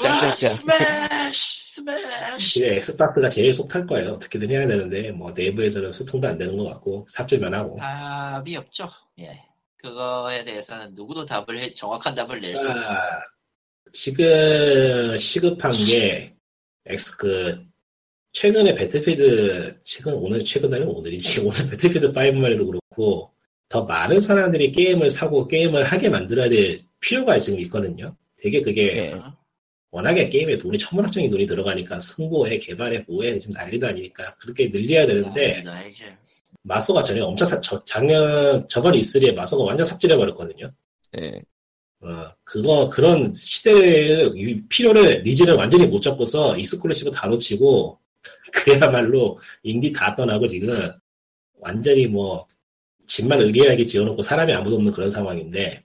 짱짱짱. 0.00 0.50
Smash 0.50 1.74
Smash 1.76 2.60
그게 2.60 2.76
Xbox가 2.76 3.28
제일 3.28 3.54
속탈 3.54 3.86
거예요. 3.86 4.12
어떻게든 4.14 4.50
해야 4.50 4.66
되는데, 4.66 5.12
뭐, 5.12 5.30
내부에서는 5.30 5.92
소통도 5.92 6.26
안 6.26 6.36
되는 6.38 6.56
것 6.56 6.64
같고, 6.64 7.06
삽질만 7.08 7.54
하고. 7.54 7.76
답이 7.78 8.56
없죠. 8.56 8.88
예. 9.20 9.40
그거에 9.78 10.44
대해서는 10.44 10.94
누구도 10.94 11.24
답을 11.26 11.58
해, 11.58 11.72
정확한 11.72 12.14
답을 12.14 12.40
낼 12.40 12.54
수 12.56 12.68
없습니다. 12.68 12.92
아, 12.92 13.20
지금 13.92 15.16
시급한 15.18 15.72
게, 15.84 16.34
엑스, 16.86 17.16
그, 17.16 17.64
최근에 18.32 18.74
Battlefield, 18.74 19.78
최근, 19.82 20.14
오늘, 20.14 20.44
최근 20.44 20.70
날은 20.70 20.86
오늘이지. 20.88 21.40
오늘 21.46 21.70
Battlefield 21.70 22.12
5만 22.12 22.52
해도 22.52 22.66
그렇고, 22.66 23.32
더 23.68 23.84
많은 23.84 24.20
사람들이 24.20 24.72
게임을 24.72 25.10
사고 25.10 25.48
게임을 25.48 25.84
하게 25.84 26.08
만들어야 26.08 26.48
될 26.48 26.82
필요가 27.00 27.38
지금 27.38 27.58
있거든요. 27.60 28.16
되게 28.36 28.60
그게, 28.62 28.96
예. 28.96 29.20
워낙에 29.90 30.28
게임에 30.28 30.58
돈이 30.58 30.78
천문학적인 30.78 31.30
돈이 31.30 31.46
들어가니까 31.46 32.00
홍보에 32.00 32.58
개발에 32.58 33.04
뭐에 33.08 33.38
지금 33.38 33.54
난리도 33.54 33.86
아니니까 33.86 34.34
그렇게 34.36 34.70
늘려야 34.70 35.06
되는데 35.06 35.62
아. 35.66 35.84
마소가 36.66 37.04
전에 37.04 37.20
엄청 37.20 37.46
사, 37.46 37.60
저, 37.60 37.82
작년 37.84 38.66
저번 38.68 38.94
E3에 38.94 39.32
마소가 39.34 39.64
완전 39.64 39.84
삽질해 39.84 40.16
버렸거든요. 40.16 40.70
예. 41.20 41.40
어 42.00 42.30
그거 42.44 42.88
그런 42.90 43.32
시대의 43.32 44.32
유- 44.36 44.66
필요를 44.68 45.22
needs를 45.22 45.54
완전히 45.54 45.86
못 45.86 46.00
잡고서 46.00 46.56
exclusive 46.58 47.10
다 47.10 47.26
놓치고 47.28 47.98
그야말로 48.52 49.38
인디 49.62 49.92
다 49.92 50.14
떠나고 50.14 50.46
지금 50.46 50.92
완전히 51.58 52.06
뭐 52.06 52.46
집만 53.06 53.40
으리하게 53.40 53.86
지어놓고 53.86 54.20
사람이 54.22 54.52
아무도 54.52 54.76
없는 54.76 54.92
그런 54.92 55.10
상황인데 55.10 55.84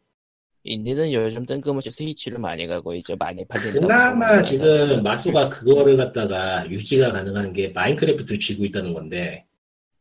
인디는 0.63 1.13
요즘 1.13 1.45
뜬금없이 1.45 1.89
스위치를 1.89 2.37
많이 2.37 2.67
가고 2.67 2.93
있죠. 2.95 3.15
많이 3.15 3.43
팔린다고. 3.45 3.81
그나마 3.81 4.43
지금. 4.43 5.01
마소가 5.01 5.49
그거를 5.49 5.97
갖다가 5.97 6.69
유지가 6.69 7.11
가능한 7.11 7.53
게 7.53 7.69
Minecraft를 7.69 8.39
쥐고 8.39 8.65
있다는 8.65 8.93
건데 8.93 9.45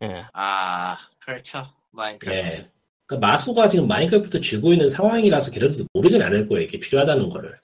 예. 0.03 0.25
아, 0.33 0.97
그렇죠. 1.19 1.67
Minecraft. 1.91 2.57
예. 2.57 2.71
그러니까 3.07 3.27
마소가 3.29 3.69
지금 3.69 3.89
Minecraft 3.89 4.41
쥐고 4.41 4.73
있는 4.73 4.89
상황이라서 4.89 5.51
걔네들도 5.51 5.87
모르진 5.93 6.23
않을 6.23 6.49
거예요. 6.49 6.65
이게 6.65 6.79
필요하다는 6.79 7.29
거를. 7.29 7.59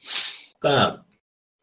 그러니까 0.59 1.05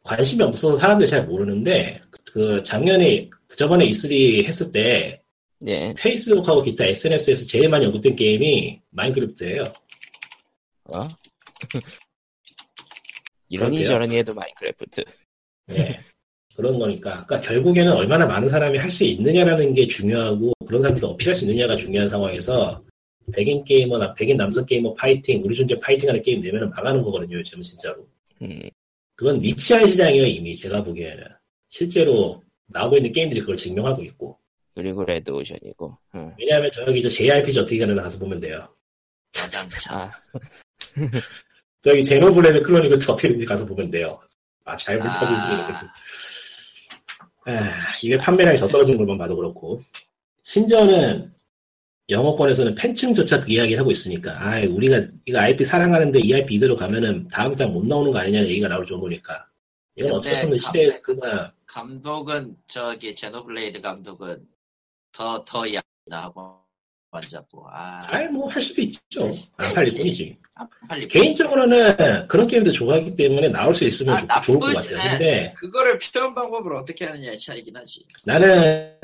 관심이 0.03 0.41
없어서 0.43 0.77
사람들이 0.77 1.07
잘 1.07 1.25
모르는데 1.25 2.01
그 2.31 2.63
작년에 2.63 3.29
저번에 3.57 3.85
E3 3.87 4.45
했을 4.45 4.71
때 4.71 5.21
예. 5.65 5.93
Facebook하고 5.97 6.61
기타 6.61 6.85
SNS에서 6.85 7.45
제일 7.45 7.69
많이 7.69 7.85
언급된 7.85 8.15
게임이 8.15 8.81
Minecraft예요. 8.89 9.73
어? 10.85 11.07
이러니. 13.49 13.83
저러니 13.85 14.17
해도 14.17 14.33
Minecraft. 14.33 15.03
예. 15.71 15.99
그런 16.55 16.77
거니까. 16.79 17.25
그러니까 17.25 17.41
결국에는 17.41 17.91
얼마나 17.93 18.25
많은 18.25 18.49
사람이 18.49 18.77
할 18.77 18.91
수 18.91 19.03
있느냐라는 19.03 19.73
게 19.73 19.87
중요하고 19.87 20.53
그런 20.65 20.81
사람들도 20.81 21.09
어필할 21.09 21.35
수 21.35 21.45
있느냐가 21.45 21.75
중요한 21.75 22.07
상황에서 22.09 22.83
백인 23.33 23.63
게이머나 23.63 24.13
백인 24.13 24.37
남성 24.37 24.65
게이머 24.65 24.93
파이팅, 24.93 25.41
우리 25.43 25.55
존재 25.55 25.75
파이팅하는 25.79 26.21
게임 26.21 26.41
내면은 26.41 26.69
망하는 26.69 27.01
거거든요. 27.01 27.37
요즘은 27.37 27.61
진짜로. 27.61 28.07
음. 28.41 28.61
그건 29.15 29.39
niche한 29.39 29.87
시장이에요 29.87 30.25
이미 30.25 30.55
제가 30.55 30.83
보기에는. 30.83 31.23
실제로 31.69 32.43
나오고 32.67 32.97
있는 32.97 33.11
게임들이 33.11 33.39
그걸 33.41 33.57
증명하고 33.57 34.03
있고. 34.03 34.37
그리고 34.75 35.03
레드오션이고. 35.05 35.97
응. 36.15 36.33
왜냐하면 36.39 36.71
저기 36.73 37.01
저 37.01 37.09
JRPG 37.09 37.59
어떻게 37.59 37.79
가나 37.79 38.01
가서 38.01 38.19
보면 38.19 38.39
돼요. 38.39 38.67
아, 39.89 40.11
저기 41.81 42.03
제노블레드 42.03 42.61
클로니클 42.63 42.97
어떻게 42.97 43.27
되는지 43.27 43.45
가서 43.45 43.65
보면 43.65 43.89
돼요. 43.91 44.19
아, 44.65 44.75
잘못하고 44.75 45.25
아. 45.25 45.93
아, 47.45 47.79
이게 48.03 48.17
판매량이 48.17 48.57
더 48.59 48.67
떨어진 48.67 48.97
것만 48.97 49.17
봐도 49.17 49.35
그렇고. 49.35 49.81
심지어는 50.43 51.31
영어권에서는 52.09 52.75
팬층조차 52.75 53.41
그 53.41 53.51
이야기를 53.51 53.79
하고 53.79 53.91
있으니까, 53.91 54.31
아, 54.41 54.59
우리가 54.61 55.05
이거 55.25 55.39
IP 55.39 55.63
사랑하는데 55.65 56.19
이 56.19 56.33
IP 56.33 56.55
이대로 56.55 56.75
가면은 56.75 57.27
다음 57.29 57.55
장 57.55 57.71
못 57.71 57.85
나오는 57.85 58.11
거 58.11 58.19
아니냐는 58.19 58.49
얘기가 58.49 58.67
나올 58.67 58.85
정도니까. 58.85 59.47
이건 59.95 60.11
근데 60.11 60.17
어쩔 60.17 60.35
수 60.35 60.41
없는 60.43 60.57
감- 60.57 60.73
시대, 60.73 61.01
그가, 61.01 61.53
감독은 61.65 62.55
저기 62.67 63.15
제노블레이드 63.15 63.81
감독은 63.81 64.45
더더 65.11 65.65
야나 65.73 66.23
하고 66.23 66.62
완잡고 67.13 67.67
아 67.69 67.99
아이, 68.07 68.27
뭐, 68.27 68.49
할 68.49 68.61
수도 68.61 68.81
있죠. 68.81 69.29
안 69.57 69.73
팔릴 69.73 69.95
뿐이지. 69.97 70.37
안 70.55 70.67
팔리 70.87 71.07
개인적으로는 71.07 72.27
그런 72.27 72.47
게임도 72.47 72.71
좋아하기 72.71 73.15
때문에 73.15 73.49
나올 73.49 73.75
수 73.75 73.85
있으면 73.85 74.25
아, 74.29 74.41
좋, 74.41 74.59
좋을 74.59 74.59
것. 74.59 74.73
같아요. 74.73 74.97
근데 75.11 75.53
그거를 75.55 75.99
표현 75.99 76.33
방법을 76.33 76.75
어떻게 76.75 77.05
하느냐의 77.05 77.37
차이긴 77.39 77.77
하지. 77.77 78.05
나는, 78.25 78.97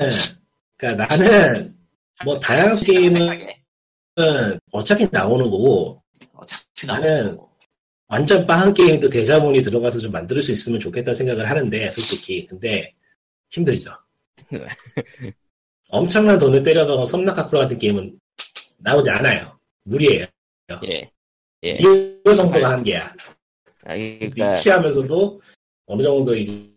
그니까 0.76 1.06
나는 1.06 1.76
뭐 2.24 2.38
다양한 2.38 2.76
게임은 2.76 3.10
생각해. 3.10 3.62
어차피 4.72 5.08
나오는 5.10 5.44
거고, 5.48 6.02
어차피 6.34 6.86
나는 6.86 7.36
거고. 7.36 7.50
완전 8.08 8.44
빵 8.44 8.74
게임도 8.74 9.08
대자본이 9.08 9.62
들어가서 9.62 10.00
좀 10.00 10.10
만들 10.10 10.42
수 10.42 10.50
있으면 10.50 10.80
좋겠다 10.80 11.14
생각을 11.14 11.48
하는데, 11.48 11.90
솔직히. 11.92 12.44
근데 12.46 12.92
힘들죠. 13.50 13.92
네. 15.92 15.98
엄청난 15.98 16.38
돈을 16.38 16.62
때려박고 16.62 17.04
섬란카구라 17.06 17.62
같은 17.62 17.78
게임은 17.78 18.18
나오지 18.78 19.10
않아요. 19.10 19.58
무리예요. 19.84 20.26
예. 20.86 21.10
예. 21.64 21.70
이거 21.72 22.34
정도가 22.34 22.70
한계야. 22.70 23.06
아, 23.84 23.94
그러니까 23.96 24.48
niche하면서도 24.50 25.42
어느 25.86 26.02
정도 26.02 26.34
이제 26.36 26.70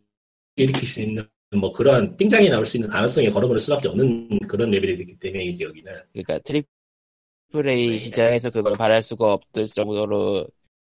일으킬 0.56 0.88
수 0.88 1.02
있는 1.02 1.28
뭐 1.56 1.72
그런 1.72 2.18
띵작이 2.18 2.50
나올 2.50 2.66
수 2.66 2.78
있는 2.78 2.90
가능성에 2.90 3.30
걸어버릴 3.30 3.60
수밖에 3.60 3.88
없는 3.88 4.40
그런 4.48 4.72
레벨이 4.72 4.98
됐기 4.98 5.20
때문에 5.20 5.46
이제 5.46 5.64
여기는 5.66 5.94
그러니까 6.12 6.40
triple 6.40 7.70
A 7.70 7.90
네. 7.92 7.98
시장에서 8.00 8.50
그걸 8.50 8.74
바랄 8.74 9.02
수가 9.02 9.34
없을 9.34 9.66
정도로 9.68 10.48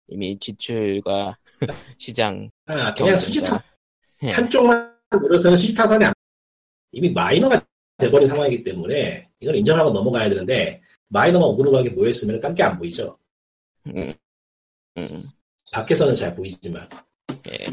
이미 0.07 0.37
지출과 0.39 1.37
시장 1.97 2.49
아, 2.67 2.93
그냥 2.93 3.15
경쟁과- 3.15 3.19
수지타 3.19 3.57
예. 4.23 4.31
한쪽만 4.31 4.93
노려서는 5.21 5.57
수지타산이 5.57 6.05
안 6.05 6.13
이미 6.93 7.09
마이너가 7.09 7.61
돼버린 8.03 8.27
상황이기 8.27 8.63
때문에 8.63 9.27
이건 9.39 9.55
인정하고 9.55 9.91
넘어가야 9.91 10.29
되는데 10.29 10.81
마이너만 11.09 11.49
오그르하게 11.49 11.91
모여있으면 11.91 12.39
딴 12.39 12.53
게 12.55 12.63
안 12.63 12.77
보이죠. 12.77 13.17
음, 13.87 14.13
음, 14.97 15.23
밖에서는 15.71 16.15
잘 16.15 16.35
보이지만 16.35 16.87
예. 17.51 17.65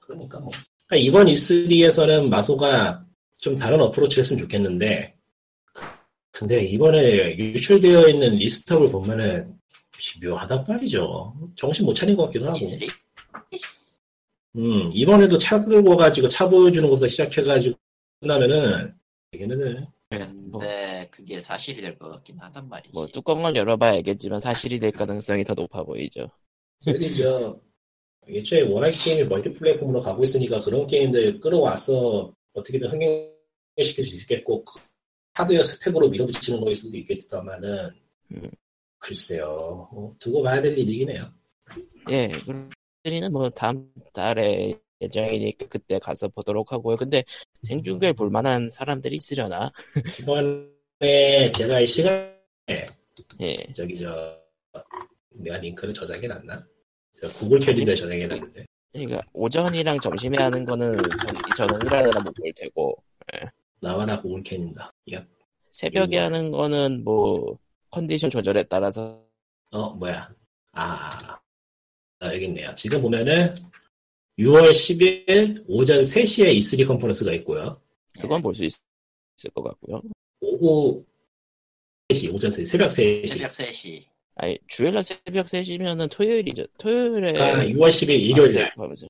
그러니까 0.00 0.38
뭐 0.40 0.50
그러니까 0.86 0.96
이번 0.96 1.26
E3에서는 1.26 2.28
마소가 2.28 3.04
좀 3.40 3.56
다른 3.56 3.80
어프로치를 3.80 4.22
했으면 4.22 4.42
좋겠는데 4.42 5.14
근데 6.30 6.64
이번에 6.64 7.36
유출되어 7.38 8.08
있는 8.08 8.36
리스트업을 8.36 8.90
보면은 8.92 9.56
묘하단 10.22 10.64
말이죠. 10.68 11.34
정신 11.56 11.84
못 11.86 11.94
차린 11.94 12.14
것 12.16 12.26
같기도 12.26 12.46
하고. 12.46 12.58
E3 12.58 12.88
음, 14.56 14.90
이번에도 14.94 15.36
차 15.38 15.60
들고 15.60 15.90
와가지고 15.90 16.28
차 16.28 16.48
보여주는 16.48 16.88
것부터 16.88 17.08
시작해가지고 17.08 17.76
끝나면은 18.20 18.94
되게는 19.30 19.86
뭐, 20.50 20.60
근데 20.60 21.08
그게 21.10 21.40
사실이 21.40 21.80
될 21.80 21.98
것 21.98 22.08
같긴 22.10 22.38
하단 22.38 22.68
말이지. 22.68 22.90
뭐 22.94 23.06
뚜껑을 23.08 23.56
열어봐야 23.56 23.92
알겠지만 23.94 24.40
사실이 24.40 24.78
될 24.78 24.92
가능성이 24.92 25.44
더 25.44 25.54
높아 25.54 25.82
보이죠. 25.82 26.28
저 27.18 27.60
애초에 28.28 28.62
워낙 28.62 28.90
게임이 28.90 29.28
멀티플랫폼으로 29.28 30.00
가고 30.00 30.22
있으니까 30.22 30.60
그런 30.62 30.86
게임들 30.86 31.40
끌어와서 31.40 32.32
어떻게든 32.54 32.88
흥행시킬 32.90 34.04
수 34.04 34.16
있겠고 34.16 34.64
하드웨어 35.34 35.62
스펙으로 35.62 36.08
밀어붙이는 36.08 36.60
거일 36.60 36.76
수도 36.76 36.96
있겠다마는 36.96 37.90
음. 38.32 38.50
글쎄요 38.98 39.88
뭐 39.92 40.10
두고 40.18 40.42
봐야 40.42 40.60
될 40.60 40.76
일이긴 40.76 41.10
해요. 41.10 41.30
예, 42.10 42.30
우리는 43.04 43.32
뭐 43.32 43.50
다음 43.50 43.92
달에 44.12 44.78
예정이니까 45.00 45.66
그때 45.68 45.98
가서 45.98 46.28
보도록 46.28 46.72
하고요. 46.72 46.96
근데 46.96 47.22
생중계를 47.62 48.14
볼 48.14 48.30
만한 48.30 48.68
사람들이 48.70 49.16
있으려나? 49.16 49.70
이번에 50.22 51.52
제가 51.52 51.80
이 51.80 51.86
시간에 51.86 52.34
예. 53.40 53.56
저기 53.74 53.98
저 53.98 54.38
내가 55.30 55.58
링크를 55.58 55.92
저장해 55.92 56.26
놨나? 56.26 56.66
저 57.20 57.28
구글 57.28 57.58
캘린더에 57.58 57.94
저장해 57.94 58.26
놨는데 58.26 58.66
그러니까 58.92 59.20
오전이랑 59.34 60.00
점심에 60.00 60.38
하는 60.38 60.64
거는 60.64 60.96
전, 60.96 61.68
저는 61.68 61.86
일하느라 61.86 62.20
못 62.22 62.32
볼 62.34 62.52
테고 62.54 62.96
나와나 63.80 64.20
구글 64.20 64.42
캘린더. 64.42 64.90
야, 65.12 65.26
새벽에 65.72 66.18
음. 66.18 66.24
하는 66.24 66.50
거는 66.50 67.04
뭐 67.04 67.58
컨디션 67.90 68.30
조절에 68.30 68.62
따라서 68.64 69.22
어 69.70 69.90
뭐야? 69.90 70.30
아 70.72 71.38
아, 72.20 72.34
여기 72.34 72.46
있네요. 72.46 72.74
지금 72.74 73.02
보면은 73.02 73.54
6월 74.38 74.70
10일 74.70 75.64
오전 75.66 76.02
3시에 76.02 76.56
E3 76.58 76.86
컨퍼런스가 76.86 77.32
있고요. 77.34 77.80
그건 78.20 78.40
볼 78.42 78.54
수 78.54 78.64
있을 78.64 78.78
것 79.54 79.62
같고요. 79.62 80.02
오후 80.40 81.04
3시, 82.08 82.32
오전 82.34 82.50
3시, 82.50 82.66
새벽 82.66 82.88
3시. 82.90 83.26
새벽 83.28 83.50
3시. 83.50 84.04
아니 84.36 84.58
주일날 84.68 85.02
새벽 85.02 85.46
3시면은 85.46 86.10
토요일이죠. 86.14 86.66
토요일에 86.78 87.32
그러니까 87.32 87.64
6월 87.64 87.88
10일 87.88 88.10
일요일 88.20 88.52
날. 88.54 88.64
아, 88.76 88.82
하면서 88.82 89.06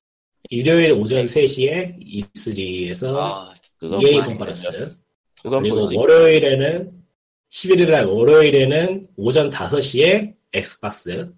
일요일 0.49 0.91
오전 0.93 1.25
3시에 1.25 1.99
E3에서 2.01 3.15
아, 3.17 3.53
그건 3.77 4.01
EA 4.01 4.13
볼 4.13 4.23
수- 4.23 4.29
컨퍼런스. 4.29 4.97
그건 5.43 5.63
그리고 5.63 5.89
월요일에는 5.99 7.03
11일 7.51 7.89
날 7.91 8.05
월요일에는 8.05 9.07
오전 9.17 9.49
5시에 9.51 10.35
Xbox. 10.53 11.33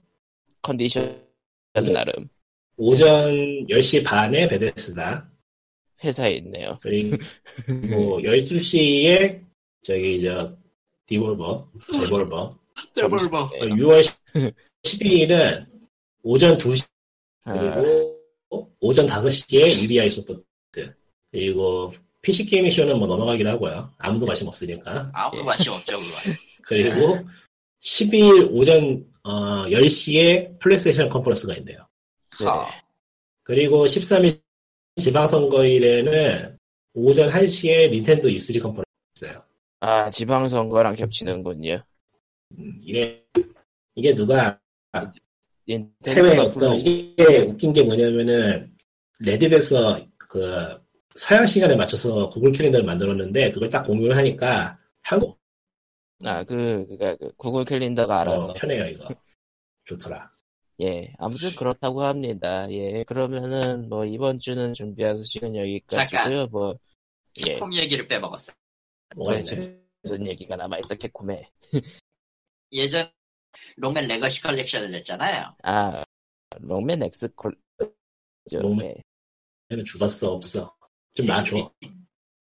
컨디션 0.61 1.25
네. 1.73 1.81
나름 1.81 2.29
오전 2.89 3.35
10시 3.67 4.05
반에 4.05 4.47
Bethesda. 4.47 5.29
행사 6.01 6.35
있네요. 6.35 6.79
그리고 6.81 7.17
뭐 7.91 8.17
12시에 8.19 9.43
저기 9.83 10.21
저 10.21 10.57
Devolver. 11.05 11.69
Devolver. 12.95 13.49
네. 13.51 13.59
6월 13.67 14.15
12일은 14.83 15.67
오전 16.23 16.57
2시 16.57 16.85
아, 17.43 17.53
그리고 17.53 18.17
오전 18.79 19.07
5시에 19.07 19.81
Ubisoft. 19.83 20.45
그리고 21.31 21.91
PC 22.21 22.45
게이밍 22.45 22.71
쇼는 22.71 22.97
뭐 22.97 23.07
넘어가기도 23.07 23.49
하고요. 23.49 23.93
아무도 23.97 24.25
관심 24.25 24.47
없으니까. 24.47 25.11
아무도 25.13 25.43
관심 25.43 25.73
없죠, 25.73 25.99
그거. 25.99 26.13
그리고 26.63 27.19
12일 27.81 28.49
오전 28.53 29.05
어, 29.23 29.65
10시에 29.67 30.59
플레이스테이션 30.59 31.09
컨퍼런스가 31.09 31.55
있네요. 31.57 31.88
그리고 33.43 33.85
13일 33.85 34.41
지방선거일에는 34.95 36.57
오전 36.93 37.29
1시에 37.29 37.89
닌텐도 37.89 38.27
E3 38.27 38.61
컨퍼런스 38.61 38.85
있어요. 39.15 39.43
아 39.79 40.09
지방선거랑 40.09 40.95
겹치는군요. 40.95 41.81
음, 42.57 42.79
이게, 42.81 43.23
이게 43.95 44.13
누가 44.13 44.59
해외 46.07 46.37
어떤, 46.37 46.75
이게 46.75 47.39
웃긴 47.39 47.73
게 47.73 47.83
뭐냐면은, 47.83 48.75
레딧에서 49.19 50.05
그 50.17 50.79
서양 51.15 51.45
시간에 51.45 51.75
맞춰서 51.75 52.29
구글 52.29 52.51
캘린더를 52.51 52.85
만들었는데, 52.85 53.51
그걸 53.51 53.69
딱 53.69 53.83
공유를 53.83 54.17
하니까 54.17 54.77
한국, 55.01 55.39
아그 56.25 56.85
그니까 56.87 57.15
그 57.15 57.31
구글 57.37 57.63
캘린더가 57.63 58.21
알아서 58.21 58.47
어, 58.47 58.53
편해요, 58.53 58.85
이거. 58.87 59.07
좋더라. 59.85 60.29
예 60.81 61.13
아무튼 61.17 61.53
그렇다고 61.55 62.03
합니다. 62.03 62.69
예 62.71 63.03
그러면은 63.03 63.89
뭐 63.89 64.05
이번 64.05 64.39
주는 64.39 64.73
준비한 64.73 65.15
소식은 65.17 65.55
여기까지고요. 65.55 66.47
뭐 66.47 66.75
예. 67.39 67.53
캡콤 67.55 67.73
얘기를 67.73 68.07
빼먹었어. 68.07 68.53
뭐가 69.15 69.33
도대체 69.33 69.55
있네. 69.57 69.79
무슨 70.01 70.27
얘기가 70.27 70.55
남아 70.55 70.79
있어 70.79 70.95
캡콤에 70.95 71.49
예전 72.71 73.11
Rockman 73.77 74.07
Legacy 74.07 74.41
Collection을 74.41 74.91
냈잖아요. 74.91 75.55
아 75.63 76.03
Rockman 76.59 77.03
X 77.03 77.27
콜 77.35 77.55
Rockman. 78.51 78.87
네. 78.87 79.03
얘는 79.71 79.85
죽었어, 79.85 80.31
없어. 80.33 80.75
좀 81.13 81.25
놔줘. 81.27 81.71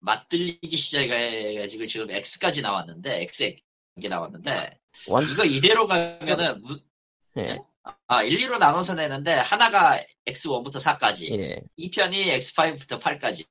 맛들리기 0.01 0.77
시작해가지고 0.77 1.87
지금 1.87 2.11
X까지 2.11 2.63
나왔는데 2.63 3.23
X 3.23 3.57
게 4.01 4.09
나왔는데 4.09 4.79
원 5.09 5.25
이거 5.25 5.45
이대로 5.45 5.87
가면은 5.87 6.63
무, 6.63 6.79
예. 7.37 7.59
아 8.07 8.23
1, 8.23 8.39
2로 8.39 8.59
나눠서 8.59 8.95
내는데 8.95 9.33
하나가 9.35 9.99
X1부터 10.27 10.77
4까지 10.83 11.31
예. 11.39 11.61
2편이 11.79 12.27
X5부터 12.39 13.01
8까지 13.01 13.45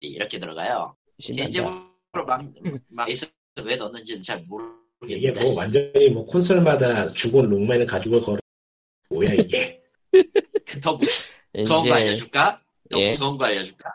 이렇게 0.00 0.38
들어가요. 0.38 0.96
신난다. 1.18 1.42
개인적으로 1.42 2.26
막, 2.26 2.42
막 2.88 3.08
왜 3.64 3.76
넣는지는 3.76 4.22
잘 4.22 4.38
이게 4.38 4.46
모르겠는데 4.48 5.44
뭐 5.44 5.54
완전히 5.54 6.08
뭐 6.10 6.24
콘솔마다 6.26 7.08
죽은 7.12 7.48
Rockman을 7.48 7.86
가지고 7.86 8.20
걸어. 8.20 8.38
뭐야, 9.10 9.32
이게. 9.34 9.82
더 10.66 10.98
무서운 11.52 11.80
거 11.82 11.86
이제 11.88 11.92
알려줄까? 11.92 12.62
더 12.90 13.00
예. 13.00 13.08
무서운 13.10 13.36
거 13.38 13.44
알려줄까? 13.46 13.90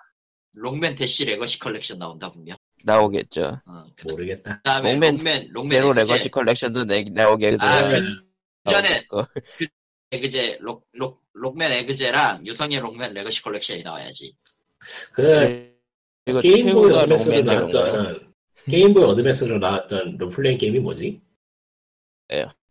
Rockman 0.56 0.96
Dash 0.96 1.26
Legacy 1.26 1.60
Collection 1.60 2.00
나온다 2.00 2.32
분명. 2.32 2.58
나오겠죠. 2.84 3.62
어, 3.66 3.86
그 3.96 4.08
모르겠다. 4.08 4.62
Rockman 4.66 5.16
Rockman 5.18 5.48
Rockman 5.52 5.70
Zero. 5.70 5.94
Legacy 5.94 6.30
Collection도 6.30 6.86
내, 6.86 7.04
나오게 7.04 7.58
아, 7.60 7.88
돼. 7.90 8.00
그 8.00 8.25
전에 8.66 9.06
거. 9.08 9.26
에그제 10.12 10.60
록, 10.62 10.88
록, 10.94 11.24
Rockman 11.34 11.72
에그제랑 11.72 12.46
유성의 12.46 12.80
Rockman 12.80 13.14
Legacy 13.14 13.42
Collection이 13.44 13.84
나와야지. 13.84 14.36
그, 15.14 15.76
그리고 16.24 16.40
Game 16.42 16.72
Boy 16.72 16.94
최고가 16.94 17.00
Advance로? 17.02 17.68
나왔던, 17.68 18.34
Game 18.70 18.89
Boy 18.89 19.04
Advance로 19.04 19.58
나왔던 19.58 20.18
롤플레잉 20.18 20.58
게임이 20.58 20.80
뭐지? 20.80 21.22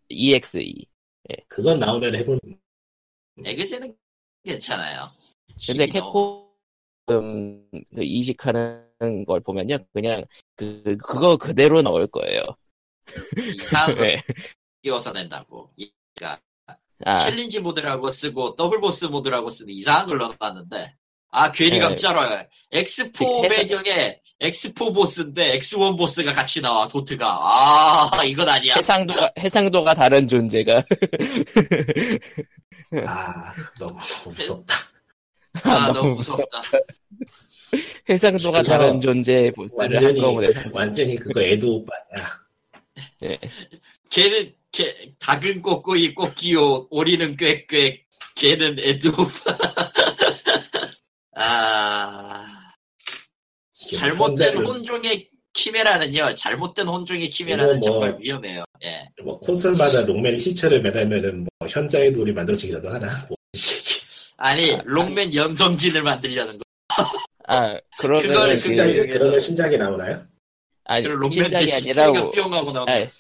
EXE. 0.09 0.87
그건 1.49 1.79
나오면 1.79 2.17
해볼, 2.17 2.39
에그제는 3.45 3.97
괜찮아요. 4.45 5.05
근데 5.67 5.87
캡콤 5.87 6.45
그 7.07 8.03
이식하는 8.03 9.25
걸 9.27 9.41
보면요, 9.41 9.79
그냥 9.93 10.25
그 10.57 10.97
그거 10.97 11.37
그대로 11.37 11.83
넣을 11.83 12.07
거예요. 12.07 12.43
이상한 13.61 13.97
거 13.97 14.03
네. 14.05 14.21
끼워서 14.85 15.13
낸다고. 15.13 15.71
그러니까 16.15 16.41
아, 17.07 17.17
challenge 17.17 17.59
mode라고 17.59 18.11
쓰고 18.11 18.55
double 18.55 18.81
boss 18.81 19.07
mode라고 19.07 19.49
쓰는 19.49 19.73
이상한 19.73 20.07
걸 20.07 20.19
넣어놨는데 20.19 20.95
아 21.31 21.51
괜히 21.51 21.73
네. 21.73 21.79
깜짝아요. 21.81 22.47
X4 22.73 23.45
회사- 23.45 23.57
배경에 23.63 24.21
X4 24.43 24.95
보스인데 24.95 25.59
X1 25.59 25.97
보스가 25.97 26.33
같이 26.33 26.61
나와 26.61 26.87
도트가 26.87 27.27
아 27.27 28.23
이건 28.25 28.49
아니야. 28.49 28.75
해상도가 28.75 29.31
해상도가 29.39 29.95
다른 29.95 30.29
존재가 30.29 30.83
아, 33.07 33.53
너무 33.79 33.99
무섭다. 34.27 34.75
아 35.65 35.87
너무 35.89 35.95
너무 35.95 36.15
무섭다. 36.17 36.63
해상도가 38.09 38.63
다른 38.63 39.01
존재의 39.01 39.51
보스를 39.53 39.97
완전히, 39.97 40.21
한꺼번에 40.21 40.49
완전히 40.73 41.17
그거 41.17 41.41
애도 41.43 41.77
오빠야. 41.77 42.39
걔는 44.11 44.55
걔 44.75 44.93
닭은 45.21 45.63
꼬꼬이 45.63 46.15
꼬끼요. 46.15 46.89
오리는 46.91 47.37
꾀꾀. 47.37 48.03
걔는 48.35 48.77
애도 48.81 49.11
아. 51.37 52.45
잘못된 53.93 54.57
혼종의 54.67 55.31
키메라는요 55.53 56.35
잘못된 56.35 56.89
혼종의 56.89 57.31
키메라는 57.31 57.79
뭐- 57.79 57.83
정말 57.85 58.17
위험해요. 58.19 58.65
예. 58.83 59.09
뭐 59.23 59.39
콘솔마다 59.39 60.01
롱맨 60.01 60.41
시체를 60.41 60.83
매달면은 60.83 61.47
뭐 61.61 61.69
현자의 61.69 62.13
돌이 62.13 62.33
만들어지기라도 62.33 62.89
하나? 62.91 63.25
뭐. 63.29 63.37
아니 64.39 64.73
아, 64.75 64.83
롱맨 64.85 65.33
연성진을 65.33 66.03
만들려는 66.03 66.59
거. 66.59 66.65
아 67.47 67.79
그러면 67.99 68.27
그걸 68.27 68.49
그, 68.51 68.57
신작이, 68.57 68.95
중에서- 68.95 69.19
그러면 69.19 69.39
신작이 69.41 69.77
나오나요? 69.79 70.27
아니 70.87 71.07
롱맨 71.07 71.31
신작이 71.31 71.73
아니라 71.73 72.07
소리가 72.07 72.31
뿅 72.33 72.53
하고 72.53 72.73
나오는 72.73 73.11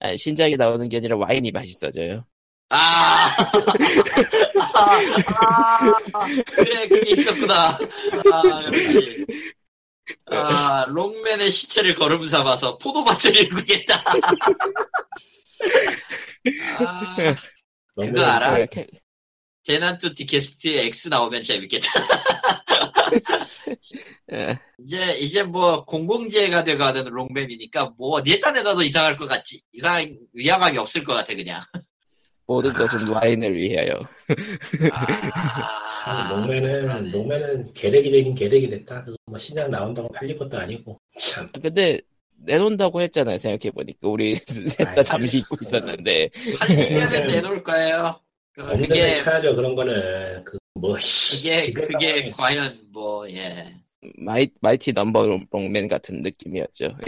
아니, 0.00 0.16
신작이 0.18 0.56
나오는 0.56 0.88
게 0.88 0.98
아니라 0.98 1.16
와인이 1.16 1.50
맛있어져요. 1.50 2.24
아, 2.68 3.28
아, 4.74 4.98
아, 6.14 6.26
그래 6.56 6.88
그게 6.88 7.12
있었구나 7.12 7.78
아 8.32 8.60
그렇지 8.60 9.24
아 10.26 10.84
롱맨의 10.88 11.48
시체를 11.48 11.94
걸음 11.94 12.26
삼아서 12.26 12.76
포도밭을 12.78 13.36
일구겠다 13.36 14.02
아, 16.78 17.16
그거 17.94 18.24
알아? 18.24 18.66
그 18.66 18.84
캐- 19.66 19.74
대난투티 19.74 20.26
게스트에 20.26 20.84
X 20.86 21.08
나오면 21.08 21.42
재밌겠다 21.42 21.88
예, 24.32 24.58
이제 24.84 25.16
이제 25.18 25.42
뭐 25.42 25.84
공공재가 25.84 26.64
돼가는 26.64 27.04
롱맨이니까 27.04 27.92
뭐 27.98 28.10
어디에다 28.18 28.52
내놔도 28.52 28.82
이상할 28.82 29.16
것 29.16 29.26
같지 29.28 29.60
이상 29.72 30.16
의아감이 30.34 30.78
없을 30.78 31.04
것 31.04 31.14
같아 31.14 31.34
그냥 31.34 31.60
모든 32.48 32.72
것은 32.74 33.08
와인을 33.08 33.56
위하여. 33.56 34.00
아, 36.04 36.30
롱맨은, 36.30 36.80
그러네. 36.82 37.10
롱맨은 37.10 37.72
계획이 37.74 38.08
되긴 38.12 38.36
계획이 38.36 38.70
됐다. 38.70 39.02
그거 39.02 39.16
뭐 39.26 39.36
신작 39.36 39.68
나온다고 39.68 40.08
팔릴 40.12 40.38
것도 40.38 40.56
아니고. 40.56 41.00
참. 41.18 41.50
근데 41.60 41.98
내놓는다고 42.44 43.00
했잖아요. 43.00 43.36
생각해 43.36 43.72
보니까 43.72 44.06
우리 44.06 44.36
셋 44.46 44.94
다 44.94 45.02
잠시 45.02 45.38
잊고 45.38 45.56
있었는데. 45.60 46.30
팔리면은 46.60 47.26
내놓을 47.26 47.64
거예요 47.64 48.20
그게 48.56 49.22
쳐야죠, 49.22 49.54
그런 49.54 49.74
거는. 49.74 50.44
그, 50.44 50.58
뭐, 50.74 50.96
씨. 51.00 51.72
그게. 51.72 52.30
과연 52.30 52.78
뭐 52.92 53.28
예. 53.30 53.74
마이 54.18 54.48
마이티 54.60 54.92
넘버 54.92 55.40
롱맨 55.50 55.88
같은 55.88 56.22
느낌이었죠. 56.22 56.88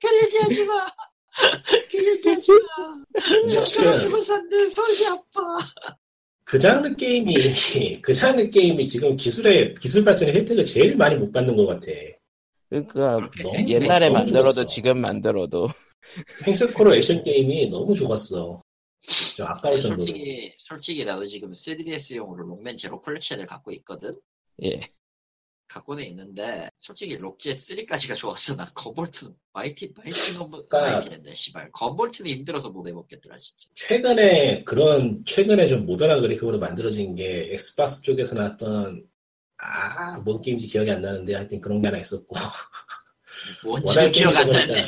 그 0.00 0.22
얘기하지 0.22 0.64
마. 0.64 0.86
그 1.90 2.06
얘기하지 2.12 2.52
마. 2.52 3.98
주고 3.98 4.20
산내 4.20 4.66
손이 4.66 5.06
아파. 5.06 5.58
그 6.44 6.58
장르 6.58 6.94
게임이 6.94 7.34
그 8.02 8.12
장르 8.12 8.48
게임이 8.48 8.86
지금 8.86 9.16
기술의 9.16 9.74
기술 9.80 10.04
발전의 10.04 10.34
혜택을 10.34 10.64
제일 10.64 10.96
많이 10.96 11.16
못 11.16 11.32
받는 11.32 11.56
것 11.56 11.66
같아. 11.66 11.86
그러니까 12.68 13.28
너무 13.42 13.64
옛날에 13.66 14.06
너무 14.06 14.18
만들어도 14.18 14.52
죽었어. 14.52 14.66
지금 14.66 15.00
만들어도 15.00 15.68
횡스크롤 16.46 16.94
액션 16.94 17.22
게임이 17.22 17.68
너무 17.68 17.94
죽었어. 17.94 18.62
좀 19.36 19.46
아까울 19.46 19.80
정도로. 19.80 20.00
솔직히 20.02 20.54
솔직히 20.58 21.04
나도 21.04 21.26
지금 21.26 21.52
3DS용으로 21.52 22.46
롱맨 22.46 22.76
제로 22.76 23.00
컬렉션을 23.00 23.46
갖고 23.46 23.70
있거든. 23.72 24.12
예. 24.62 24.80
갖고는 25.66 26.04
있는데 26.04 26.70
솔직히 26.78 27.16
록제 27.16 27.52
3까지가 27.52 28.16
좋았어. 28.16 28.54
난 28.54 28.66
건볼트는 28.74 29.34
마이티 29.52 29.92
마이티 29.96 30.34
넘버 30.34 30.66
그러니까- 30.68 30.92
마이티는데 30.98 31.34
씨발 31.34 31.70
건볼트는 31.72 32.30
힘들어서 32.30 32.70
못 32.70 32.86
해먹겠더라 32.86 33.36
진짜. 33.38 33.68
최근에 33.74 34.62
그런 34.64 35.24
최근에 35.26 35.66
좀 35.68 35.84
모던한 35.86 36.20
그래픽으로 36.20 36.58
만들어진 36.58 37.14
게 37.16 37.48
엑스박스 37.52 38.02
쪽에서 38.02 38.34
나왔던 38.36 39.04
아뭔 39.56 40.40
게임인지 40.42 40.66
기억이 40.68 40.90
안 40.90 41.00
나는데 41.02 41.34
하여튼 41.34 41.60
그런 41.60 41.80
게 41.80 41.88
하나 41.88 41.98
있었고 41.98 42.36
뭔지 43.64 44.10
기억 44.12 44.36
안 44.36 44.48
나는데. 44.50 44.80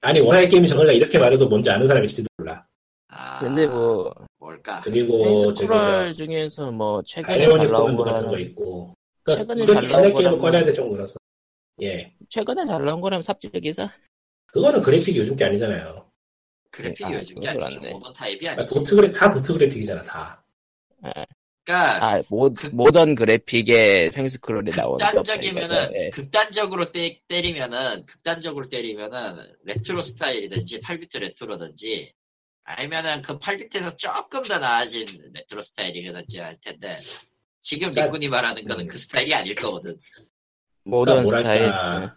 아니 0.00 0.20
원하의 0.20 0.48
게임이 0.48 0.68
정말 0.68 0.94
이렇게 0.94 1.18
말해도 1.18 1.48
뭔지 1.48 1.70
아는 1.70 1.86
사람이 1.86 2.04
있을지도 2.04 2.28
몰라. 2.38 2.66
아, 3.08 3.38
근데 3.40 3.66
뭐 3.66 4.12
뭘까? 4.38 4.80
그리고 4.84 5.24
헬스크롤 5.24 6.12
중에서 6.12 6.70
뭐 6.70 7.02
최근에 7.06 7.48
잘 7.48 7.70
나온 7.70 7.96
코난도 7.96 8.04
같은 8.04 8.28
거 8.28 8.38
있고. 8.38 8.94
그러니까 9.22 9.54
최근에 9.54 9.66
잘 9.66 9.88
나온 9.88 10.12
거라면- 10.14 10.40
꺼내야 10.40 10.64
될 10.64 10.74
정도라서. 10.74 11.16
예, 11.82 12.12
최근에 12.28 12.66
잘 12.66 12.84
나온 12.84 13.00
거라면 13.00 13.22
삽질기사 13.22 13.88
그거는 14.46 14.82
그래픽이 14.82 15.18
요즘 15.18 15.36
게 15.36 15.44
아니잖아요. 15.44 16.06
그래픽이 16.70 17.04
아, 17.04 17.12
요즘 17.18 17.40
게 17.40 17.48
아니죠. 17.48 17.68
그렇네. 17.80 17.90
모던 17.92 18.12
타입이 18.12 18.48
아, 18.48 18.52
아니지. 18.52 18.74
도트 18.74 18.94
그래 18.96 19.12
다 19.12 19.32
도트 19.32 19.52
그래픽이잖아 19.54 20.02
다. 20.02 20.44
그러니까 21.64 22.04
아 22.06 22.22
모, 22.28 22.50
그- 22.52 22.66
모던 22.68 23.14
그래픽에 23.14 24.10
횡스크롤이 24.16 24.70
나오는 24.76 24.98
극단적이면은. 25.06 25.94
예. 25.94 26.10
극단적으로 26.10 26.90
때, 26.92 27.20
때리면은 27.28 28.04
극단적으로 28.06 28.68
때리면은 28.68 29.36
레트로 29.64 30.00
스타일이든지 30.00 30.80
8비트 30.80 31.18
레트로든지 31.20 32.12
아니면은 32.76 33.22
그 33.22 33.38
8비트에서 33.38 33.96
조금 33.96 34.42
더 34.42 34.58
나아진 34.58 35.06
레트로 35.32 35.62
스타일이든지 35.62 36.38
할 36.38 36.58
텐데 36.60 36.98
지금 37.62 37.90
그러니까- 37.90 38.04
리군이 38.06 38.28
말하는 38.28 38.66
거는 38.66 38.84
음. 38.84 38.88
그 38.88 38.98
스타일이 38.98 39.32
아닐 39.34 39.54
거거든. 39.54 39.98
모던 40.84 41.24
그러니까 41.24 41.40
스타일 41.40 42.10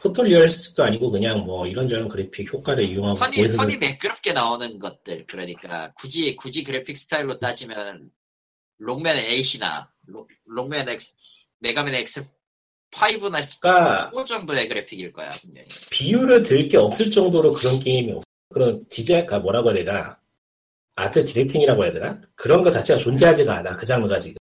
photoreal스도 0.00 0.84
아니고 0.84 1.10
그냥 1.10 1.40
뭐 1.44 1.66
이런저런 1.66 2.08
그래픽 2.08 2.52
효과를 2.52 2.84
이용하고 2.84 3.16
선이 3.16 3.36
보여주는- 3.38 3.56
선이 3.56 3.76
매끄럽게 3.78 4.32
나오는 4.32 4.78
것들 4.78 5.26
그러니까 5.26 5.92
굳이 5.94 6.36
굳이 6.36 6.62
그래픽 6.62 6.96
스타일로 6.96 7.40
따지면 7.40 8.08
록맨 8.78 9.16
8이나 9.16 9.88
록맨 10.46 10.88
X 10.88 11.14
Mega 11.58 11.79
Man 11.79 11.94
X 11.96 12.30
5나 12.92 13.60
그러니까 13.60 14.10
5 14.14 14.24
정도의 14.24 14.68
그래픽일 14.68 15.12
거야 15.12 15.30
분명히. 15.30 15.68
비유를 15.90 16.44
들게 16.44 16.76
없을 16.76 17.10
정도로 17.10 17.52
그런 17.52 17.80
게임이 17.80 18.12
없- 18.12 18.24
그런 18.50 18.86
디자인가 18.88 19.38
뭐라고 19.38 19.68
해야 19.70 19.84
되나? 19.84 20.18
art 20.96 21.24
directing이라고 21.24 21.84
해야 21.84 21.92
되나? 21.92 22.20
그런 22.34 22.62
거 22.62 22.70
자체가 22.70 22.98
존재하지가 22.98 23.54
않아 23.58 23.72
그 23.76 23.86
장르가 23.86 24.18
지금. 24.18 24.36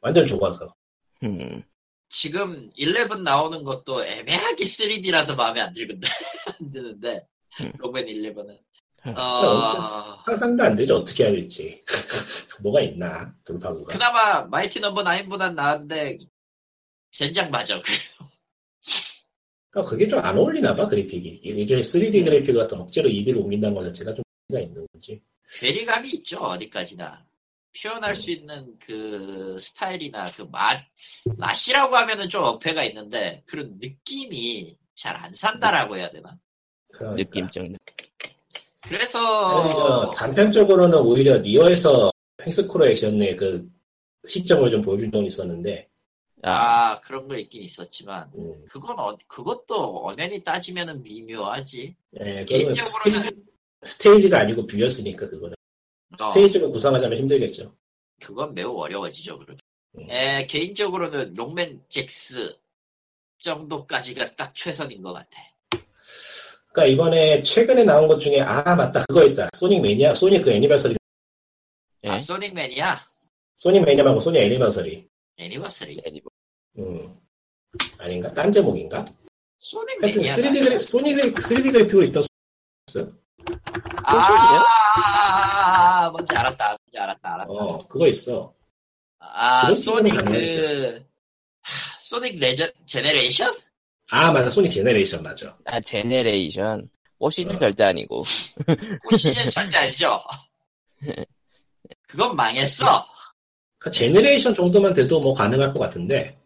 완전 0.00 0.26
죽어서. 0.26 0.74
음. 1.22 1.62
지금 2.08 2.68
11 2.76 3.22
나오는 3.22 3.62
것도 3.62 4.04
애매하게 4.04 4.64
3D라서 4.64 5.36
마음에 5.36 5.60
안 5.60 5.72
들는데 5.72 6.08
안 6.60 6.70
드는데 6.70 7.26
음. 7.60 7.72
록맨 7.78 8.06
11은. 8.06 8.58
음. 9.06 9.14
어 9.16 10.22
상상도 10.26 10.62
안 10.62 10.76
되죠. 10.76 10.96
어떻게 10.96 11.24
해야 11.24 11.32
될지? 11.32 11.82
뭐가 12.60 12.82
있나? 12.82 13.34
돌파구가. 13.44 13.92
그나마 13.92 14.42
Mighty 14.44 14.80
Number 14.80 15.02
9보단 15.02 15.54
나은데 15.54 16.18
젠장 17.12 17.50
맞아 17.50 17.80
그래서 17.80 18.24
그러니까 19.70 19.90
그게 19.90 20.06
좀 20.08 20.18
안 20.20 20.36
어울리나 20.36 20.74
봐 20.74 20.86
그래픽이. 20.86 21.40
이제 21.44 21.80
3D 21.80 22.24
그래픽 22.24 22.54
같은 22.54 22.78
억지로 22.78 23.08
2D로 23.08 23.38
옮긴다는 23.42 23.74
것 23.74 23.84
자체가 23.84 24.14
좀 24.14 24.22
문제가 24.48 24.66
있는 24.68 24.86
거지. 24.92 25.20
괴리감이 25.60 26.08
있죠 26.10 26.38
어디까지나. 26.38 27.24
표현할 27.80 28.16
수 28.16 28.30
있는 28.32 28.74
그 28.80 29.56
스타일이나 29.58 30.24
그 30.32 30.42
맛 30.50 30.80
맛이라고 31.38 31.94
하면은 31.96 32.28
좀 32.28 32.42
어폐가 32.44 32.82
있는데 32.84 33.42
그런 33.46 33.78
느낌이 33.80 34.76
잘 34.96 35.16
안 35.16 35.32
산다라고 35.32 35.96
해야 35.96 36.10
되나? 36.10 36.36
그러니까. 36.92 37.16
느낌적 37.22 37.66
그래서 38.88 40.12
저 40.12 40.12
단편적으로는 40.16 40.98
오히려 40.98 41.38
니어에서 41.38 42.10
횡스크롤 42.44 42.88
액션의 42.88 43.36
그 43.36 43.68
시점을 44.26 44.68
좀 44.70 44.82
보여준 44.82 45.12
적이 45.12 45.26
있었는데 45.28 45.88
아, 46.42 46.50
아 46.50 47.00
그런 47.00 47.28
거 47.28 47.36
있긴 47.36 47.62
있었지만 47.62 48.30
음, 48.34 48.64
그건 48.68 48.98
어, 48.98 49.16
그것도 49.26 49.74
엄연히 49.96 50.42
따지면은 50.42 51.02
미묘하지 51.02 51.94
예, 52.20 52.44
개인적으로는- 52.44 52.86
스테이지, 52.86 53.36
스테이지가 53.82 54.40
아니고 54.40 54.66
비였으니까 54.66 55.28
그거는 55.28 55.54
어. 56.12 56.24
스테이지로 56.24 56.70
구성하자면 56.70 57.18
힘들겠죠. 57.18 57.74
그건 58.22 58.54
매우 58.54 58.72
어려워지죠, 58.76 59.38
그렇게. 59.38 59.60
음. 59.98 60.10
에, 60.10 60.46
개인적으로는 60.46 61.34
록맨 61.34 61.84
X 61.88 62.56
정도까지가 63.38 64.36
딱 64.36 64.54
최선인 64.54 65.02
것 65.02 65.12
같아. 65.12 65.40
그러니까 66.72 66.86
이번에 66.92 67.42
최근에 67.42 67.84
나온 67.84 68.06
것 68.06 68.20
중에 68.20 68.40
아 68.40 68.74
맞다 68.76 69.04
그거 69.08 69.24
있다 69.24 69.48
Sonic 69.56 69.80
Mania 69.80 70.14
Sonic 70.14 70.42
그 70.44 70.52
Anniversary 70.52 70.94
예. 72.04 72.10
아? 72.10 72.18
Sonic 72.18 72.54
Mania 72.54 74.04
말고 74.04 74.20
Sonic 74.20 74.40
Anniversary 74.42 75.09
Anniversary. 75.40 76.00
아니, 76.06 76.20
뭐, 76.20 76.30
음. 76.84 77.16
아닌가 77.98 78.32
딴 78.34 78.52
제목인가? 78.52 78.98
하여튼 78.98 79.14
Sonic 79.58 79.87
Mania야. 79.87 80.34
3D 80.34 80.64
그래 80.64 80.76
3D 80.76 81.14
그래 81.14 81.32
3D 81.32 81.72
그래픽으로 81.72 82.04
있던 82.04 82.22
아, 84.04 86.10
뭔지 86.10 86.36
알았다, 86.36 86.68
뭔지 86.68 86.98
알았다, 86.98 87.34
알았다. 87.34 87.52
어 87.52 87.86
그거 87.86 88.06
있어 88.08 88.52
아, 89.18 89.72
Sonic 89.72 90.14
그, 90.24 91.04
하, 91.62 92.00
Sonic 92.00 92.38
레전, 92.40 92.70
Generation? 92.86 93.54
아 94.10 94.32
맞아 94.32 94.50
Sonic 94.50 94.70
Generation 94.72 95.22
맞아 95.22 95.56
아 95.66 95.80
Generation 95.80 96.90
오시는 97.18 97.56
어. 97.56 97.58
절대 97.58 97.84
아니고 97.84 98.24
그 99.08 99.16
시즌 99.16 99.48
절대 99.50 99.76
아니죠? 99.78 100.20
그건 102.08 102.34
망했어. 102.34 103.06
그러니까 103.80 103.90
Generation 103.98 104.54
정도만 104.54 104.94
돼도 104.94 105.20
뭐 105.20 105.34
가능할 105.34 105.72
것 105.72 105.80
같은데 105.80 106.38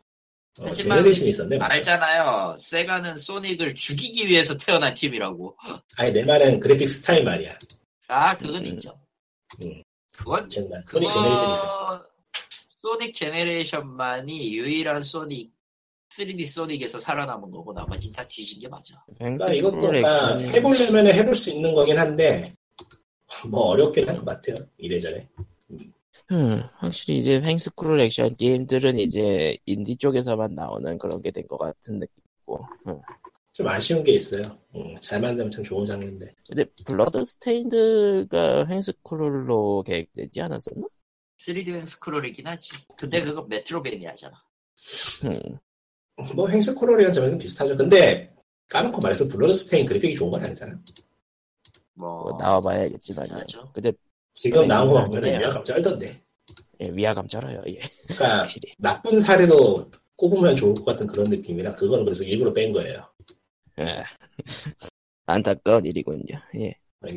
어, 0.61 0.64
하지만 0.68 0.99
Generation이 0.99 1.31
있었네. 1.30 1.59
알잖아요. 1.59 2.57
Sega는 2.59 3.18
Sonic을 3.18 3.75
죽이기 3.74 4.28
위해서 4.28 4.57
태어난 4.57 4.95
팀이라고. 4.95 5.57
아니 5.97 6.12
내 6.12 6.24
말은 6.24 6.61
그래픽 6.61 6.89
스타일 6.89 7.24
말이야 7.24 7.59
아, 8.07 8.37
그건 8.37 8.57
음. 8.57 8.66
있죠. 8.66 8.99
음. 9.62 9.82
그건 10.16 10.49
정말 10.49 10.85
그거 10.85 11.01
Sonic 11.01 11.12
Generation이 11.12 11.53
있었어 11.55 12.07
Sonic 12.68 13.14
Generation만이 13.14 14.57
유일한 14.57 15.03
Sonic 15.03 15.53
3D 16.11 16.47
Sonic에서 16.47 16.99
살아남은 16.99 17.51
거고 17.51 17.72
나머지 17.72 18.12
다 18.12 18.24
뒤진 18.28 18.61
게 18.61 18.68
맞아. 18.68 19.05
그러니까 19.18 19.53
이것도 19.53 19.93
해보려면 19.93 21.09
해볼 21.09 21.35
수 21.35 21.51
있는 21.51 21.74
거긴 21.74 21.99
한데 21.99 22.55
뭐 23.49 23.62
어렵긴 23.62 24.09
할것 24.09 24.24
같아요 24.24 24.55
이래저래 24.78 25.26
음, 26.33 26.61
확실히 26.75 27.19
이제 27.19 27.41
횡스크롤 27.41 28.01
액션 28.01 28.35
게임들은 28.37 28.99
이제 28.99 29.57
인디 29.67 29.97
쪽에서만 29.97 30.55
나오는 30.55 30.97
그런 30.99 31.21
게 31.21 31.31
된 31.31 31.47
것 31.49 31.59
같은 31.59 31.99
느낌이고 31.99 32.67
음. 32.89 33.01
좀 33.53 33.69
아쉬운 33.69 34.03
게 34.03 34.12
있어요 34.12 34.59
음, 34.75 34.99
잘 35.01 35.21
만들면 35.21 35.51
참 35.51 35.62
좋은 35.65 35.85
장르인데 35.85 36.35
근데 36.49 36.65
Bloodstained가 36.85 38.66
횡스크롤로 38.67 39.83
계획되지 39.83 40.41
않았었나? 40.43 40.87
3D 41.39 41.87
스크롤이긴 41.87 42.47
하지. 42.47 42.73
근데 42.97 43.21
그거 43.23 43.43
Metroidvania잖아. 43.43 44.35
음. 45.25 45.59
뭐 46.35 46.49
횡스크롤이랑 46.49 47.12
점에서 47.12 47.37
비슷하죠 47.37 47.77
근데 47.77 48.33
까놓고 48.71 49.01
말해서 49.01 49.27
Bloodstained 49.29 49.85
그래픽이 49.85 50.15
좋은 50.15 50.31
건 50.31 50.45
아니잖아 50.45 50.81
뭐, 51.95 52.23
뭐 52.23 52.37
나와봐야겠지만요. 52.41 53.43
근데 53.75 53.93
지금 54.35 54.66
나온 54.68 54.89
거 54.89 54.95
그러긴 55.09 55.20
보면. 55.20 55.41
위화감 55.41 55.64
쩔던데 55.64 56.20
예, 56.80 56.91
위화감 56.93 57.28
쩔어요. 57.28 57.62
예, 57.68 57.78
그러니까 58.09 58.39
확실히. 58.41 58.72
나쁜 58.78 59.20
사례로 59.20 59.91
꼽으면 60.16 60.57
좋을 60.57 60.74
것 60.74 60.85
같은 60.85 61.07
그런 61.07 61.28
느낌이라 61.30 61.72
그거는 61.74 62.05
그래서 62.05 62.24
일부러 62.24 62.53
뺀 62.53 62.72
거예요 62.72 63.07
예. 63.80 64.03
안타까운 65.26 65.85
일이군요. 65.85 66.39
예. 66.57 66.74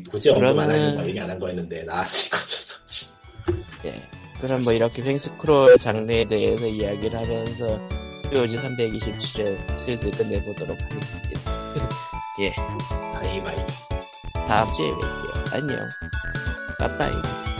굳이 0.10 0.30
언급 0.30 0.44
안 0.60 0.68
그러면은- 0.68 0.70
하는 0.72 0.96
거 0.98 1.08
얘기 1.08 1.20
안 1.20 1.30
한 1.30 1.40
거였는데 1.40 1.84
나왔으니까 1.84 2.38
어쩔 2.44 2.48
수 2.60 2.82
없지 2.82 3.06
예. 3.86 3.94
그럼 4.42 4.64
뭐 4.64 4.72
이렇게 4.74 5.02
횡스크롤 5.02 5.78
장르에 5.78 6.28
대해서 6.28 6.68
이야기를 6.68 7.18
하면서 7.18 7.88
POG 8.30 8.56
327회 8.58 9.78
슬슬 9.80 10.12
끝내보도록 10.12 10.78
하겠습니다. 10.80 11.42
바이바이 13.14 13.56
다음 14.48 14.72
주에 14.74 14.90
뵐게요. 14.92 15.54
안녕. 15.54 15.80
빠빠이. 16.78 17.57